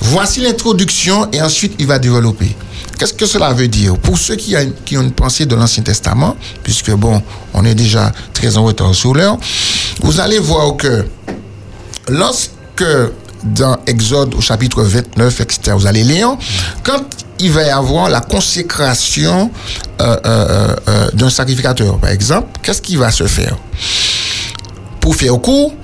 Voici 0.00 0.40
l'introduction 0.40 1.28
et 1.32 1.40
ensuite 1.42 1.74
il 1.78 1.86
va 1.86 1.98
développer. 1.98 2.56
Qu'est-ce 2.98 3.12
que 3.12 3.26
cela 3.26 3.52
veut 3.52 3.68
dire? 3.68 3.96
Pour 3.98 4.16
ceux 4.16 4.36
qui 4.36 4.56
ont 4.56 5.02
une 5.02 5.12
pensée 5.12 5.44
de 5.44 5.54
l'Ancien 5.54 5.82
Testament, 5.82 6.34
puisque 6.62 6.90
bon, 6.92 7.22
on 7.52 7.64
est 7.64 7.74
déjà 7.74 8.10
très 8.32 8.56
en 8.56 8.64
retard 8.64 8.94
sur 8.94 9.14
l'heure, 9.14 9.36
vous 10.00 10.18
allez 10.18 10.38
voir 10.38 10.76
que 10.76 11.04
lorsque 12.08 12.84
dans 13.44 13.78
Exode 13.86 14.34
au 14.34 14.40
chapitre 14.40 14.82
29, 14.82 15.40
etc., 15.40 15.72
vous 15.76 15.86
allez 15.86 16.04
lire, 16.04 16.36
quand 16.82 17.02
il 17.38 17.50
va 17.50 17.64
y 17.64 17.70
avoir 17.70 18.08
la 18.08 18.20
consécration 18.20 19.50
euh, 20.00 20.16
euh, 20.24 20.76
euh, 20.88 21.08
d'un 21.12 21.30
sacrificateur, 21.30 21.98
par 21.98 22.10
exemple, 22.10 22.48
qu'est-ce 22.62 22.82
qui 22.82 22.96
va 22.96 23.10
se 23.10 23.26
faire? 23.26 23.56
Pour 25.00 25.14
faire 25.14 25.38
court, 25.40 25.74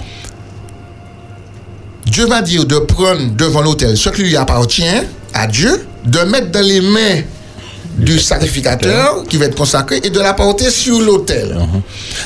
Dieu 2.07 2.27
va 2.27 2.43
dire 2.43 2.65
de 2.65 2.79
prendre 2.79 3.35
devant 3.37 3.63
l'autel 3.63 3.97
ce 3.97 4.09
qui 4.09 4.23
lui 4.23 4.37
appartient 4.37 4.85
à 5.35 5.47
Dieu, 5.47 5.87
de 6.05 6.19
mettre 6.21 6.51
dans 6.51 6.65
les 6.65 6.81
mains 6.81 7.23
du 7.97 8.19
sacrificateur 8.19 9.25
qui 9.29 9.37
va 9.37 9.47
être 9.47 9.55
consacré 9.55 10.01
et 10.03 10.11
de 10.11 10.19
la 10.19 10.33
porter 10.33 10.71
sur 10.71 11.01
l'autel. 11.01 11.57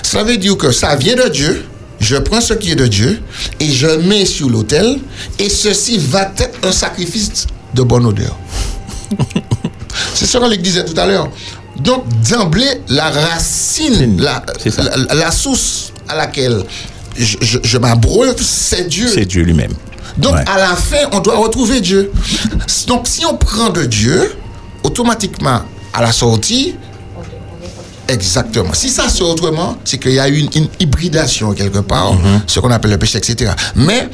Ça 0.03 0.23
veut 0.23 0.37
dire 0.37 0.57
que 0.57 0.71
ça 0.71 0.95
vient 0.97 1.17
de 1.17 1.29
Dieu, 1.29 1.65
je 2.01 2.17
prends 2.17 2.41
ce 2.41 2.55
qui 2.55 2.73
est 2.73 2.77
de 2.77 2.87
Dieu 2.87 3.23
et 3.61 3.71
je 3.71 3.87
mets 3.87 4.25
sur 4.27 4.49
l'autel 4.51 4.99
et 5.39 5.49
ceci 5.49 5.99
va 5.99 6.31
être 6.37 6.67
un 6.67 6.73
sacrifice 6.73 7.47
de 7.75 7.83
bonne 7.83 8.07
odeur. 8.07 8.37
C'est 10.15 10.27
ce 10.27 10.39
qu'on 10.39 10.49
lui 10.49 10.59
disait 10.59 10.85
tout 10.85 10.99
à 10.99 11.07
l'heure. 11.07 11.29
Donc, 11.81 12.05
d'emblée, 12.31 12.81
la 12.89 13.11
racine, 13.11 14.21
la, 14.21 14.45
la, 15.09 15.15
la 15.15 15.31
source 15.31 15.93
à 16.09 16.17
laquelle 16.17 16.63
je, 17.19 17.37
je, 17.41 17.59
je 17.63 17.79
m'abreuve, 17.79 18.37
c'est 18.41 18.89
Dieu. 18.89 19.09
C'est 19.13 19.27
Dieu 19.27 19.43
lui-même. 19.43 19.73
Donc, 20.17 20.35
Ouais. 20.35 20.45
à 20.47 20.57
la 20.59 20.75
fin, 20.77 21.09
on 21.13 21.21
doit 21.21 21.37
retrouver 21.37 21.81
Dieu. 21.83 22.11
Donc, 22.87 23.07
si 23.07 23.25
on 23.27 23.37
prend 23.37 23.69
de 23.71 23.85
Dieu, 23.85 24.35
automatiquement, 24.83 25.61
à 25.93 26.03
la 26.03 26.13
sortie, 26.13 26.75
exactement. 28.09 28.73
Si 28.75 28.89
ça 28.89 29.09
sort 29.09 29.31
autrement, 29.31 29.77
c'est 29.85 29.99
qu'il 29.99 30.13
y 30.13 30.19
a 30.21 30.29
eu 30.29 30.39
une, 30.39 30.51
une 30.55 30.69
hybridation 30.81 31.53
quelque 31.53 31.79
part, 31.79 32.13
ce 32.47 32.61
qu'on 32.61 32.71
appelle 32.71 32.93
le 32.93 32.99
péché, 32.99 33.19
etc. 33.19 33.53
Mais, 33.75 34.09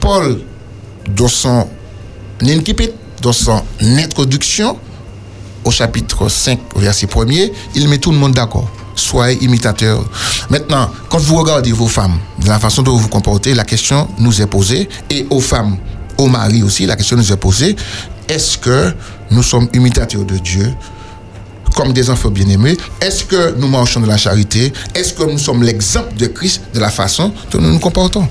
Paul, 0.00 0.40
dans 1.08 1.28
son 1.28 1.68
dans 3.20 3.32
son 3.32 3.62
introduction, 3.80 4.78
au 5.64 5.70
chapitre 5.70 6.28
5, 6.28 6.58
au 6.74 6.78
verset 6.80 7.06
1er, 7.06 7.52
il 7.74 7.88
met 7.88 7.98
tout 7.98 8.12
le 8.12 8.16
monde 8.16 8.32
d'accord. 8.32 8.68
Soyez 8.94 9.42
imitateurs. 9.44 10.02
Maintenant, 10.48 10.90
quand 11.10 11.18
vous 11.18 11.36
regardez 11.36 11.72
vos 11.72 11.86
femmes, 11.86 12.18
de 12.42 12.48
la 12.48 12.58
façon 12.58 12.82
dont 12.82 12.92
vous 12.92 12.98
vous 12.98 13.08
comportez, 13.08 13.54
la 13.54 13.64
question 13.64 14.08
nous 14.18 14.40
est 14.40 14.46
posée, 14.46 14.88
et 15.10 15.26
aux 15.30 15.40
femmes, 15.40 15.76
aux 16.18 16.28
maris 16.28 16.62
aussi, 16.62 16.86
la 16.86 16.96
question 16.96 17.16
nous 17.16 17.30
est 17.32 17.36
posée, 17.36 17.76
est-ce 18.28 18.56
que 18.58 18.94
nous 19.30 19.42
sommes 19.42 19.68
imitateurs 19.74 20.24
de 20.24 20.38
Dieu? 20.38 20.72
Comme 21.74 21.92
des 21.92 22.10
enfants 22.10 22.30
bien-aimés 22.30 22.76
Est-ce 23.00 23.24
que 23.24 23.54
nous 23.58 23.68
marchons 23.68 24.00
de 24.00 24.06
la 24.06 24.16
charité? 24.16 24.72
Est-ce 24.94 25.14
que 25.14 25.24
nous 25.24 25.38
sommes 25.38 25.62
l'exemple 25.62 26.14
de 26.16 26.26
Christ 26.26 26.62
de 26.74 26.80
la 26.80 26.90
façon 26.90 27.32
dont 27.50 27.60
nous 27.60 27.72
nous 27.72 27.78
comportons? 27.78 28.26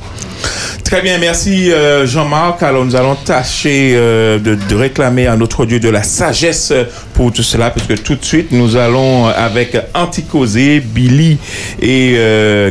Très 0.84 1.02
bien, 1.02 1.18
merci 1.18 1.72
euh, 1.72 2.08
Jean-Marc. 2.08 2.64
Alors 2.64 2.86
nous 2.86 2.96
allons 2.96 3.16
tâcher 3.16 3.94
euh, 3.96 4.40
de, 4.40 4.76
réclamer 4.76 5.28
à 5.28 5.36
notre 5.36 5.66
Dieu 5.66 5.80
de 5.80 5.90
la 5.90 6.02
sagesse 6.02 6.74
pour 7.14 7.32
tout 7.32 7.44
cela, 7.44 7.70
puisque 7.70 8.02
tout 8.04 8.16
de 8.16 8.24
suite 8.24 8.52
nous 8.52 8.76
allons 8.76 9.28
euh, 9.28 9.32
avec 9.36 9.78
Anticosé, 9.94 10.80
Billy 10.80 11.38
et 11.82 12.16
euh, 12.18 12.70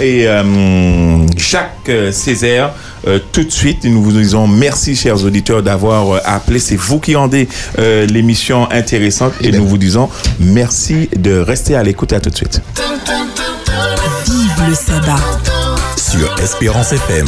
et 0.00 0.28
euh, 0.28 1.26
Jacques 1.36 1.88
euh, 1.88 2.12
Césaire. 2.12 2.70
Euh, 3.06 3.18
tout 3.32 3.44
de 3.44 3.50
suite, 3.50 3.84
nous 3.84 4.02
vous 4.02 4.12
disons 4.12 4.46
merci, 4.46 4.96
chers 4.96 5.24
auditeurs, 5.24 5.62
d'avoir 5.62 6.16
euh, 6.16 6.20
appelé. 6.24 6.58
C'est 6.58 6.76
vous 6.76 6.98
qui 6.98 7.14
rendez 7.14 7.48
euh, 7.78 8.06
l'émission 8.06 8.70
intéressante 8.70 9.32
et 9.40 9.52
nous 9.52 9.66
vous 9.66 9.78
disons 9.78 10.08
merci 10.40 11.08
de 11.16 11.38
rester 11.38 11.76
à 11.76 11.82
l'écoute. 11.82 12.12
À 12.12 12.20
tout 12.20 12.30
de 12.30 12.36
suite. 12.36 12.60
Vive 14.26 14.68
le 14.68 14.74
sabbat. 14.74 15.16
Sur 15.96 16.34
Espérance 16.40 16.92
FM. 16.92 17.26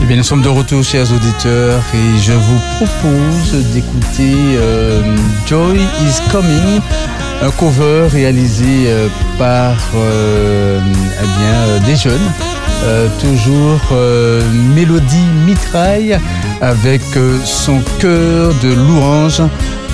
Eh 0.00 0.04
bien, 0.06 0.16
nous 0.16 0.22
sommes 0.22 0.42
de 0.42 0.48
retour, 0.48 0.84
chers 0.84 1.10
auditeurs, 1.12 1.82
et 1.92 2.18
je 2.22 2.32
vous 2.32 2.60
propose 2.76 3.64
d'écouter 3.74 4.34
euh, 4.56 5.02
Joy 5.46 5.76
is 5.76 6.30
Coming, 6.30 6.80
un 7.42 7.50
cover 7.50 8.06
réalisé 8.10 8.84
euh, 8.86 9.08
par 9.38 9.76
euh, 9.96 10.80
eh 10.84 11.26
bien, 11.38 11.54
euh, 11.54 11.78
des 11.80 11.96
jeunes. 11.96 12.47
Euh, 12.84 13.08
toujours 13.20 13.80
euh, 13.92 14.40
Mélodie 14.74 15.16
Mitraille 15.46 16.18
avec 16.60 17.02
euh, 17.16 17.36
son 17.44 17.80
cœur 17.98 18.54
de 18.62 18.72
louange 18.72 19.42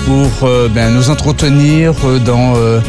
pour 0.05 0.47
euh, 0.47 0.69
ben, 0.69 0.93
nous 0.93 1.09
entretenir 1.09 1.93
dans, 2.23 2.53
euh, 2.55 2.79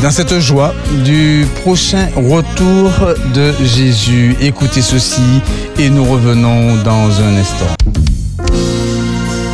dans 0.00 0.10
cette 0.12 0.38
joie 0.38 0.74
du 1.04 1.44
prochain 1.62 2.08
retour 2.14 2.90
de 3.34 3.52
Jésus. 3.64 4.36
Écoutez 4.40 4.80
ceci 4.80 5.42
et 5.78 5.90
nous 5.90 6.04
revenons 6.04 6.76
dans 6.84 7.20
un 7.20 7.36
instant. 7.36 7.74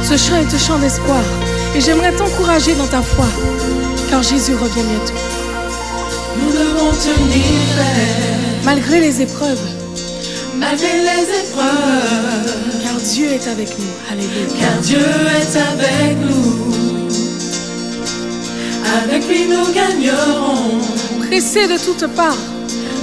Ce 0.02 0.16
chant 0.16 0.36
est 0.36 0.54
un 0.54 0.58
chant 0.58 0.78
d'espoir 0.78 1.22
et 1.74 1.80
j'aimerais 1.80 2.12
t'encourager 2.12 2.74
dans 2.74 2.86
ta 2.86 3.00
foi, 3.00 3.26
car 4.10 4.22
Jésus 4.22 4.54
revient 4.54 4.86
bientôt. 4.86 5.18
Nous 6.40 6.52
devons 6.52 6.90
tenir. 6.92 7.44
Malgré 8.64 9.00
les 9.00 9.22
épreuves, 9.22 9.77
Malgré 10.58 10.88
les 10.88 11.22
épreuves, 11.40 12.82
car 12.82 12.94
Dieu 13.00 13.26
est 13.32 13.46
avec 13.48 13.68
nous. 13.78 13.94
Alléluia. 14.10 14.46
car 14.60 14.80
Dieu 14.80 14.98
est 14.98 15.56
avec 15.56 16.16
nous. 16.18 16.68
Avec 19.02 19.28
lui 19.28 19.46
nous 19.48 19.72
gagnerons. 19.72 20.80
Pressés 21.28 21.66
de 21.68 21.76
toutes 21.84 22.06
parts, 22.14 22.36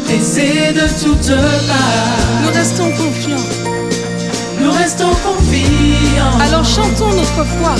Pressés 0.05 0.73
de 0.73 0.85
toutes 1.03 1.35
parts, 1.67 2.43
nous 2.43 2.53
restons 2.53 2.89
confiants. 2.91 3.47
nous 4.59 4.71
restons 4.71 5.13
confiants. 5.23 6.37
Alors 6.41 6.65
chantons 6.65 7.11
notre 7.13 7.45
foi. 7.57 7.75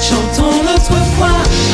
Chantons 0.00 0.62
notre 0.62 0.96
foi, 1.16 1.28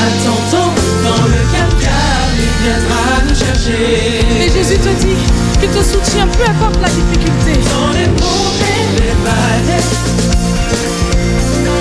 attendons 0.06 0.72
dans 1.04 1.24
le 1.28 1.40
calcaire, 1.52 2.28
il 2.38 2.52
viendra 2.64 3.04
nous 3.28 3.34
chercher. 3.34 4.44
Et 4.44 4.50
Jésus 4.50 4.78
te 4.78 4.88
dit 5.04 5.16
qu'il 5.60 5.70
te 5.70 5.82
soutient 5.82 6.26
peu 6.28 6.44
importe 6.44 6.80
la 6.80 6.88
difficulté. 6.88 7.52
Dans 7.70 7.92
les 7.92 8.06
montées, 8.06 8.84
les 8.96 9.14
vallées, 9.24 9.86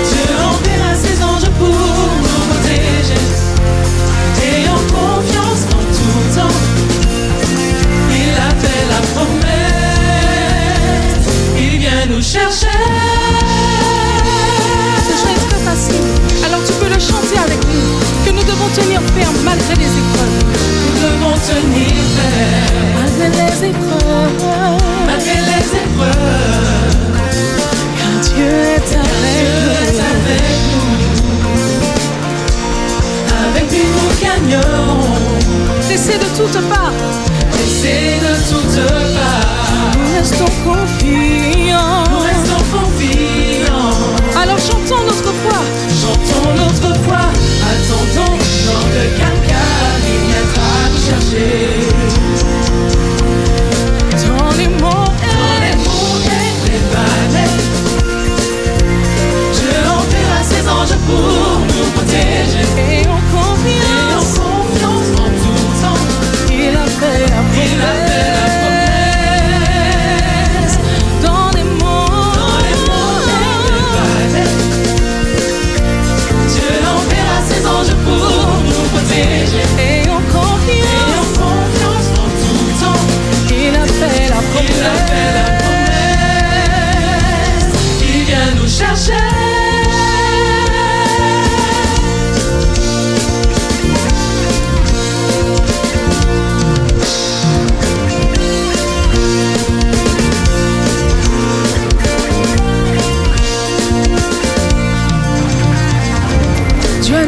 Dieu 0.08 0.26
enverra 0.44 0.92
ses 0.94 1.16
anges 1.22 1.50
pour 1.58 1.68
nous 1.68 2.40
protéger. 2.48 3.22
En 4.68 4.82
confiance 4.92 5.62
en 5.72 5.82
tout 5.96 6.24
temps, 6.38 6.56
il 8.10 8.32
a 8.34 8.50
fait 8.60 8.84
la 8.88 9.00
promesse, 9.14 10.54
il 11.58 11.74
vient 11.78 12.04
nous 12.08 12.22
chercher. 12.22 12.78
Ce 15.06 15.12
chant 15.20 15.32
est 15.34 15.44
très 15.48 15.62
facile, 15.64 16.06
alors 16.44 16.62
tu 16.64 16.72
peux 16.74 16.88
le 16.88 17.00
chanter 17.00 17.38
avec 17.38 17.60
nous. 17.66 17.88
Que 18.24 18.30
nous 18.32 18.44
devons 18.44 18.68
tenir 18.74 19.00
ferme 19.16 19.36
malgré 19.44 19.74
les 19.74 19.86
épreuves. 19.86 20.75
Nous 20.96 21.02
devons 21.02 21.36
tenir 21.36 21.92
ferme. 22.16 22.88
Malgré 22.94 23.28
les 23.28 23.68
épreuves, 23.68 24.80
Malgré 25.06 25.34
les 25.34 25.66
épreuves, 25.84 26.96
car 27.98 28.14
Dieu 28.22 28.46
est 28.46 28.88
Dieu 28.88 29.00
est 29.82 30.00
avec 30.00 30.12
avec 30.12 30.46
nous. 30.72 30.96
Avec 33.48 33.66
lui 33.70 33.84
nous 33.94 34.12
nous. 34.48 35.82
Pressés 35.86 36.18
de 36.18 36.28
toutes 36.36 36.68
parts, 36.68 36.92
Pressés 37.50 38.18
de 38.20 38.32
toutes 38.50 38.80
parts, 39.14 39.92
nous 39.98 40.08
restons 40.16 40.52
confiants. 40.64 42.04
nous 42.10 42.20
restons 42.20 42.62
confiants. 42.72 43.35
Nous 51.34 51.65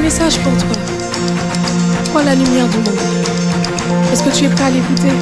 message 0.09 0.39
pour 0.39 0.57
toi. 0.57 0.77
Toi, 2.11 2.23
la 2.25 2.35
lumière 2.35 2.67
du 2.69 2.79
monde. 2.79 2.99
Est-ce 4.11 4.23
que 4.23 4.31
tu 4.31 4.45
es 4.47 4.49
prêt 4.49 4.65
à 4.65 4.71
l'écouter? 4.71 5.13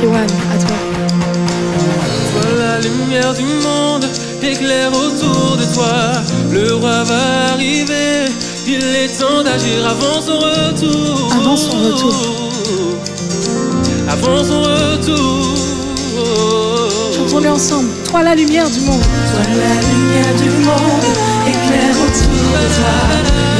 Yohan, 0.00 0.22
à 0.22 0.58
toi. 0.58 0.76
Toi 2.32 2.50
la 2.56 2.78
lumière 2.80 3.34
du 3.34 3.42
monde, 3.42 4.06
éclaire 4.50 4.92
autour 4.92 5.56
de 5.56 5.64
toi. 5.74 6.22
Le 6.50 6.74
roi 6.74 7.04
va 7.04 7.52
arriver, 7.52 8.26
il 8.66 8.82
est 8.82 9.18
temps 9.18 9.42
d'agir 9.42 9.86
avant 9.86 10.20
son 10.20 10.38
retour. 10.38 11.32
Avant 11.32 11.56
son 11.56 11.70
retour. 11.70 12.14
Avant 14.08 14.44
son 14.44 14.62
retour. 14.62 15.56
Chantons-le 17.14 17.50
ensemble. 17.50 17.88
Toi, 18.08 18.22
la 18.22 18.34
lumière 18.34 18.70
du 18.70 18.80
monde. 18.80 19.00
Toi 19.00 19.42
la 19.48 19.74
lumière 19.90 20.34
du 20.42 20.50
monde, 20.64 21.06
éclaire 21.48 21.96
autour 22.04 22.46
de 22.54 22.66
toi. 22.76 22.96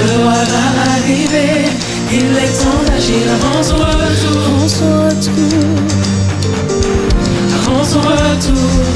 Le 0.06 0.22
roi 0.22 0.40
va 0.52 0.64
arriver, 0.92 1.52
il 2.12 2.36
est 2.36 2.54
temps 2.62 2.82
d'agir 2.86 3.24
avant 3.36 3.62
son 3.62 3.76
retour. 3.76 4.40
Avant 4.46 4.68
son 4.68 4.88
retour. 5.06 5.56
Avant 7.58 7.84
son 7.84 8.00
retour. 8.00 8.95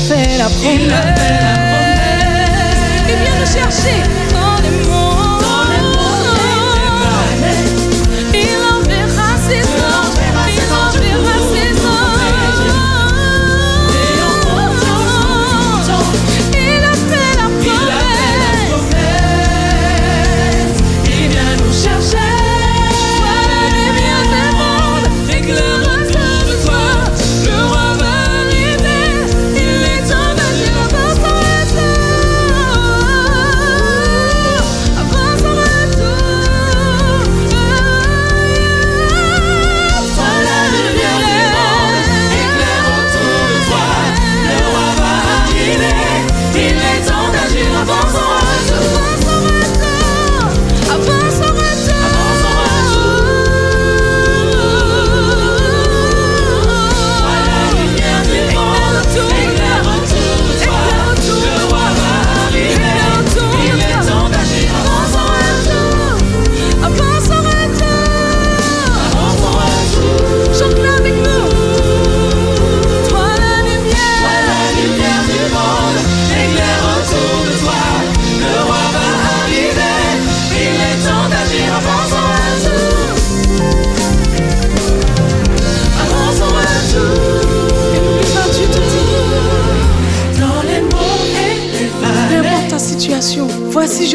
Fait 0.00 0.38
la 0.38 0.44
promesse. 0.44 0.74
il 0.74 0.92
a 0.92 1.02
fait 1.14 1.32
la 1.32 1.54
promesse. 1.54 2.80
Il 3.08 3.16
vient 3.22 3.36
nous 3.38 3.46
chercher 3.46 4.29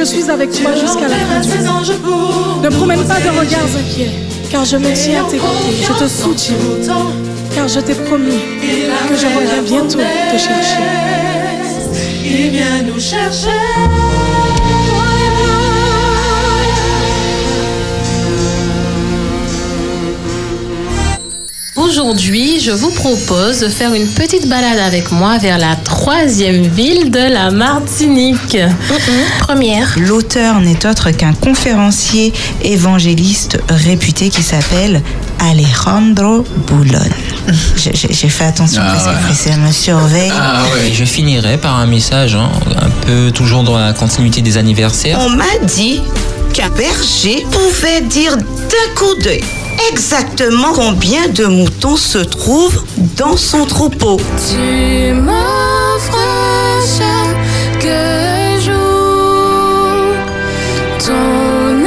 suis 0.05 0.29
avec 0.29 0.51
toi 0.51 0.71
jusqu'à 0.75 1.07
la 1.07 1.15
fin 1.15 1.39
du 1.41 1.57
monde. 1.57 2.63
Ne 2.63 2.69
promène 2.69 3.03
pas 3.05 3.19
de 3.19 3.29
regards 3.29 3.75
inquiets, 3.77 4.11
car 4.51 4.63
je 4.63 4.77
me 4.77 4.93
tiens 4.93 5.25
à 5.25 5.29
tes 5.29 5.37
côtés. 5.37 5.75
Je 5.81 5.93
te 5.93 6.07
soutiens, 6.07 6.55
car 7.53 7.67
je 7.67 7.79
t'ai 7.79 7.95
promis 7.95 8.39
que 9.09 9.15
je 9.15 9.25
reviens 9.25 9.61
bientôt 9.63 9.99
te 10.31 10.37
chercher. 10.37 10.83
Il 12.23 12.49
vient 12.51 12.83
nous 12.83 12.99
chercher. 12.99 13.49
Aujourd'hui, 21.87 22.59
je 22.59 22.71
vous 22.71 22.89
propose 22.89 23.59
de 23.59 23.69
faire 23.69 23.93
une 23.93 24.07
petite 24.07 24.47
balade 24.47 24.79
avec 24.79 25.11
moi 25.11 25.37
vers 25.37 25.59
la 25.59 25.75
troisième 25.75 26.63
ville 26.63 27.11
de 27.11 27.19
la 27.19 27.51
Martinique. 27.51 28.57
Première. 29.41 29.93
L'auteur 29.97 30.59
n'est 30.61 30.83
autre 30.87 31.11
qu'un 31.11 31.33
conférencier 31.33 32.33
évangéliste 32.63 33.59
réputé 33.69 34.29
qui 34.29 34.41
s'appelle 34.41 35.03
Alejandro 35.39 36.43
je- 37.75 37.91
J'ai 37.93 38.29
fait 38.29 38.45
attention 38.45 38.81
Ah 38.83 38.93
parce 38.93 39.05
ouais. 39.05 39.13
que 39.21 39.25
Priscilla 39.27 39.57
me 39.57 39.71
surveille. 39.71 40.31
Ah 40.35 40.63
ouais. 40.73 40.91
Je 40.91 41.05
finirai 41.05 41.57
par 41.57 41.77
un 41.79 41.85
message, 41.85 42.33
hein, 42.35 42.49
un 42.81 42.89
peu 43.05 43.31
toujours 43.31 43.63
dans 43.63 43.77
la 43.77 43.93
continuité 43.93 44.41
des 44.41 44.57
anniversaires. 44.57 45.19
On 45.21 45.29
m'a 45.29 45.43
dit 45.75 46.01
qu'un 46.51 46.69
berger 46.69 47.45
pouvait 47.51 48.01
dire 48.01 48.35
d'un 48.37 48.93
coup 48.95 49.21
d'œil 49.21 49.43
exactement 49.91 50.73
combien 50.73 51.27
de 51.27 51.45
moutons 51.45 51.97
se 51.97 52.17
trouvent 52.19 52.83
dans 53.17 53.37
son 53.37 53.65
troupeau. 53.65 54.19
Tu 54.49 55.13
m'offres 55.13 56.17
chaque 56.97 57.87
jour 58.61 60.15
ton 60.99 61.85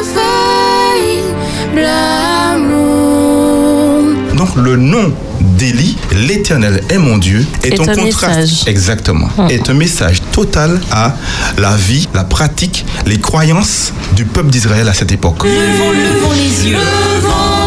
infaillible 0.00 1.86
amour. 2.54 4.04
Donc 4.36 4.56
le 4.56 4.76
nom 4.76 5.12
d'Élie, 5.40 5.96
l'Éternel 6.20 6.82
est 6.88 6.98
mon 6.98 7.18
Dieu, 7.18 7.46
est, 7.64 7.74
Est 7.74 7.80
un 7.80 7.88
un 7.88 7.94
contraste 7.94 8.38
message. 8.38 8.62
exactement, 8.66 9.28
est 9.48 9.68
un 9.68 9.74
message 9.74 10.20
total 10.32 10.80
à 10.90 11.16
la 11.58 11.74
vie, 11.76 12.08
la 12.14 12.24
pratique, 12.24 12.84
les 13.06 13.18
croyances 13.18 13.92
du 14.14 14.24
peuple 14.24 14.50
d'Israël 14.50 14.88
à 14.88 14.94
cette 14.94 15.12
époque. 15.12 15.42
Levons, 15.44 15.90
levons 15.92 16.32
les 16.32 16.68
yeux. 16.70 16.76
Levons 16.76 17.59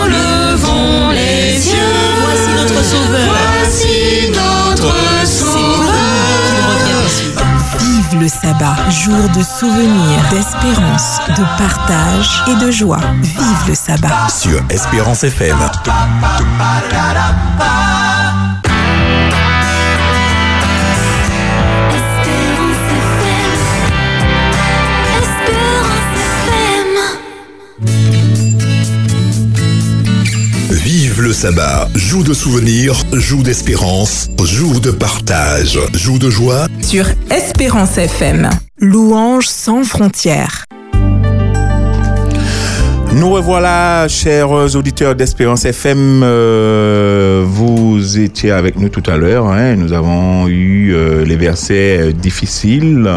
Le 8.20 8.28
sabbat, 8.28 8.76
jour 8.90 9.28
de 9.30 9.42
souvenir, 9.42 10.20
d'espérance, 10.30 11.20
de 11.30 11.44
partage 11.58 12.44
et 12.48 12.64
de 12.64 12.70
joie. 12.70 13.00
Vive 13.22 13.68
le 13.68 13.74
sabbat. 13.74 14.30
Sur 14.30 14.62
Espérance 14.70 15.24
FM. 15.24 15.58
Sabbat, 31.34 31.90
jour 31.96 32.24
de 32.24 32.34
souvenir, 32.34 32.94
jour 33.14 33.42
d'espérance, 33.44 34.30
jour 34.44 34.80
de 34.80 34.92
partage, 34.92 35.80
jour 35.94 36.20
de 36.20 36.30
joie. 36.30 36.68
Sur 36.82 37.06
Espérance 37.32 37.98
FM, 37.98 38.50
louange 38.80 39.48
sans 39.48 39.84
frontières. 39.84 40.64
Nous 43.16 43.30
revoilà, 43.32 44.08
chers 44.08 44.52
auditeurs 44.76 45.16
d'Espérance 45.16 45.66
FM. 45.66 46.22
Euh, 46.24 47.44
vous 47.46 48.20
étiez 48.20 48.52
avec 48.52 48.78
nous 48.80 48.90
tout 48.90 49.04
à 49.10 49.18
l'heure. 49.18 49.48
hein. 49.48 49.76
Nous 49.76 49.92
avons 49.94 50.48
eu 50.48 50.94
euh, 50.94 51.26
les 51.26 51.36
versets 51.36 51.98
euh, 52.00 52.12
difficiles. 52.12 53.08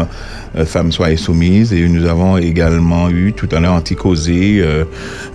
euh, 0.55 0.65
Femmes 0.65 0.91
soyez 0.91 1.17
soumises 1.17 1.71
et 1.73 1.87
nous 1.87 2.05
avons 2.07 2.37
également 2.37 3.09
eu 3.09 3.33
tout 3.33 3.49
à 3.51 3.59
l'heure 3.59 3.73
Anticosé 3.73 4.59
euh, 4.61 4.85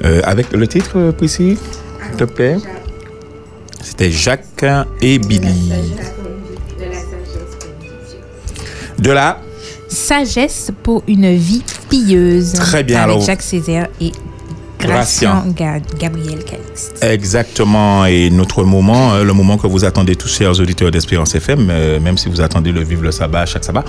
euh, 0.04 0.20
avec 0.24 0.52
le 0.52 0.66
titre 0.66 1.12
précis, 1.12 1.58
te 2.12 2.24
plaît. 2.24 2.56
C'était 3.82 4.10
Jacques 4.10 4.64
et 5.00 5.18
Billy. 5.18 5.72
De 8.98 9.10
là, 9.10 9.40
Sagesse 9.88 10.70
pour 10.82 11.02
une 11.08 11.34
vie 11.34 11.62
pieuse. 11.90 12.52
Très 12.54 12.82
bien, 12.84 12.98
Avec 13.02 13.10
alors- 13.12 13.20
Jacques 13.24 13.42
Césaire 13.42 13.88
et 14.00 14.12
Ga- 14.80 15.78
Gabriel 15.98 16.42
Calixte. 16.44 16.98
Exactement, 17.02 18.04
et 18.04 18.30
notre 18.30 18.64
moment, 18.64 19.12
euh, 19.14 19.22
le 19.22 19.32
moment 19.32 19.56
que 19.56 19.68
vous 19.68 19.84
attendez 19.84 20.16
tous, 20.16 20.34
chers 20.36 20.58
auditeurs 20.58 20.90
d'Espérance 20.90 21.36
FM, 21.36 21.68
euh, 21.70 22.00
même 22.00 22.18
si 22.18 22.28
vous 22.28 22.40
attendez 22.40 22.72
le 22.72 22.82
Vive 22.82 23.02
le 23.04 23.12
Sabbat 23.12 23.46
chaque 23.46 23.62
sabbat, 23.62 23.84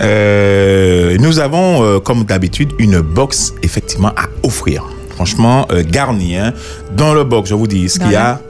euh, 0.00 1.16
nous 1.18 1.40
avons, 1.40 1.98
comme 2.00 2.22
d'habitude, 2.24 2.72
une 2.78 3.00
box 3.00 3.54
effectivement 3.64 4.10
à 4.10 4.26
offrir. 4.44 4.84
Franchement, 5.20 5.66
euh, 5.70 5.82
garnie. 5.86 6.36
hein. 6.38 6.54
Dans 6.96 7.12
le 7.12 7.24
box, 7.24 7.50
je 7.50 7.54
vous 7.54 7.66
dis 7.66 7.90
ce 7.90 7.98
qu'il 7.98 8.10
y 8.10 8.16
a. 8.16 8.40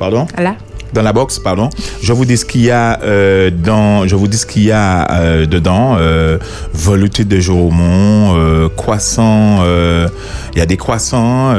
Pardon? 0.00 0.26
Là. 0.38 0.56
dans 0.94 1.02
la 1.02 1.12
box, 1.12 1.38
pardon. 1.38 1.68
Je 2.02 2.14
vous 2.14 2.24
dis 2.24 2.38
ce 2.38 2.46
qu'il 2.46 2.62
y 2.62 2.70
a 2.70 2.98
euh, 3.02 3.50
dans, 3.50 4.06
je 4.06 4.16
vous 4.16 4.28
dis 4.28 4.38
ce 4.38 4.46
qu'il 4.46 4.64
y 4.64 4.72
a 4.72 5.12
euh, 5.12 5.44
dedans. 5.44 5.96
Euh, 5.98 6.38
velouté 6.72 7.24
de 7.26 7.38
Joromont, 7.38 8.34
euh, 8.34 8.70
croissant. 8.74 9.58
Il 10.54 10.58
y 10.58 10.62
a 10.62 10.66
des 10.66 10.78
croissants, 10.78 11.54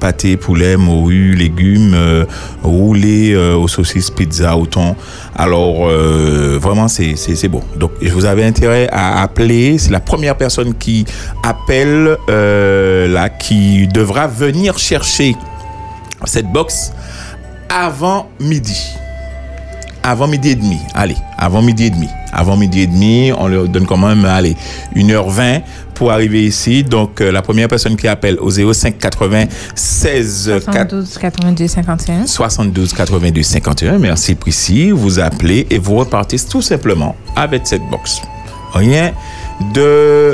pâté, 0.00 0.38
poulet, 0.38 0.78
morue, 0.78 1.34
légumes, 1.34 2.24
roulés 2.62 3.36
aux 3.36 3.68
saucisses, 3.68 4.10
pizza, 4.10 4.56
au 4.56 4.64
thon. 4.64 4.96
Alors 5.36 5.86
vraiment, 6.58 6.88
c'est 6.88 7.14
c'est 7.16 7.48
beau. 7.48 7.62
Donc 7.76 7.90
je 8.00 8.12
vous 8.12 8.24
avais 8.24 8.44
intérêt 8.44 8.88
à 8.90 9.20
appeler. 9.22 9.76
C'est 9.76 9.92
la 9.92 10.00
première 10.00 10.36
personne 10.36 10.74
qui 10.74 11.04
appelle 11.44 12.16
là, 12.26 13.28
qui 13.28 13.86
devra 13.86 14.26
venir 14.28 14.78
chercher 14.78 15.36
cette 16.24 16.50
box 16.50 16.92
avant 17.72 18.28
midi. 18.38 18.78
Avant 20.02 20.26
midi 20.26 20.50
et 20.50 20.54
demi. 20.56 20.78
Allez, 20.94 21.16
avant 21.38 21.62
midi 21.62 21.84
et 21.84 21.90
demi. 21.90 22.08
Avant 22.32 22.56
midi 22.56 22.80
et 22.82 22.86
demi, 22.86 23.32
on 23.38 23.46
leur 23.48 23.68
donne 23.68 23.86
quand 23.86 23.96
même, 23.96 24.24
allez, 24.24 24.56
1h20 24.94 25.62
pour 25.94 26.10
arriver 26.10 26.44
ici. 26.44 26.82
Donc, 26.82 27.20
euh, 27.20 27.30
la 27.30 27.40
première 27.40 27.68
personne 27.68 27.96
qui 27.96 28.08
appelle 28.08 28.38
au 28.40 28.50
05 28.50 28.98
96 28.98 30.52
4 30.70 31.04
72 31.04 31.18
82 31.18 31.66
51. 31.68 32.26
72 32.26 32.92
82 32.92 33.42
51. 33.42 33.98
Merci, 33.98 34.34
Prissy. 34.34 34.90
Vous 34.90 35.18
appelez 35.20 35.66
et 35.70 35.78
vous 35.78 35.96
repartez 35.96 36.38
tout 36.38 36.62
simplement 36.62 37.16
avec 37.36 37.66
cette 37.66 37.82
box. 37.90 38.20
Rien 38.72 39.12
de 39.74 39.80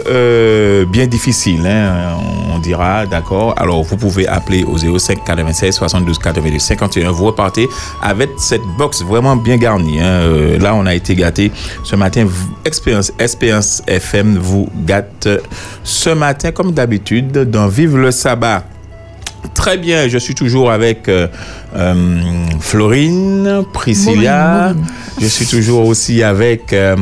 euh, 0.09 0.85
bien 0.87 1.07
difficile, 1.07 1.67
hein, 1.67 2.17
on 2.55 2.59
dira, 2.61 3.05
d'accord? 3.05 3.55
Alors, 3.59 3.83
vous 3.83 3.97
pouvez 3.97 4.27
appeler 4.27 4.65
au 4.65 4.79
05 4.79 5.25
96 5.25 5.75
72 5.75 6.19
82 6.19 6.59
51. 6.59 7.11
Vous 7.11 7.27
repartez 7.27 7.69
avec 8.03 8.31
cette 8.39 8.63
box 8.79 9.03
vraiment 9.03 9.37
bien 9.37 9.57
garnie. 9.57 10.01
hein. 10.01 10.05
Euh, 10.23 10.59
là, 10.59 10.75
on 10.75 10.87
a 10.87 10.95
été 10.95 11.15
gâté 11.15 11.51
ce 11.85 11.97
matin. 11.97 12.27
Expérience, 12.65 13.13
Expérience 13.19 13.83
FM 13.87 14.39
vous 14.39 14.69
gâte 14.87 15.29
ce 15.83 16.11
matin, 16.11 16.53
comme 16.53 16.73
d'habitude, 16.73 17.33
dans 17.51 17.67
Vive 17.69 17.97
le 17.97 18.11
sabbat. 18.11 18.65
Très 19.55 19.77
bien, 19.79 20.09
je 20.09 20.19
suis 20.19 20.35
toujours 20.35 20.71
avec 20.71 21.09
euh, 21.09 21.27
euh, 21.77 21.95
Florine, 22.61 23.63
Priscilla. 23.73 24.75
Je 25.21 25.27
suis 25.27 25.47
toujours 25.47 25.87
aussi 25.87 26.23
avec 26.23 26.73
euh, 26.73 26.97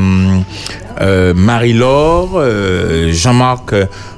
euh, 1.01 1.33
Marie-Laure, 1.33 2.33
euh, 2.35 3.11
Jean-Marc 3.11 3.73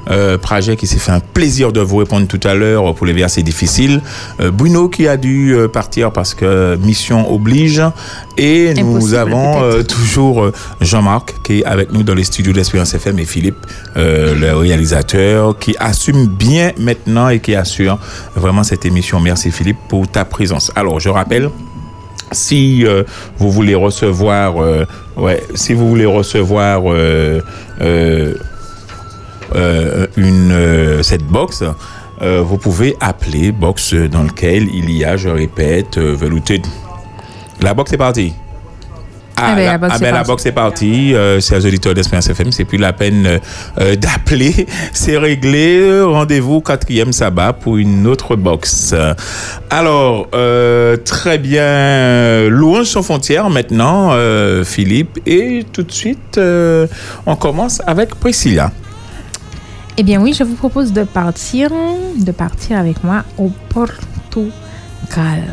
euh, 0.09 0.37
Praget 0.37 0.75
qui 0.75 0.87
s'est 0.87 0.99
fait 0.99 1.11
un 1.11 1.19
plaisir 1.19 1.71
de 1.71 1.81
vous 1.81 1.97
répondre 1.97 2.27
tout 2.27 2.39
à 2.43 2.53
l'heure 2.55 2.93
pour 2.95 3.05
les 3.05 3.13
versets 3.13 3.43
difficiles. 3.43 4.01
Bruno 4.39 4.89
qui 4.89 5.07
a 5.07 5.17
dû 5.17 5.55
partir 5.71 6.11
parce 6.11 6.33
que 6.33 6.75
mission 6.77 7.31
oblige. 7.31 7.81
Et 8.37 8.73
nous 8.75 9.13
avons 9.13 9.83
toujours 9.83 10.51
Jean-Marc 10.81 11.35
qui 11.43 11.59
est 11.59 11.65
avec 11.65 11.91
nous 11.91 12.03
dans 12.03 12.15
les 12.15 12.23
studios 12.23 12.53
d'Espérance 12.53 12.93
FM 12.93 13.19
et 13.19 13.25
Philippe, 13.25 13.57
le 13.95 14.53
réalisateur, 14.53 15.57
qui 15.59 15.75
assume 15.79 16.27
bien 16.27 16.71
maintenant 16.79 17.29
et 17.29 17.39
qui 17.39 17.53
assure 17.53 17.99
vraiment 18.35 18.63
cette 18.63 18.85
émission. 18.85 19.19
Merci 19.19 19.51
Philippe 19.51 19.77
pour 19.89 20.07
ta 20.07 20.25
présence. 20.25 20.71
Alors, 20.75 20.99
je 20.99 21.09
rappelle, 21.09 21.49
si 22.31 22.85
euh, 22.85 23.03
vous 23.37 23.51
voulez 23.51 23.75
recevoir, 23.75 24.61
euh, 24.61 24.85
si 25.55 25.73
vous 25.73 25.87
voulez 25.89 26.05
recevoir 26.05 26.83
euh, 26.85 27.41
une 30.17 31.03
cette 31.03 31.23
box, 31.23 31.63
vous 32.21 32.57
pouvez 32.57 32.95
appeler 32.99 33.51
box 33.51 33.93
dans 33.93 34.23
lequel 34.23 34.67
il 34.73 34.91
y 34.91 35.05
a, 35.05 35.17
je 35.17 35.29
répète, 35.29 35.97
velouté. 35.97 36.61
La 37.61 37.73
box 37.73 37.93
est 37.93 37.97
partie. 37.97 38.33
Ah, 39.41 39.51
Ah 39.51 39.55
ben, 39.55 39.65
la, 39.65 39.87
ah 39.89 39.99
ben, 39.99 40.05
la 40.05 40.11
parti. 40.11 40.27
box 40.27 40.45
est 40.45 40.51
partie, 40.51 41.15
euh, 41.15 41.39
chers 41.39 41.63
auditeurs 41.65 41.93
d'Espérance 41.93 42.29
FM, 42.29 42.51
c'est 42.51 42.65
plus 42.65 42.77
la 42.77 42.91
peine 42.93 43.25
euh, 43.25 43.39
euh, 43.79 43.95
d'appeler, 43.95 44.67
c'est 44.93 45.17
réglé, 45.17 46.01
rendez-vous 46.01 46.59
quatrième 46.61 47.13
sabbat 47.13 47.53
pour 47.53 47.77
une 47.77 48.05
autre 48.07 48.35
box. 48.35 48.93
Alors, 49.69 50.27
euh, 50.33 50.97
très 50.97 51.37
bien, 51.37 52.49
louange 52.49 52.87
sans 52.87 53.01
frontières 53.01 53.49
maintenant, 53.49 54.11
Philippe, 54.65 55.19
et 55.25 55.65
tout 55.71 55.83
de 55.83 55.91
suite, 55.91 56.39
on 57.25 57.35
commence 57.35 57.81
avec 57.87 58.15
Priscilla. 58.15 58.71
Eh 59.97 60.03
bien 60.03 60.21
oui, 60.21 60.33
je 60.33 60.43
vous 60.43 60.55
propose 60.55 60.93
de 60.93 61.03
partir, 61.03 61.69
de 62.17 62.31
partir 62.31 62.77
avec 62.77 63.03
moi 63.03 63.23
au 63.37 63.51
Portugal. 63.69 65.43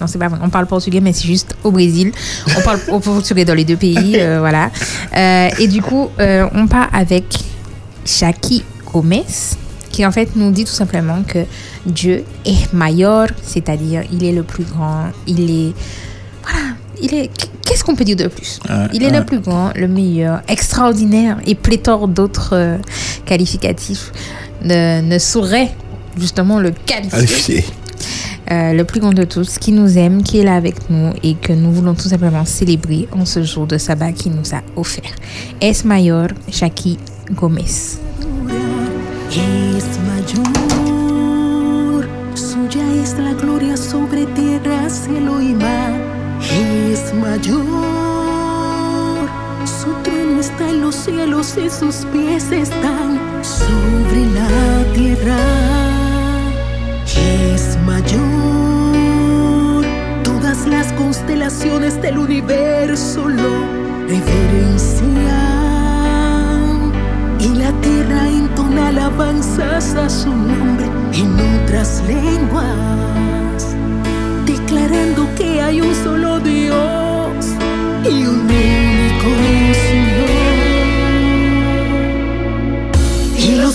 Non, 0.00 0.06
c'est 0.06 0.18
pas 0.18 0.28
vrai. 0.28 0.38
On 0.42 0.50
parle 0.50 0.66
portugais, 0.66 1.00
mais 1.00 1.12
c'est 1.12 1.26
juste 1.26 1.56
au 1.64 1.70
Brésil. 1.70 2.12
On 2.56 2.62
parle 2.62 2.80
au 2.88 3.00
portugais 3.00 3.44
dans 3.44 3.54
les 3.54 3.64
deux 3.64 3.76
pays, 3.76 4.16
euh, 4.16 4.38
voilà. 4.40 4.70
Euh, 5.16 5.48
et 5.58 5.68
du 5.68 5.82
coup, 5.82 6.10
euh, 6.20 6.46
on 6.54 6.66
part 6.66 6.88
avec 6.92 7.24
Shaki 8.04 8.64
Gomez, 8.92 9.24
qui 9.90 10.04
en 10.04 10.12
fait 10.12 10.36
nous 10.36 10.50
dit 10.50 10.64
tout 10.64 10.72
simplement 10.72 11.22
que 11.26 11.40
Dieu 11.86 12.24
est 12.44 12.72
mayor, 12.72 13.28
c'est-à-dire 13.42 14.02
il 14.12 14.24
est 14.24 14.32
le 14.32 14.42
plus 14.42 14.64
grand, 14.64 15.06
il 15.26 15.50
est 15.50 15.72
voilà, 16.42 16.74
il 17.00 17.14
est. 17.14 17.30
Qu'est-ce 17.64 17.82
qu'on 17.82 17.96
peut 17.96 18.04
dire 18.04 18.16
de 18.16 18.28
plus? 18.28 18.60
Il 18.92 19.02
est 19.02 19.10
le 19.10 19.24
plus 19.24 19.40
grand, 19.40 19.72
le 19.74 19.88
meilleur, 19.88 20.40
extraordinaire 20.46 21.38
et 21.46 21.56
pléthore 21.56 22.06
d'autres 22.06 22.78
qualificatifs 23.24 24.12
ne, 24.62 25.00
ne 25.00 25.18
sauraient 25.18 25.74
justement 26.16 26.60
le 26.60 26.70
qualifier. 26.70 27.64
Euh, 28.50 28.72
le 28.72 28.84
plus 28.84 29.00
grand 29.00 29.12
de 29.12 29.24
tous, 29.24 29.58
qui 29.58 29.72
nous 29.72 29.98
aime, 29.98 30.22
qui 30.22 30.38
est 30.38 30.44
là 30.44 30.54
avec 30.54 30.88
nous 30.88 31.12
et 31.22 31.34
que 31.34 31.52
nous 31.52 31.72
voulons 31.72 31.94
tout 31.94 32.08
simplement 32.08 32.44
célébrer 32.44 33.08
en 33.12 33.24
ce 33.24 33.42
jour 33.42 33.66
de 33.66 33.76
sabbat 33.76 34.12
qu'il 34.12 34.32
nous 34.32 34.54
a 34.54 34.62
offert. 34.76 35.14
Es 35.60 35.84
mayor 35.84 36.28
Shaki 36.50 36.98
Gomez. 37.32 37.98
Es 43.06 43.16
la 43.18 43.34
gloria 43.34 43.76
sobre 43.76 44.26
tierra, 44.34 44.90
cielo 44.90 45.40
y 45.40 45.54
mar. 45.54 45.92
Es 46.40 47.14
mayor, 47.14 47.64
su 49.64 49.92
trono 50.02 50.40
está 50.40 50.68
en 50.70 50.80
los 50.80 50.94
cielos 50.96 51.54
y 51.56 51.70
sus 51.70 52.04
pies 52.06 52.50
están 52.50 53.20
sobre 53.42 54.26
la 54.34 54.92
tierra. 54.92 55.95
Es 57.16 57.78
mayor, 57.86 58.24
todas 60.22 60.66
las 60.66 60.92
constelaciones 60.92 62.00
del 62.02 62.18
universo 62.18 63.28
lo 63.28 63.50
reverencian. 64.06 65.06
Y 67.40 67.48
la 67.54 67.72
tierra 67.80 68.28
entona 68.28 68.88
alabanzas 68.88 69.94
a 69.94 70.08
su 70.08 70.30
nombre 70.34 70.86
en 71.12 71.34
otras 71.62 72.02
lenguas, 72.06 73.74
declarando 74.46 75.28
que 75.36 75.60
hay 75.62 75.80
un 75.80 75.94
solo 75.94 76.40
Dios 76.40 77.46
y 78.04 78.26
un 78.26 78.40
único 78.40 79.28
Señor. 79.88 80.36
Y 83.38 83.56
los 83.56 83.74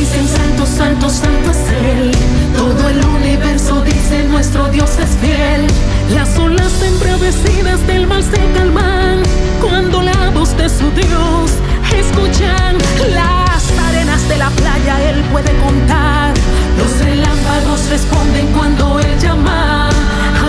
dicen 0.00 0.26
santo, 0.26 0.64
santo, 0.64 1.10
santo 1.10 1.50
es 1.50 1.62
Él. 1.92 2.10
Todo 2.56 2.88
el 2.88 3.04
universo 3.04 3.82
dice 3.82 4.24
nuestro 4.24 4.68
Dios 4.68 4.90
es 4.98 5.10
fiel. 5.20 5.66
Las 6.14 6.38
olas 6.38 6.72
embravecidas 6.82 7.86
del 7.86 8.06
mar 8.06 8.22
se 8.22 8.40
calman 8.56 9.22
cuando 9.60 10.02
la 10.02 10.30
voz 10.30 10.56
de 10.56 10.68
su 10.68 10.90
Dios 10.92 11.50
escuchan. 11.94 12.72
Las 13.12 13.62
arenas 13.88 14.26
de 14.28 14.36
la 14.38 14.50
playa 14.50 14.94
Él 15.10 15.22
puede 15.32 15.52
contar. 15.66 16.32
Los 16.78 16.92
relámpagos 17.04 17.80
responden 17.90 18.46
cuando 18.56 19.00
Él 19.00 19.18
llama. 19.20 19.90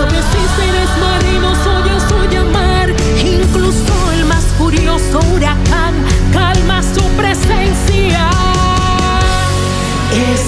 Aves 0.00 0.28
y 0.42 0.44
seres 0.58 0.90
marinos 1.06 1.58
oyen 1.76 2.00
su 2.08 2.18
llamar. 2.34 2.88
Incluso 3.20 3.92
el 4.14 4.24
más 4.24 4.44
furioso 4.56 5.20
huracán 5.34 5.81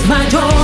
Es 0.04 0.10
mayor 0.10 0.63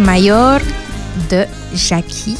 Mayor 0.00 0.60
de 1.30 1.44
Jackie 1.74 2.36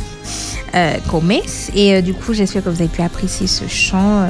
euh, 0.74 0.96
Gomez. 1.08 1.42
Et 1.74 1.94
euh, 1.94 2.00
du 2.00 2.12
coup, 2.12 2.34
j'espère 2.34 2.64
que 2.64 2.68
vous 2.68 2.80
avez 2.80 2.90
pu 2.90 3.02
apprécier 3.02 3.46
ce 3.46 3.66
chant 3.68 4.28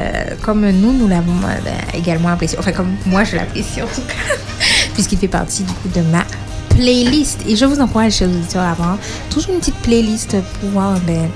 euh, 0.00 0.34
comme 0.42 0.68
nous, 0.70 0.92
nous 0.92 1.08
l'avons 1.08 1.34
ben, 1.34 1.74
également 1.94 2.28
apprécié. 2.28 2.58
Enfin, 2.58 2.72
comme 2.72 2.92
moi, 3.06 3.24
je 3.24 3.36
l'apprécie 3.36 3.82
en 3.82 3.86
tout 3.86 4.02
cas, 4.02 4.36
puisqu'il 4.94 5.18
fait 5.18 5.28
partie 5.28 5.62
du 5.62 5.72
coup 5.72 5.88
de 5.94 6.00
ma 6.02 6.24
playlist. 6.70 7.40
Et 7.48 7.56
je 7.56 7.64
vous 7.64 7.80
encourage, 7.80 8.14
chers 8.14 8.28
auditeurs, 8.28 8.62
à 8.62 8.72
avoir 8.72 8.98
toujours 9.30 9.54
une 9.54 9.60
petite 9.60 9.76
playlist 9.76 10.36
pour 10.60 10.82
ben, 11.06 11.28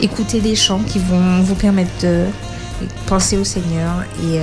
écouter 0.00 0.40
des 0.40 0.56
chants 0.56 0.80
qui 0.86 0.98
vont 0.98 1.42
vous 1.42 1.54
permettre 1.54 1.92
de 2.02 2.26
penser 3.06 3.36
au 3.36 3.44
Seigneur 3.44 4.04
et 4.22 4.38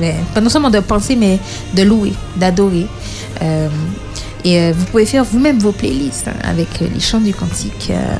ben, 0.00 0.14
pas 0.34 0.40
non 0.40 0.48
seulement 0.48 0.70
de 0.70 0.80
penser, 0.80 1.16
mais 1.16 1.38
de 1.74 1.82
louer, 1.82 2.12
d'adorer. 2.36 2.86
Et 4.44 4.60
euh, 4.60 4.72
vous 4.76 4.84
pouvez 4.86 5.06
faire 5.06 5.24
vous-même 5.24 5.58
vos 5.58 5.72
playlists 5.72 6.28
hein, 6.28 6.34
avec 6.42 6.68
euh, 6.82 6.86
les 6.92 7.00
chants 7.00 7.20
du 7.20 7.32
cantique. 7.34 7.88
euh, 7.90 8.16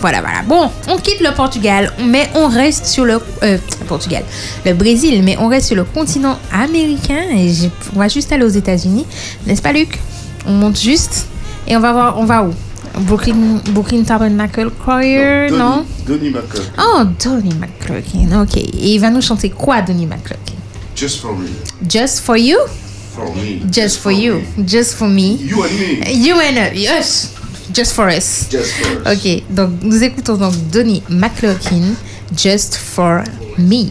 Voilà, 0.00 0.20
voilà. 0.20 0.42
Bon, 0.42 0.68
on 0.88 0.96
quitte 0.98 1.20
le 1.20 1.32
Portugal, 1.32 1.92
mais 2.04 2.28
on 2.34 2.48
reste 2.48 2.86
sur 2.86 3.04
le 3.04 3.20
euh, 3.44 3.58
Portugal, 3.86 4.24
le 4.66 4.74
Brésil, 4.74 5.22
mais 5.22 5.36
on 5.38 5.48
reste 5.48 5.66
sur 5.68 5.76
le 5.76 5.84
continent 5.84 6.38
américain 6.52 7.22
et 7.36 7.52
on 7.94 7.98
va 8.00 8.08
juste 8.08 8.32
aller 8.32 8.44
aux 8.44 8.48
États-Unis, 8.48 9.06
n'est-ce 9.46 9.62
pas, 9.62 9.72
Luc? 9.72 10.00
On 10.46 10.52
monte 10.52 10.78
juste 10.80 11.26
et 11.68 11.76
on 11.76 11.80
va 11.80 11.92
voir, 11.92 12.18
on 12.18 12.24
va 12.24 12.42
où? 12.42 12.52
Brooklyn, 12.98 13.60
Brooklyn 13.70 14.02
Tabernacle 14.02 14.70
Choir, 14.84 15.50
non, 15.52 15.86
Donny 16.06 16.28
McCall. 16.30 16.60
Oh, 16.78 17.04
Donny 17.24 17.54
McClurkin, 17.54 18.42
ok. 18.42 18.56
Et 18.58 18.94
il 18.94 18.98
va 18.98 19.08
nous 19.08 19.22
chanter 19.22 19.48
quoi, 19.50 19.80
Donny 19.82 20.04
McClurkin? 20.04 20.56
Just 20.94 21.20
for 21.20 21.32
me. 21.32 21.46
Just 21.88 22.20
for 22.20 22.36
you? 22.36 22.58
For 23.14 23.28
me. 23.34 23.60
Just 23.70 24.00
for 24.00 24.10
you. 24.10 24.42
Just 24.64 24.96
for 24.96 25.08
me. 25.08 25.36
You 25.36 25.62
and 25.64 25.78
me. 25.78 26.12
You 26.14 26.40
and 26.40 26.58
us. 26.58 26.74
Yes. 26.74 27.34
Just 27.72 27.94
for 27.94 28.08
us. 28.08 28.48
Just 28.48 28.72
for 28.74 29.06
us. 29.06 29.16
Ok, 29.16 29.42
donc 29.50 29.82
nous 29.82 30.02
écoutons 30.02 30.36
donc 30.36 30.54
Donny 30.70 31.02
McClurkin, 31.08 31.94
Just 32.34 32.76
for 32.76 33.22
me. 33.58 33.90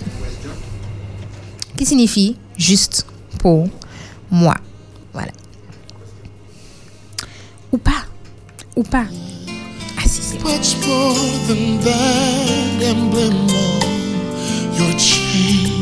Qui 1.78 1.86
signifie 1.86 2.38
juste 2.58 3.06
pour 3.40 3.68
moi. 4.32 4.56
Voilà. 5.14 5.32
Ou 7.72 7.78
pas. 7.78 8.06
Ou 8.76 8.84
pas. 8.84 9.06
Ah 9.98 10.04
si, 10.06 10.22
c'est 10.22 10.44
Much 10.44 10.76
more 10.88 11.16
than 11.48 11.80
that 11.84 12.84
emblem 12.84 13.48
on 13.50 14.76
your 14.76 14.98
chain. 14.98 15.81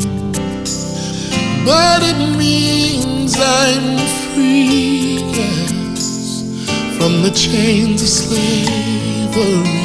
But 1.64 2.02
it 2.02 2.18
means 2.36 3.36
I'm 3.38 3.98
free, 4.32 5.20
yes, 5.38 6.42
from 6.96 7.22
the 7.22 7.30
chains 7.30 8.02
of 8.02 8.08
slavery. 8.08 9.80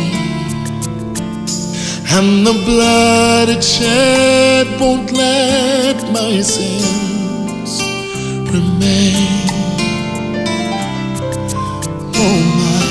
And 2.18 2.48
the 2.48 2.54
blood 2.66 3.50
it 3.50 3.62
shed 3.62 4.80
won't 4.80 5.12
let 5.12 5.98
my 6.14 6.42
sins 6.42 7.82
remain. 8.54 9.50
Oh 12.16 12.40
my, 12.62 12.86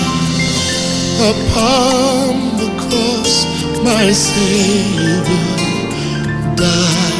upon 1.33 2.33
the 2.61 2.71
cross, 2.83 3.35
my 3.83 4.13
Savior 4.13 5.25
died. 6.55 7.14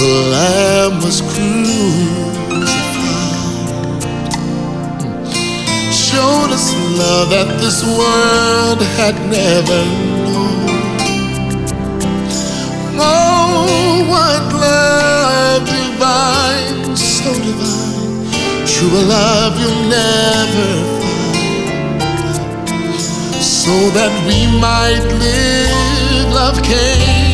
The 0.00 0.06
Lamb 0.32 0.94
was 1.02 1.20
crucified. 1.20 1.92
Showed 5.92 6.50
us 6.56 6.72
love 6.96 7.28
that 7.28 7.48
this 7.60 7.84
world 7.84 8.80
had 8.96 9.14
never 9.28 9.84
known. 10.24 10.70
Oh, 12.98 14.06
what 14.08 14.42
love 14.54 15.68
divine, 15.68 16.96
so 16.96 17.30
divine. 17.44 18.24
True 18.66 19.04
love 19.04 19.52
you'll 19.60 19.84
never 19.90 20.68
find. 20.98 21.12
So 23.42 23.74
that 23.90 24.12
we 24.26 24.46
might 24.58 25.04
live, 25.20 26.32
love 26.32 26.58
came 26.62 27.29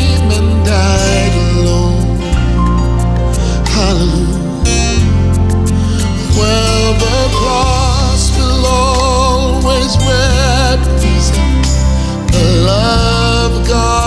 Well, 6.36 6.92
the 6.94 7.20
cross 7.38 8.36
will 8.36 8.66
always 8.66 9.96
represent 9.96 11.64
the 12.30 12.44
love 12.66 13.66
God 13.66 14.05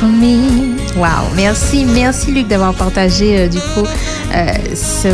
for 0.00 0.08
me. 0.08 0.76
Wow, 0.96 1.28
merci, 1.36 1.84
merci 1.84 2.32
Luc 2.32 2.48
d'avoir 2.48 2.72
partagé 2.74 3.38
euh, 3.40 3.48
du 3.48 3.58
coup 3.58 3.86
euh, 4.34 4.46
ce, 4.74 5.08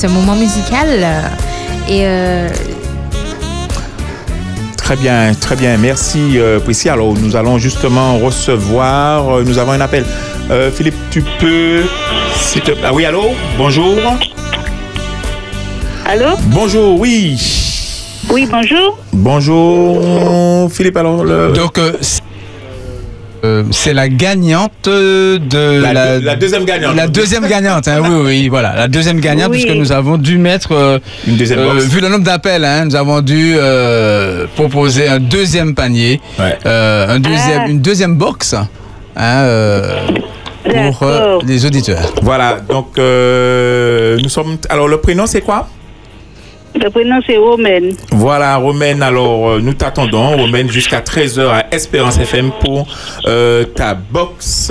ce 0.00 0.06
moment 0.06 0.34
musical. 0.36 0.88
euh, 0.88 1.20
et 1.88 2.06
euh, 2.06 2.48
Très 4.76 4.96
bien, 4.96 5.34
très 5.38 5.54
bien. 5.56 5.76
Merci, 5.76 6.38
euh, 6.38 6.60
Priscilla. 6.60 6.94
Alors, 6.94 7.12
nous 7.12 7.36
allons 7.36 7.58
justement 7.58 8.16
recevoir. 8.18 9.28
euh, 9.36 9.44
nous 9.44 9.58
avons 9.58 9.72
un 9.72 9.80
appel. 9.82 10.04
Euh, 10.50 10.70
Philippe, 10.72 10.94
tu 11.10 11.20
peux. 11.38 11.82
te- 12.64 12.72
Ah 12.82 12.94
oui, 12.94 13.04
allô? 13.04 13.24
Bonjour. 13.58 13.94
Allô? 16.06 16.36
Bonjour, 16.44 16.98
oui. 16.98 17.36
Oui, 18.30 18.48
bonjour. 18.50 18.98
Bonjour, 19.12 20.72
Philippe. 20.72 20.96
Alors, 20.96 21.22
le- 21.22 21.52
Donc, 21.52 21.78
euh, 23.44 23.62
c'est- 23.70 23.90
euh, 23.90 23.94
la 23.94 24.08
gagnante 24.08 24.72
de 24.84 25.80
La 25.80 26.18
deux- 26.18 26.24
la 26.24 26.36
deuxième 26.36 26.64
gagnante. 26.64 26.96
La 26.96 27.06
deuxième 27.08 27.46
gagnante, 27.46 27.88
hein, 27.88 28.00
oui, 28.02 28.20
oui, 28.24 28.48
voilà, 28.48 28.74
la 28.76 28.88
deuxième 28.88 29.20
gagnante, 29.20 29.50
Oui. 29.50 29.60
puisque 29.62 29.76
nous 29.76 29.92
avons 29.92 30.16
dû 30.16 30.38
mettre 30.38 30.72
euh, 30.72 30.98
une 31.26 31.36
deuxième. 31.36 31.60
Vu 31.78 32.00
le 32.00 32.08
nombre 32.08 32.24
d'appels, 32.24 32.64
hein, 32.64 32.84
nous 32.86 32.96
avons 32.96 33.20
dû 33.20 33.54
euh, 33.56 34.46
proposer 34.56 35.08
un 35.08 35.18
deuxième 35.20 35.74
panier, 35.74 36.20
euh, 36.66 37.14
un 37.16 37.20
deuxième, 37.20 37.62
Ah. 37.66 37.68
une 37.68 37.80
deuxième 37.80 38.16
box. 38.16 38.54
hein, 39.20 39.40
euh, 39.42 39.96
pour 40.64 41.02
euh, 41.02 41.38
les 41.44 41.66
auditeurs. 41.66 42.12
Voilà, 42.22 42.58
donc 42.68 42.98
euh, 42.98 44.16
nous 44.22 44.28
sommes. 44.28 44.56
Alors, 44.68 44.86
le 44.86 44.98
prénom, 44.98 45.26
c'est 45.26 45.40
quoi? 45.40 45.68
Le 46.74 46.90
prénom 46.90 47.18
c'est 47.26 47.36
Romaine. 47.36 47.92
Voilà, 48.12 48.56
Romaine, 48.56 49.02
alors 49.02 49.48
euh, 49.50 49.60
nous 49.60 49.74
t'attendons, 49.74 50.36
Romaine, 50.36 50.70
jusqu'à 50.70 51.00
13h 51.00 51.48
à 51.48 51.66
Espérance 51.74 52.18
FM 52.18 52.50
pour 52.60 52.86
euh, 53.26 53.64
ta 53.64 53.94
box. 53.94 54.70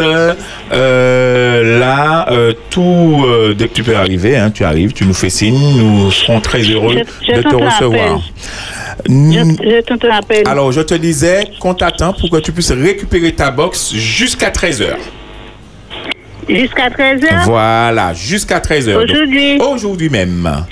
Euh, 0.71 1.79
là, 1.79 2.27
tout, 2.69 3.25
dès 3.57 3.67
que 3.67 3.73
tu 3.73 3.83
peux 3.83 3.95
arriver, 3.95 4.37
hein, 4.37 4.51
tu 4.51 4.63
arrives, 4.63 4.93
tu 4.93 5.05
nous 5.05 5.13
fais 5.13 5.29
signe, 5.29 5.57
nous 5.77 6.11
serons 6.11 6.39
très 6.39 6.61
heureux 6.61 6.97
Je- 7.21 7.33
je 7.33 7.37
de 7.37 7.41
te 7.43 7.55
recevoir. 7.55 8.21
Je, 9.09 10.09
à 10.09 10.21
peine. 10.21 10.47
Alors, 10.47 10.71
je 10.71 10.81
te 10.81 10.93
disais 10.93 11.45
qu'on 11.59 11.73
t'attend 11.73 12.13
pour 12.13 12.29
que 12.29 12.37
tu 12.37 12.51
puisses 12.51 12.71
récupérer 12.71 13.31
ta 13.33 13.51
box 13.51 13.93
jusqu'à 13.93 14.49
13h. 14.49 14.95
Jusqu'à 16.49 16.89
13h 16.89 17.43
Voilà, 17.43 18.13
jusqu'à 18.13 18.59
13h. 18.59 18.93
Donc, 18.93 19.03
Aujourd'hui 19.03 19.57
Aujourd'hui 19.59 20.09
même. 20.09 20.63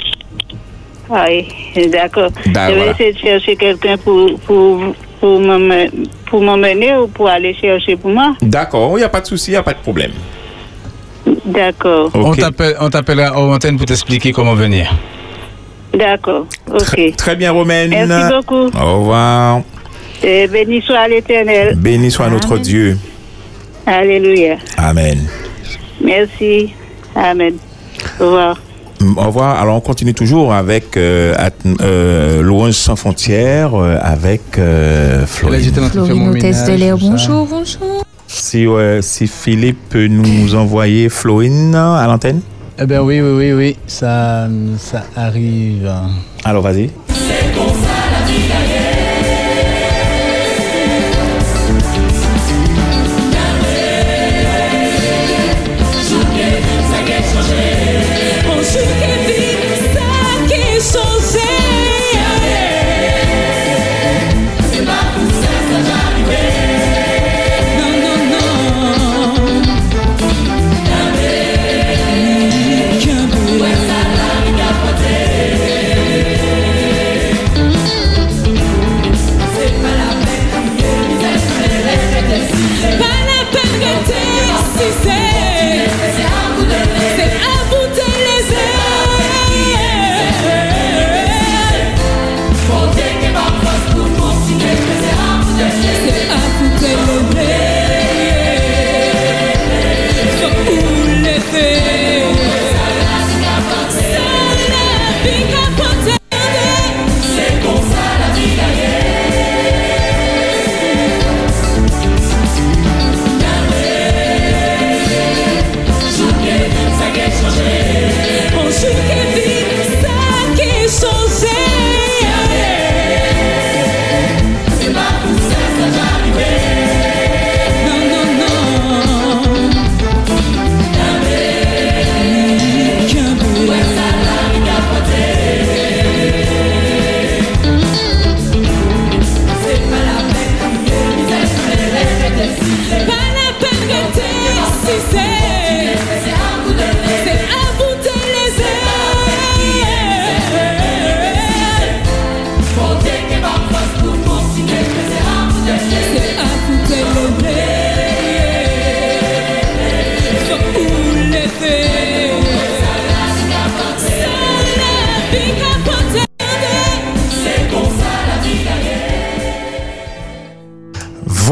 Oui, 1.09 1.87
d'accord. 1.89 2.29
Bah, 2.47 2.67
je 2.69 2.73
vais 2.73 2.77
voilà. 2.77 2.91
essayer 2.93 3.13
de 3.13 3.17
chercher 3.19 3.55
quelqu'un 3.55 3.97
pour, 3.97 4.39
pour, 4.41 4.81
pour 5.19 5.39
m'emmener 5.39 5.91
pour 6.29 6.41
m'emmener 6.41 6.95
ou 6.97 7.07
pour 7.07 7.29
aller 7.29 7.53
chercher 7.53 7.95
pour 7.95 8.09
moi. 8.11 8.35
D'accord, 8.41 8.91
il 8.93 8.97
n'y 8.97 9.03
a 9.03 9.09
pas 9.09 9.21
de 9.21 9.27
souci, 9.27 9.51
il 9.51 9.53
n'y 9.53 9.57
a 9.57 9.63
pas 9.63 9.73
de 9.73 9.79
problème. 9.79 10.11
D'accord. 11.45 12.09
On 12.13 12.33
t'appelle- 12.33 12.75
on 12.79 12.89
t'appellera 12.89 13.39
en 13.39 13.53
antenne 13.53 13.77
pour 13.77 13.85
t'expliquer 13.85 14.31
comment 14.31 14.55
venir. 14.55 14.91
D'accord. 15.93 16.45
Ok. 16.71 17.15
Très 17.15 17.35
bien, 17.35 17.51
Romaine. 17.51 17.89
Merci 17.89 18.33
beaucoup. 18.33 18.77
Au 18.77 18.97
revoir. 18.99 19.61
Et 20.23 20.47
béni 20.47 20.81
soit 20.81 21.07
l'éternel. 21.07 21.75
Béni 21.77 22.09
soit 22.11 22.29
notre 22.29 22.57
Dieu. 22.57 22.97
Alléluia. 23.85 24.55
Amen. 24.77 25.19
Merci. 26.01 26.73
Amen. 27.15 27.55
Au 28.19 28.25
revoir. 28.25 28.57
Au 29.17 29.21
revoir. 29.27 29.59
Alors, 29.61 29.75
on 29.77 29.81
continue 29.81 30.13
toujours 30.13 30.53
avec 30.53 30.95
euh, 30.97 31.33
at- 31.37 31.51
euh, 31.81 32.41
Louange 32.41 32.73
sans 32.73 32.95
frontières, 32.95 33.75
euh, 33.75 33.97
avec 34.01 34.57
euh, 34.57 35.25
Florine. 35.25 35.61
Florine 35.91 36.29
hôtesse 36.29 36.65
de 36.65 36.73
l'air, 36.73 36.97
bonjour, 36.97 37.45
bonjour. 37.45 38.03
Si, 38.27 38.65
ouais, 38.67 38.99
si 39.01 39.27
Philippe 39.27 39.89
peut 39.89 40.07
nous 40.07 40.55
envoyer 40.55 41.09
Florine 41.09 41.75
à 41.75 42.05
l'antenne. 42.07 42.41
Eh 42.79 42.85
bien 42.85 43.01
oui, 43.01 43.21
oui, 43.21 43.31
oui, 43.37 43.53
oui, 43.53 43.77
ça, 43.87 44.47
ça 44.77 45.03
arrive. 45.15 45.89
Alors, 46.43 46.61
vas-y. 46.63 46.89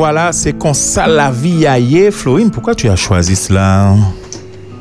Voilà, 0.05 0.33
c'est 0.33 0.51
qu'on 0.51 0.73
ça 0.73 1.07
la 1.07 1.31
vie 1.31 1.65
aillée. 1.65 2.11
Florine, 2.11 2.51
pourquoi 2.51 2.75
tu 2.75 2.89
as 2.89 2.97
choisi 2.97 3.37
cela? 3.37 3.95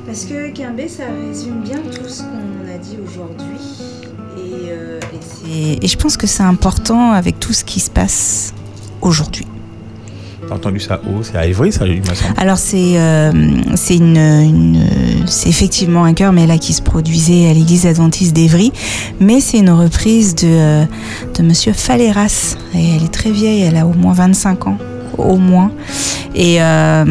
Parce 0.05 0.25
que 0.25 0.51
Kimbé, 0.51 0.89
ça 0.89 1.05
résume 1.05 1.61
bien 1.63 1.77
tout 1.95 2.09
ce 2.09 2.23
qu'on 2.23 2.67
a 2.69 2.77
dit 2.77 2.99
aujourd'hui. 3.07 3.61
Et, 4.37 4.73
euh, 4.73 4.99
et 5.01 5.19
c'est- 5.79 5.85
et 5.85 5.87
je 5.87 5.97
pense 5.97 6.17
que 6.17 6.27
c'est 6.27 6.43
important 6.43 7.13
avec 7.13 7.39
tout 7.39 7.53
ce 7.53 7.63
qui 7.63 7.79
se 7.79 7.89
passe 7.89 8.53
aujourd'hui. 9.01 9.47
T'as 10.49 10.57
entendu 10.57 10.81
ça 10.81 11.01
où 11.07 11.23
C'est 11.23 11.37
à 11.37 11.47
Ivry, 11.47 11.71
ça, 11.71 11.87
il 11.87 12.01
me 12.01 12.05
semble. 12.07 12.35
Alors 12.37 12.59
c'est 12.59 12.99
euh, 12.99 13.31
une, 13.33 14.17
une- 14.17 14.87
c'est 15.27 15.49
effectivement 15.49 16.03
un 16.03 16.15
chœur 16.15 16.33
mais 16.33 16.49
là 16.49 16.59
qui 16.59 16.73
se 16.73 16.83
produisait 16.83 17.49
à 17.49 17.55
l'église 17.55 17.87
adventiste 17.87 18.35
d'Evry 18.35 18.73
mais 19.21 19.39
c'est 19.41 19.59
une 19.59 19.71
reprise 19.71 20.35
de 20.35 20.49
euh, 20.49 20.85
de 21.39 21.43
monsieur 21.45 21.73
Faleras 21.73 22.57
et 22.75 22.97
elle 22.97 23.05
est 23.05 23.13
très 23.15 23.31
vieille 23.31 23.63
elle 23.63 23.77
a 23.77 23.87
au 23.87 23.93
moins 23.95 24.15
25 24.15 24.67
ans 24.67 24.79
au 25.19 25.37
moins 25.37 25.71
et 26.35 26.57
euh, 26.61 27.05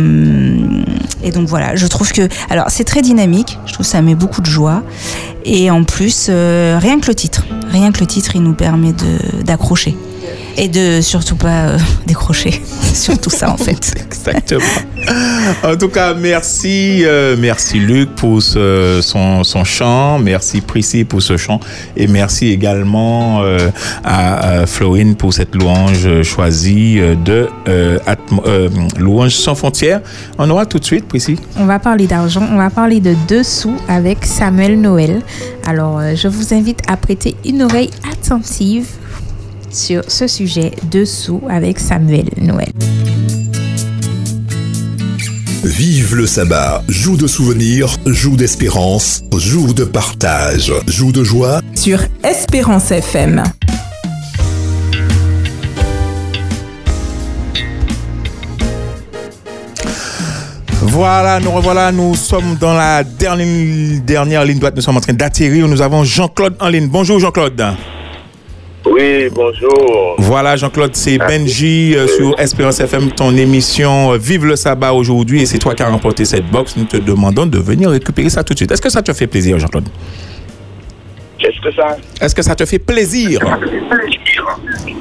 et 1.23 1.32
donc 1.32 1.48
voilà 1.48 1.76
je 1.76 1.86
trouve 1.88 2.11
que 2.11 2.28
alors 2.49 2.65
c'est 2.69 2.84
très 2.84 3.02
dynamique 3.02 3.60
je 3.65 3.73
trouve 3.73 3.86
que 3.86 3.91
ça 3.91 4.02
met 4.02 4.15
beaucoup 4.15 4.41
de 4.41 4.48
joie 4.48 4.84
et 5.45 5.69
en 5.69 5.84
plus 5.84 6.28
euh, 6.30 6.78
rien 6.82 6.99
que 6.99 7.07
le 7.07 7.15
titre 7.15 7.45
rien 7.72 7.91
que 7.91 7.99
le 7.99 8.07
titre 8.07 8.36
il 8.36 8.44
nous 8.44 8.53
permet 8.53 8.94
d'accrocher 9.44 9.95
Et 10.57 10.68
de 10.68 11.02
surtout 11.02 11.36
pas 11.36 11.68
euh, 11.68 11.78
décrocher. 12.07 12.61
surtout 12.94 13.30
ça 13.30 13.49
en 13.52 13.57
fait. 13.57 13.94
Exactement. 14.06 14.65
En 15.64 15.76
tout 15.76 15.90
cas, 15.90 16.14
merci, 16.14 17.02
euh, 17.03 17.36
merci 17.38 17.80
Luc 17.80 18.15
pour 18.15 18.41
son, 18.41 19.44
chant, 19.64 20.19
merci 20.19 20.61
Prissy 20.61 21.03
pour 21.03 21.22
ce 21.22 21.38
chant 21.38 21.60
et 21.95 22.07
merci 22.07 22.48
également 22.49 23.41
euh, 23.41 23.69
à, 24.03 24.65
Florine 24.65 25.15
pour 25.15 25.34
cette 25.34 25.56
louange 25.56 26.23
choisie 26.23 26.99
euh, 26.99 27.15
de 27.15 27.49
louange 28.99 29.36
sans 29.36 29.56
frontières. 29.56 30.02
On 30.38 30.49
aura 30.49 30.65
tout 30.65 30.80
de 30.80 30.86
suite 30.86 31.07
Prissy. 31.07 31.38
On 31.57 31.65
va 31.65 31.80
parler 31.80 32.07
d'argent, 32.07 32.48
on 32.52 32.57
va 32.57 32.69
parler 32.69 32.99
de 32.99 33.15
dessous 33.28 33.76
avec 33.88 34.26
Samuel 34.26 34.80
Noël. 34.80 35.22
Alors, 35.65 36.02
je 36.15 36.28
vous 36.28 36.53
invite 36.53 36.80
à 36.88 36.98
prêter 36.98 37.36
une 37.45 37.64
oreille 37.64 37.91
attentive 38.11 38.88
sur 39.69 40.03
ce 40.07 40.28
sujet 40.28 40.72
dessous 40.90 41.41
avec 41.49 41.80
Samuel 41.80 42.26
Noël. 42.38 42.72
Vive 45.64 46.16
le 46.16 46.26
sabbat, 46.26 46.82
jour 46.90 47.18
de 47.18 47.28
souvenirs, 47.28 47.96
jour 48.08 48.36
d'espérance, 48.36 49.22
jour 49.38 49.76
de 49.76 49.84
partage, 49.84 50.74
jour 50.88 51.12
de 51.12 51.24
joie. 51.24 51.62
Sur 51.76 52.00
Espérance 52.24 52.90
FM. 52.90 53.44
Voilà, 60.82 61.40
nous 61.40 61.52
revoilà, 61.52 61.92
nous 61.92 62.16
sommes 62.16 62.56
dans 62.60 62.74
la 62.74 63.04
dernière, 63.04 64.02
dernière 64.02 64.44
ligne 64.44 64.58
droite, 64.58 64.76
nous 64.76 64.82
sommes 64.82 64.98
en 64.98 65.02
train 65.02 65.14
d'atterrir, 65.14 65.68
nous 65.68 65.84
avons 65.84 66.04
Jean-Claude 66.04 66.56
en 66.60 66.70
ligne. 66.70 66.88
Bonjour 66.88 67.20
Jean-Claude. 67.20 67.64
Oui, 68.86 69.30
bonjour. 69.32 70.16
Voilà 70.18 70.56
Jean-Claude, 70.56 70.95
c'est 70.95 71.20
Benji 71.20 71.95
euh, 71.95 72.08
sur 72.08 72.40
Espérance 72.40 72.80
FM, 72.80 73.12
ton 73.12 73.36
émission 73.38 74.14
euh, 74.14 74.18
Vive 74.18 74.45
le 74.45 74.56
sabbat 74.56 74.94
aujourd'hui 74.94 75.41
et 75.41 75.45
c'est 75.45 75.60
toi 75.60 75.76
qui 75.76 75.84
as 75.84 75.90
remporté 75.90 76.26
cette 76.26 76.48
box. 76.48 76.76
Nous 76.78 76.86
te 76.86 76.98
demandons 76.98 77.45
de 77.45 77.60
venir 77.60 77.91
récupérer 77.91 78.30
ça 78.30 78.44
tout 78.44 78.53
de 78.53 78.60
suite. 78.60 78.72
Est-ce 78.72 78.82
que 78.82 78.90
ça 78.90 79.03
te 79.03 79.14
fait 79.14 79.28
plaisir 79.28 79.60
Jean-Claude? 79.60 79.88
Qu'est-ce 81.38 81.62
que 81.62 81.72
ça? 81.76 81.95
Est-ce 82.20 82.34
que 82.34 82.41
ça 82.41 82.56
te 82.56 82.66
fait 82.66 82.80
plaisir? 82.80 83.40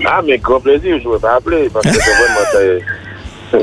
Ah, 0.06 0.20
mais 0.26 0.36
grand 0.38 0.60
plaisir, 0.60 0.98
je 1.02 1.08
ne 1.08 1.14
vais 1.14 1.20
pas 1.20 1.36
appeler 1.36 1.68
parce 1.72 1.86
que 1.86 1.92
c'est 1.92 2.10
vraiment. 2.10 2.80
je, 3.52 3.58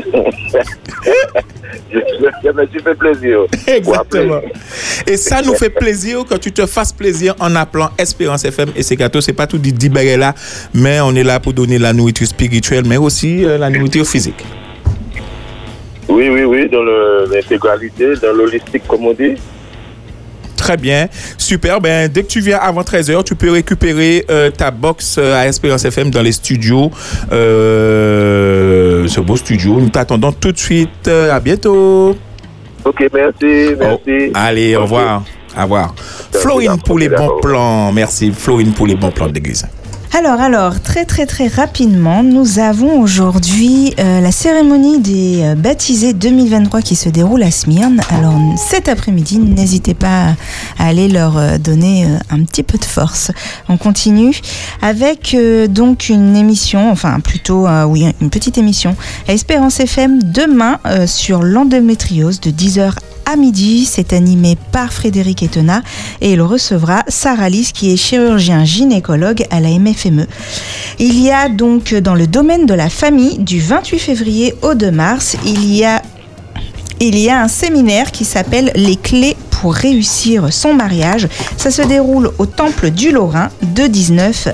me 2.51 2.68
suis 2.68 2.80
fait 2.80 2.95
plaisir. 2.95 3.39
Exactement. 3.68 4.41
Et 5.05 5.18
ça 5.18 5.41
nous 5.41 5.55
fait 5.55 5.69
plaisir 5.69 6.26
que 6.26 6.35
tu 6.35 6.51
te 6.51 6.65
fasses 6.65 6.91
plaisir 6.93 7.35
en 7.39 7.55
appelant 7.55 7.89
Espérance 7.97 8.43
FM 8.45 8.69
et 8.76 8.84
c'est 8.84 8.95
gâteau. 8.95 9.22
C'est 9.22 9.34
pas 9.34 9.47
tout 9.47 9.57
dit 9.57 9.73
là, 10.18 10.34
mais 10.73 10.99
on 11.01 11.15
est 11.15 11.23
là 11.23 11.39
pour 11.39 11.53
donner 11.53 11.77
la 11.77 11.93
nourriture 11.93 12.27
spirituelle, 12.27 12.84
mais 12.85 12.97
aussi 12.97 13.45
euh, 13.45 13.57
la 13.57 13.69
nourriture 13.69 14.05
physique. 14.05 14.43
Oui, 16.09 16.30
oui, 16.30 16.43
oui, 16.43 16.69
dans 16.69 16.84
l'intégralité, 16.84 18.14
dans 18.22 18.34
l'holistique, 18.34 18.84
comme 18.88 19.05
on 19.05 19.14
dit. 19.14 19.35
Très 20.68 20.76
bien. 20.76 21.07
Super. 21.38 21.80
Ben, 21.80 22.11
dès 22.11 22.23
que 22.23 22.27
tu 22.27 22.41
viens 22.41 22.57
avant 22.57 22.81
13h, 22.81 23.23
tu 23.23 23.35
peux 23.35 23.49
récupérer 23.49 24.26
euh, 24.30 24.52
ta 24.52 24.69
box 24.69 25.15
euh, 25.18 25.34
à 25.34 25.48
Espérance 25.48 25.85
FM 25.85 26.10
dans 26.10 26.22
les 26.22 26.34
studios. 26.34 26.91
Euh, 27.31 29.07
ce 29.07 29.22
beau 29.22 29.38
studio. 29.38 29.80
Nous 29.80 29.88
t'attendons 29.88 30.34
tout 30.34 30.52
de 30.52 30.57
suite. 30.57 31.07
À 31.07 31.39
bientôt. 31.39 32.18
Ok, 32.84 33.07
merci, 33.14 33.76
merci. 33.80 34.31
allez, 34.34 34.76
au 34.76 34.81
revoir. 34.81 35.23
Au 35.57 35.61
revoir. 35.61 35.95
Florine 36.34 36.77
pour 36.85 36.99
les 36.99 37.07
bons 37.07 37.39
plans. 37.41 37.94
Merci. 37.94 38.34
Florine 38.34 38.73
pour 38.73 38.88
les 38.88 38.95
bons 38.95 39.11
plans 39.11 39.30
de 39.30 39.35
l'église. 39.35 39.65
Alors, 40.13 40.39
alors, 40.39 40.81
très 40.81 41.05
très 41.05 41.25
très 41.25 41.47
rapidement, 41.47 42.23
nous 42.23 42.59
avons 42.59 43.01
aujourd'hui 43.01 43.93
euh, 43.99 44.21
la 44.21 44.31
cérémonie 44.31 44.99
des 44.99 45.41
euh, 45.43 45.55
baptisés 45.55 46.13
2023 46.13 46.81
qui 46.81 46.95
se 46.95 47.09
déroule 47.09 47.43
à 47.43 47.51
Smyrne. 47.51 47.99
Alors, 48.09 48.34
cet 48.57 48.88
après-midi, 48.88 49.38
n'hésitez 49.38 49.93
pas 49.93 50.35
à 50.79 50.88
aller 50.88 51.09
leur 51.09 51.38
euh, 51.38 51.57
donner 51.57 52.07
un 52.29 52.41
petit 52.43 52.63
peu 52.63 52.77
de 52.77 52.85
force. 52.85 53.31
On 53.67 53.77
continue 53.77 54.35
avec 54.81 55.35
donc 55.69 56.09
une 56.09 56.35
émission, 56.35 56.89
enfin 56.89 57.19
plutôt, 57.19 57.67
oui, 57.88 58.05
une 58.21 58.29
petite 58.29 58.57
émission 58.57 58.95
à 59.27 59.34
Espérance 59.34 59.79
FM 59.79 60.23
demain 60.23 60.79
sur 61.05 61.43
l'endométriose 61.43 62.39
de 62.39 62.51
10h 62.51 62.93
à 63.28 63.36
midi. 63.36 63.86
C'est 63.86 64.14
animé 64.14 64.58
par 64.72 64.91
Frédéric 64.91 65.44
Etena 65.44 65.84
et 66.22 66.32
il 66.32 66.41
recevra 66.41 67.04
Sarah 67.08 67.49
Lys 67.49 67.74
qui 67.74 67.91
est 67.91 67.98
chirurgien 67.98 68.64
gynécologue 68.64 69.45
à 69.52 69.60
la 69.60 69.70
MFME. 69.70 70.26
Il 70.98 71.22
y 71.22 71.30
a 71.30 71.49
donc 71.49 71.94
dans 71.94 72.16
le 72.16 72.26
domaine 72.26 72.66
de 72.66 72.74
la 72.74 72.90
famille 72.90 73.38
du 73.38 73.60
28 73.60 73.99
février 73.99 74.56
au 74.62 74.74
2 74.74 74.91
mars, 74.91 75.36
il 75.45 75.74
y 75.76 75.84
a 75.86 76.02
il 76.99 77.20
y 77.20 77.30
a 77.30 77.40
un 77.44 77.48
séminaire 77.48 78.12
qui 78.12 78.26
s'appelle 78.26 78.72
Les 78.74 78.95
clés 78.95 79.36
pour 79.52 79.76
réussir 79.76 80.52
son 80.52 80.74
mariage. 80.74 81.28
Ça 81.56 81.70
se 81.70 81.84
déroule 81.84 82.32
au 82.40 82.48
Temple 82.48 82.90
du 82.90 83.12
Lorrain 83.12 83.49
de 83.62 83.86
19 83.86 84.48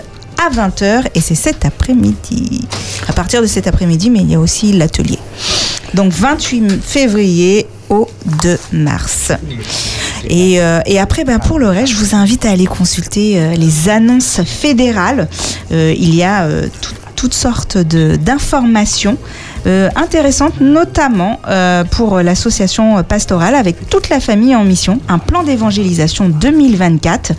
à 0.46 0.50
20h 0.50 1.06
et 1.16 1.22
c'est 1.22 1.36
cet 1.36 1.66
après-midi. 1.66 2.68
À 3.08 3.14
partir 3.14 3.42
de 3.42 3.48
cet 3.48 3.68
après-midi, 3.68 4.10
mais 4.10 4.20
il 4.20 4.32
y 4.32 4.36
a 4.36 4.40
aussi 4.40 4.74
l'atelier. 4.74 5.20
Donc 5.94 6.12
28 6.12 6.82
février 6.84 7.68
au 7.94 8.08
2 8.44 8.58
mars. 8.74 9.32
Et, 10.30 10.62
euh, 10.62 10.80
et 10.86 11.00
après, 11.00 11.24
ben, 11.26 11.40
pour 11.40 11.60
le 11.60 11.68
reste, 11.68 11.94
je 11.94 11.98
vous 11.98 12.16
invite 12.16 12.46
à 12.46 12.52
aller 12.52 12.66
consulter 12.66 13.40
euh, 13.40 13.54
les 13.56 13.90
annonces 13.90 14.42
fédérales. 14.44 15.28
Euh, 15.72 15.94
il 15.98 16.16
y 16.16 16.24
a 16.24 16.48
tout- 16.82 16.94
toutes 17.16 17.34
sortes 17.34 17.78
d'informations 17.78 19.18
euh, 19.66 19.90
intéressantes, 19.96 20.60
notamment 20.60 21.40
euh, 21.48 21.84
pour 21.84 22.20
l'association 22.20 23.04
pastorale 23.04 23.56
avec 23.56 23.90
toute 23.90 24.10
la 24.10 24.20
famille 24.20 24.56
en 24.56 24.64
mission, 24.64 25.00
un 25.08 25.20
plan 25.20 25.44
d'évangélisation 25.44 26.30
2024 26.30 27.34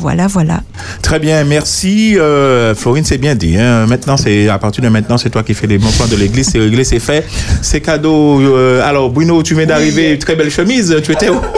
Voilà, 0.00 0.26
voilà. 0.26 0.62
Très 1.02 1.18
bien, 1.18 1.44
merci. 1.44 2.16
Euh, 2.18 2.74
Florine, 2.74 3.04
c'est 3.04 3.18
bien 3.18 3.34
dit. 3.34 3.56
hein. 3.58 3.86
Maintenant, 3.86 4.16
c'est 4.16 4.48
à 4.48 4.58
partir 4.58 4.82
de 4.82 4.88
maintenant, 4.88 5.18
c'est 5.18 5.30
toi 5.30 5.42
qui 5.42 5.54
fais 5.54 5.66
les 5.66 5.78
bons 5.78 5.90
plans 5.92 6.06
de 6.06 6.16
l'église. 6.16 6.48
C'est 6.50 6.58
réglé, 6.58 6.84
c'est 6.84 6.98
fait. 6.98 7.24
C'est 7.60 7.80
cadeau. 7.80 8.40
Euh, 8.40 8.82
alors, 8.88 9.10
Bruno, 9.10 9.42
tu 9.42 9.54
viens 9.54 9.66
d'arriver. 9.66 10.18
Très 10.18 10.34
belle 10.36 10.50
chemise. 10.50 10.96
Tu 11.04 11.12
étais 11.12 11.28
où? 11.28 11.40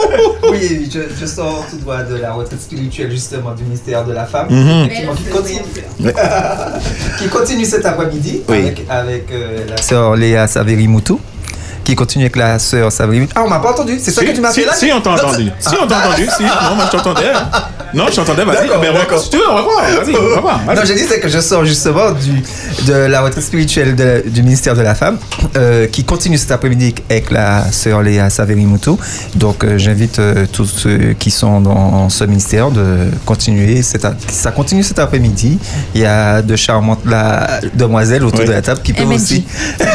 Oui, 0.51 0.87
je, 0.93 0.99
je 1.19 1.25
sors 1.25 1.65
tout 1.69 1.77
droit 1.77 2.03
de 2.03 2.17
la 2.17 2.31
retraite 2.33 2.61
spirituelle 2.61 3.09
justement 3.09 3.53
du 3.55 3.63
ministère 3.63 4.05
de 4.05 4.13
la 4.13 4.25
Femme. 4.25 4.47
Mhm. 4.51 4.87
Qui, 5.15 5.23
continue, 5.31 5.59
Ouais. 6.01 6.13
qui 7.19 7.27
continue 7.27 7.65
cet 7.65 7.83
après-midi 7.85 8.41
Oui. 8.47 8.57
avec, 8.59 8.85
avec 8.87 9.25
euh, 9.31 9.65
la 9.67 9.77
sœur 9.77 10.15
Léa 10.15 10.45
Saveri-Moutou. 10.45 11.19
Qui 11.85 11.95
continue 11.95 12.23
avec 12.25 12.35
la 12.35 12.57
sœur 12.59 12.91
Saveri. 12.91 13.29
Ah, 13.35 13.43
on 13.45 13.49
m'a 13.49 13.59
pas 13.59 13.69
entendu. 13.71 13.97
C'est 14.01 14.11
ça 14.11 14.21
Si, 14.21 14.27
que 14.27 14.31
tu 14.33 14.41
m'as 14.41 14.51
si, 14.51 14.61
fait 14.61 14.65
là? 14.65 14.73
Si, 14.73 14.91
on 14.91 14.99
t'a 15.01 15.11
entendu. 15.13 15.51
Si, 15.59 15.75
on 15.81 15.85
t'a 15.87 15.99
entendu. 15.99 16.27
Si, 16.35 16.43
non, 16.43 16.75
moi, 16.75 16.85
je 16.87 16.97
t'entendais. 16.97 17.31
Non, 17.93 18.05
je 18.09 18.15
t'entendais. 18.15 18.43
Vas-y. 18.43 18.67
D'accord. 18.67 19.19
Si 19.21 19.29
tu 19.29 19.37
veux, 19.37 19.43
on 19.49 19.55
va 19.55 19.61
voir. 19.61 19.81
Vas-y, 19.83 20.15
on 20.15 20.35
va 20.35 20.41
voir. 20.41 20.59
Vas-y. 20.65 20.75
Non, 20.77 20.81
je 20.83 20.93
disais 20.93 21.19
que 21.19 21.29
je 21.29 21.39
sors 21.39 21.63
justement 21.63 22.11
du, 22.11 22.41
de 22.87 22.93
la 22.93 23.21
retraite 23.21 23.43
spirituelle 23.43 23.95
de- 23.95 24.23
du 24.27 24.41
ministère 24.41 24.75
de 24.75 24.81
la 24.81 24.95
Femme, 24.95 25.17
euh, 25.55 25.85
qui 25.87 26.03
continue 26.03 26.37
cet 26.39 26.51
après-midi 26.51 26.95
avec 27.09 27.29
la 27.31 27.71
sœur 27.71 28.01
Léa 28.01 28.29
Saveri-Moutou. 28.31 28.99
Donc, 29.35 29.63
euh, 29.63 29.77
j'invite 29.77 30.17
euh, 30.19 30.45
tous 30.51 30.65
ceux 30.65 31.13
qui 31.19 31.29
sont 31.31 31.61
dans 31.61 32.09
ce 32.09 32.23
ministère 32.23 32.71
de 32.71 32.97
continuer. 33.25 33.83
cet 33.83 34.05
a- 34.05 34.15
ça 34.27 34.51
continue 34.51 34.81
cet 34.83 34.97
après-midi. 34.97 35.59
Il 35.93 36.01
y 36.01 36.05
a 36.05 36.41
de 36.41 36.55
charmantes 36.55 37.01
la, 37.05 37.59
demoiselles 37.75 38.23
autour 38.23 38.39
Oui. 38.39 38.47
de 38.47 38.51
la 38.53 38.61
table 38.63 38.81
qui 38.81 38.91
peuvent 38.93 39.07
aussi. 39.11 39.45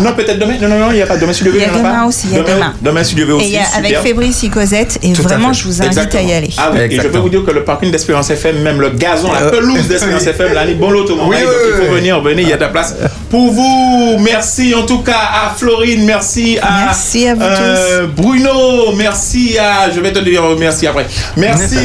Non, 0.00 0.12
peut-être 0.12 0.38
demain. 0.38 0.56
Non, 0.60 0.68
non, 0.68 0.78
non, 0.78 0.90
il 0.90 0.96
n'y 0.96 1.02
a 1.02 1.03
pas 1.06 1.16
demain. 1.16 1.32
Si 1.32 1.42
Dieu 1.42 1.52
veut, 1.52 1.58
Il 1.58 1.62
y 1.62 1.66
a 1.66 1.76
demain 1.76 2.04
aussi, 2.06 2.26
il 2.30 2.36
y 2.36 2.38
a 2.38 2.42
demain. 2.42 2.74
Demain, 2.80 3.04
si 3.04 3.14
Dieu 3.14 3.24
veut 3.24 3.32
Et 3.32 3.36
aussi. 3.36 3.46
il 3.46 3.52
y 3.52 3.58
a 3.58 3.64
avec. 3.76 3.98
Fabrice 3.98 4.44
et 4.44 4.48
Cosette, 4.48 4.98
et 5.02 5.12
vraiment, 5.12 5.52
je 5.52 5.64
vous 5.64 5.80
invite 5.80 5.92
Exactement. 5.92 6.22
à 6.24 6.26
y 6.26 6.32
aller. 6.34 6.50
Ah 6.58 6.70
oui, 6.72 6.80
et 6.90 6.96
je 6.96 7.08
peux 7.08 7.18
vous 7.18 7.28
dire 7.28 7.44
que 7.44 7.50
le 7.50 7.64
parking 7.64 7.90
d'Espérance 7.90 8.30
FM, 8.30 8.60
même 8.62 8.80
le 8.80 8.90
gazon, 8.90 9.32
la 9.32 9.50
pelouse 9.50 9.88
d'Espérance 9.88 10.26
FM, 10.26 10.52
là, 10.52 10.64
les 10.64 10.74
bon 10.74 10.90
lot 10.90 11.04
au 11.10 11.16
moment. 11.16 11.28
Oui, 11.28 11.36
donc 11.40 11.50
oui, 11.50 11.70
il 11.80 11.86
faut 11.86 11.94
venir, 11.94 12.20
venez, 12.20 12.42
il 12.42 12.48
y 12.48 12.52
a 12.52 12.56
de 12.56 12.62
la 12.62 12.68
place 12.68 12.94
pour 13.30 13.52
vous. 13.52 14.18
Merci 14.20 14.74
en 14.74 14.84
tout 14.86 15.02
cas 15.02 15.30
à 15.46 15.54
Florine, 15.56 16.04
merci 16.04 16.58
à, 16.60 16.84
Merci 16.86 17.28
à 17.28 17.34
vous 17.34 17.42
euh, 17.42 18.06
Bruno, 18.06 18.92
merci 18.96 19.56
à, 19.58 19.90
je 19.90 20.00
vais 20.00 20.12
te 20.12 20.18
dire 20.20 20.42
merci 20.58 20.86
après. 20.86 21.06
Merci, 21.36 21.76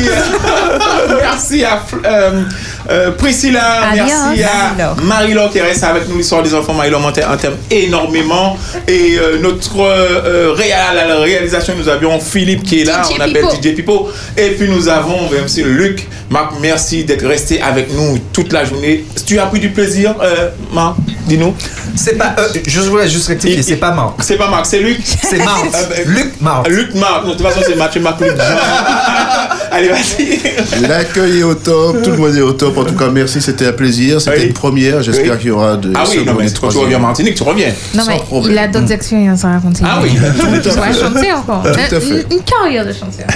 merci 1.22 1.64
à 1.64 1.82
euh, 2.06 2.44
Euh, 2.90 3.12
Priscilla, 3.12 3.84
Adios. 3.92 4.06
merci 4.06 4.44
à 4.44 4.96
Marie-Laure. 5.02 5.52
Qui 5.52 5.62
reste 5.62 5.84
avec 5.84 6.08
nous. 6.08 6.18
L'histoire 6.18 6.42
des 6.44 6.54
enfants, 6.54 6.74
Marie-Laure 6.74 7.06
en 7.06 7.12
termes 7.38 7.56
énormément. 7.70 8.58
Et 8.88 9.18
euh, 9.18 9.40
notre 9.40 9.80
euh, 9.80 10.54
réal, 10.54 10.98
à 10.98 11.08
la 11.08 11.20
réalisation, 11.20 11.74
nous 11.78 11.88
avions 11.88 12.20
Philippe 12.20 12.64
qui 12.64 12.82
est 12.82 12.86
là, 12.86 13.04
DJ 13.04 13.14
on 13.18 13.22
appelle 13.22 13.46
Pipo. 13.48 13.62
DJ 13.62 13.76
Pipo. 13.76 14.10
Et 14.38 14.50
puis 14.52 14.70
nous 14.70 14.90
avons 14.90 15.30
MC 15.30 15.64
Luc. 15.64 16.08
Marc, 16.30 16.54
merci 16.62 17.06
d'être 17.06 17.26
resté 17.26 17.60
avec 17.62 17.92
nous 17.94 18.20
toute 18.32 18.54
la 18.54 18.64
journée. 18.64 19.04
Tu 19.26 19.40
as 19.40 19.48
pris 19.48 19.60
du 19.60 19.70
plaisir, 19.70 20.14
euh, 20.22 20.50
Marc 20.74 20.96
Dis-nous. 21.28 21.54
C'est 21.96 22.18
pas. 22.18 22.36
euh, 22.40 22.48
je 22.66 22.82
voulais 22.82 23.08
juste 23.10 23.28
rectifier, 23.28 23.62
c'est 23.64 23.76
pas 23.78 23.92
Marc. 23.92 24.22
C'est 24.24 24.38
pas 24.38 24.50
Marc, 24.50 24.66
c'est 24.68 24.80
Luc. 24.80 25.00
C'est 25.04 25.38
Marc. 25.38 25.60
Euh, 25.76 25.84
ben, 25.90 26.08
Luc 26.14 26.42
Marc. 26.42 26.68
Luc 26.68 26.96
Marc. 26.96 27.24
Non, 27.24 27.32
de 27.32 27.38
toute 27.38 27.46
façon, 27.46 27.62
c'est 27.66 27.76
Mathieu 27.76 28.02
Marc 28.02 28.22
Luc. 28.22 28.32
Allez, 29.72 29.90
vas-y. 29.90 30.40
L'accueil 30.88 31.40
est 31.40 31.44
au 31.44 31.54
top, 31.54 32.02
tout 32.04 32.12
le 32.12 32.18
monde 32.18 32.36
est 32.36 32.42
au 32.42 32.54
top. 32.54 32.78
En 32.78 32.86
tout 32.86 32.96
cas, 32.96 33.10
merci, 33.10 33.42
c'était 33.42 33.68
un 33.68 33.72
plaisir. 33.72 34.20
C'était 34.20 34.48
une 34.48 34.54
première. 34.54 35.04
J'espère 35.04 35.34
Oui. 35.34 35.38
qu'il 35.38 35.48
y 35.48 35.52
aura 35.52 35.78
de. 35.78 35.92
Ah 35.96 36.04
oui, 36.10 36.24
non, 36.26 36.34
mais 36.38 36.48
quand 36.60 36.70
tu 36.70 36.78
reviens 36.78 36.98
en 36.98 37.02
Martinique, 37.02 37.36
tu 37.36 37.44
reviens. 37.44 37.72
Non, 37.94 38.04
mais 38.08 38.20
il 38.50 38.58
a 38.58 38.68
d'autres 38.68 38.92
expériences 38.92 39.46
à 39.46 39.50
raconter. 39.50 39.84
Ah 39.86 40.00
oui, 40.02 40.12
il 40.14 40.62
tout 40.62 40.70
à 40.70 40.74
va 40.74 40.92
fait. 40.92 41.00
chanter 41.00 41.32
encore. 41.34 41.62
Tout 41.64 41.96
à 41.96 42.00
fait. 42.00 42.26
Une, 42.32 42.42
carrière 42.42 42.86
de 42.86 42.94
chanteur. 42.94 43.28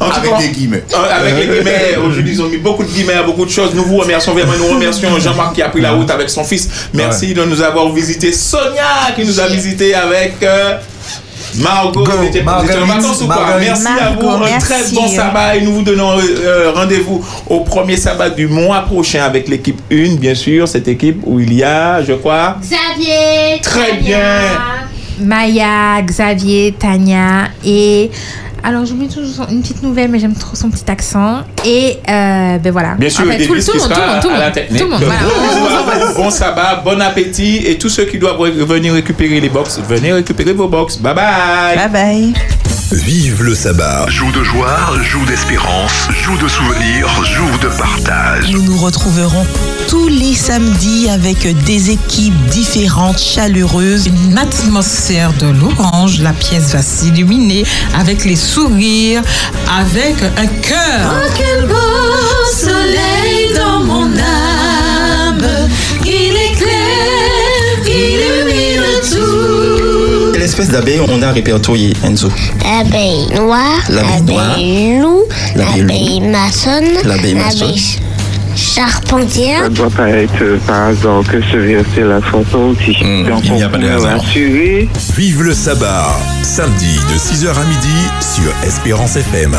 Avec 0.00 0.38
des 0.38 0.48
guillemets. 0.58 0.84
Avec 1.10 1.34
les 1.36 1.46
guillemets, 1.46 1.69
aujourd'hui 2.04 2.32
ils 2.32 2.42
ont 2.42 2.48
mis 2.48 2.56
beaucoup 2.58 2.84
de 2.84 2.88
guillemets 2.90 3.14
à 3.14 3.22
beaucoup 3.22 3.44
de 3.44 3.50
choses. 3.50 3.74
Nous 3.74 3.84
vous 3.84 3.96
remercions 3.98 4.32
vraiment, 4.32 4.52
nous 4.58 4.66
remercions 4.74 5.18
Jean-Marc 5.18 5.54
qui 5.54 5.62
a 5.62 5.68
pris 5.68 5.80
la 5.80 5.92
route 5.92 6.10
avec 6.10 6.30
son 6.30 6.44
fils. 6.44 6.68
Merci 6.94 7.34
de 7.34 7.44
nous 7.44 7.62
avoir 7.62 7.90
visité. 7.92 8.32
Sonia 8.32 9.12
qui 9.16 9.24
nous 9.24 9.38
a 9.40 9.46
visité 9.46 9.94
avec 9.94 10.34
euh, 10.42 10.76
Margot. 11.56 12.04
Vous 12.04 12.24
étiez- 12.24 12.24
vous 12.24 12.26
étiez 12.28 12.40
en 12.42 12.44
Marguerite, 12.44 12.86
vacances 13.02 13.22
ou 13.22 13.26
pas? 13.26 13.34
Marguerite. 13.36 13.68
Merci 13.68 13.86
à 13.88 14.10
vous. 14.20 14.28
Un 14.28 14.58
très 14.58 14.82
bon 14.92 15.08
sabbat 15.08 15.56
et 15.56 15.60
nous 15.62 15.72
vous 15.74 15.82
donnons 15.82 16.18
euh, 16.18 16.22
euh, 16.44 16.72
rendez-vous 16.74 17.24
au 17.48 17.60
premier 17.60 17.96
sabbat 17.96 18.30
du 18.30 18.46
mois 18.46 18.80
prochain 18.82 19.24
avec 19.24 19.48
l'équipe 19.48 19.80
1, 19.92 20.16
bien 20.16 20.34
sûr. 20.34 20.68
Cette 20.68 20.86
équipe 20.88 21.20
où 21.24 21.40
il 21.40 21.52
y 21.54 21.64
a, 21.64 22.02
je 22.02 22.12
crois. 22.12 22.56
Xavier. 22.60 23.60
Très 23.62 23.88
Tania, 23.90 24.00
bien. 24.00 24.40
Maya, 25.20 26.00
Xavier, 26.02 26.74
Tania 26.78 27.48
et. 27.64 28.10
Alors 28.62 28.84
j'oublie 28.84 29.08
toujours 29.08 29.46
une 29.50 29.62
petite 29.62 29.82
nouvelle, 29.82 30.10
mais 30.10 30.18
j'aime 30.18 30.34
trop 30.34 30.54
son 30.54 30.70
petit 30.70 30.90
accent. 30.90 31.40
Et 31.64 31.98
euh, 32.08 32.58
ben 32.58 32.72
voilà. 32.72 32.94
Bien 32.94 33.08
sûr, 33.08 33.24
tout, 33.24 33.30
tout 33.30 33.54
le 33.54 33.58
monde, 33.58 33.62
tout 33.62 34.00
monde, 34.00 34.20
tout 34.22 34.30
monde. 34.30 34.52
technique. 34.52 34.78
Tout 34.80 34.84
le 34.84 34.90
monde, 34.90 35.02
voilà. 35.04 36.12
bon 36.16 36.30
sabbat, 36.30 36.82
bon 36.84 37.00
appétit 37.00 37.58
et 37.66 37.78
tous 37.78 37.88
ceux 37.88 38.04
qui 38.04 38.18
doivent 38.18 38.40
venir 38.40 38.92
récupérer 38.94 39.40
les 39.40 39.48
box, 39.48 39.80
venez 39.88 40.12
récupérer 40.12 40.52
vos 40.52 40.68
box. 40.68 40.98
Bye 40.98 41.14
bye. 41.14 41.76
Bye 41.76 41.88
bye. 41.90 42.34
Vive 42.92 43.44
le 43.44 43.54
sabbat. 43.54 44.06
Jour 44.08 44.32
de 44.32 44.42
joie, 44.42 44.76
jour 45.00 45.24
d'espérance, 45.24 46.08
jour 46.10 46.36
de 46.38 46.48
souvenirs, 46.48 47.08
jour 47.24 47.58
de 47.60 47.68
partage. 47.68 48.50
Nous 48.50 48.62
nous 48.62 48.76
retrouverons 48.76 49.46
tous 49.86 50.08
les 50.08 50.34
samedis 50.34 51.08
avec 51.08 51.46
des 51.62 51.90
équipes 51.92 52.34
différentes, 52.46 53.20
chaleureuses. 53.20 54.06
Une 54.06 54.36
atmosphère 54.36 55.32
de 55.34 55.46
l'orange. 55.46 56.20
La 56.20 56.32
pièce 56.32 56.72
va 56.72 56.82
s'illuminer 56.82 57.64
avec 57.94 58.24
les 58.24 58.34
sourires, 58.34 59.22
avec 59.72 60.16
un 60.36 60.46
cœur. 60.46 61.14
Oh, 61.14 61.32
quel 61.36 61.68
beau 61.68 61.76
soleil 62.52 63.19
tout. 70.50 70.56
Quelle 70.56 70.64
espèce 70.64 70.68
d'abeille 70.70 71.00
on 71.08 71.22
a 71.22 71.32
répertorié, 71.32 71.92
Enzo 72.04 72.28
L'abeille 72.64 73.26
noire, 73.34 73.80
L'abeille 73.88 74.98
loup, 75.00 75.22
L'abeille 75.56 76.20
maçonne, 76.20 76.84
L'abeille 77.04 77.34
maçonne. 77.34 77.74
charpentière. 78.56 79.62
Ça 79.62 79.68
ne 79.68 79.74
doit 79.74 79.90
pas 79.90 80.08
être 80.10 80.42
euh, 80.42 80.58
par 80.66 80.88
hasard 80.88 81.22
que 81.30 81.40
ce 81.50 81.56
verset 81.56 82.02
la 82.02 82.20
chanson 82.20 82.74
aussi. 82.74 82.92
Donc 83.28 83.44
il 83.44 83.52
n'y 83.54 83.62
a 83.62 83.68
on 83.68 83.70
pas 83.70 83.78
de 83.78 83.88
hasard. 83.88 84.22
Vive 85.16 85.42
le 85.42 85.54
sabbat. 85.54 86.16
Samedi 86.42 86.96
de 87.12 87.18
6h 87.18 87.50
à 87.50 87.64
midi 87.64 88.08
sur 88.20 88.52
Espérance 88.66 89.16
FM. 89.16 89.56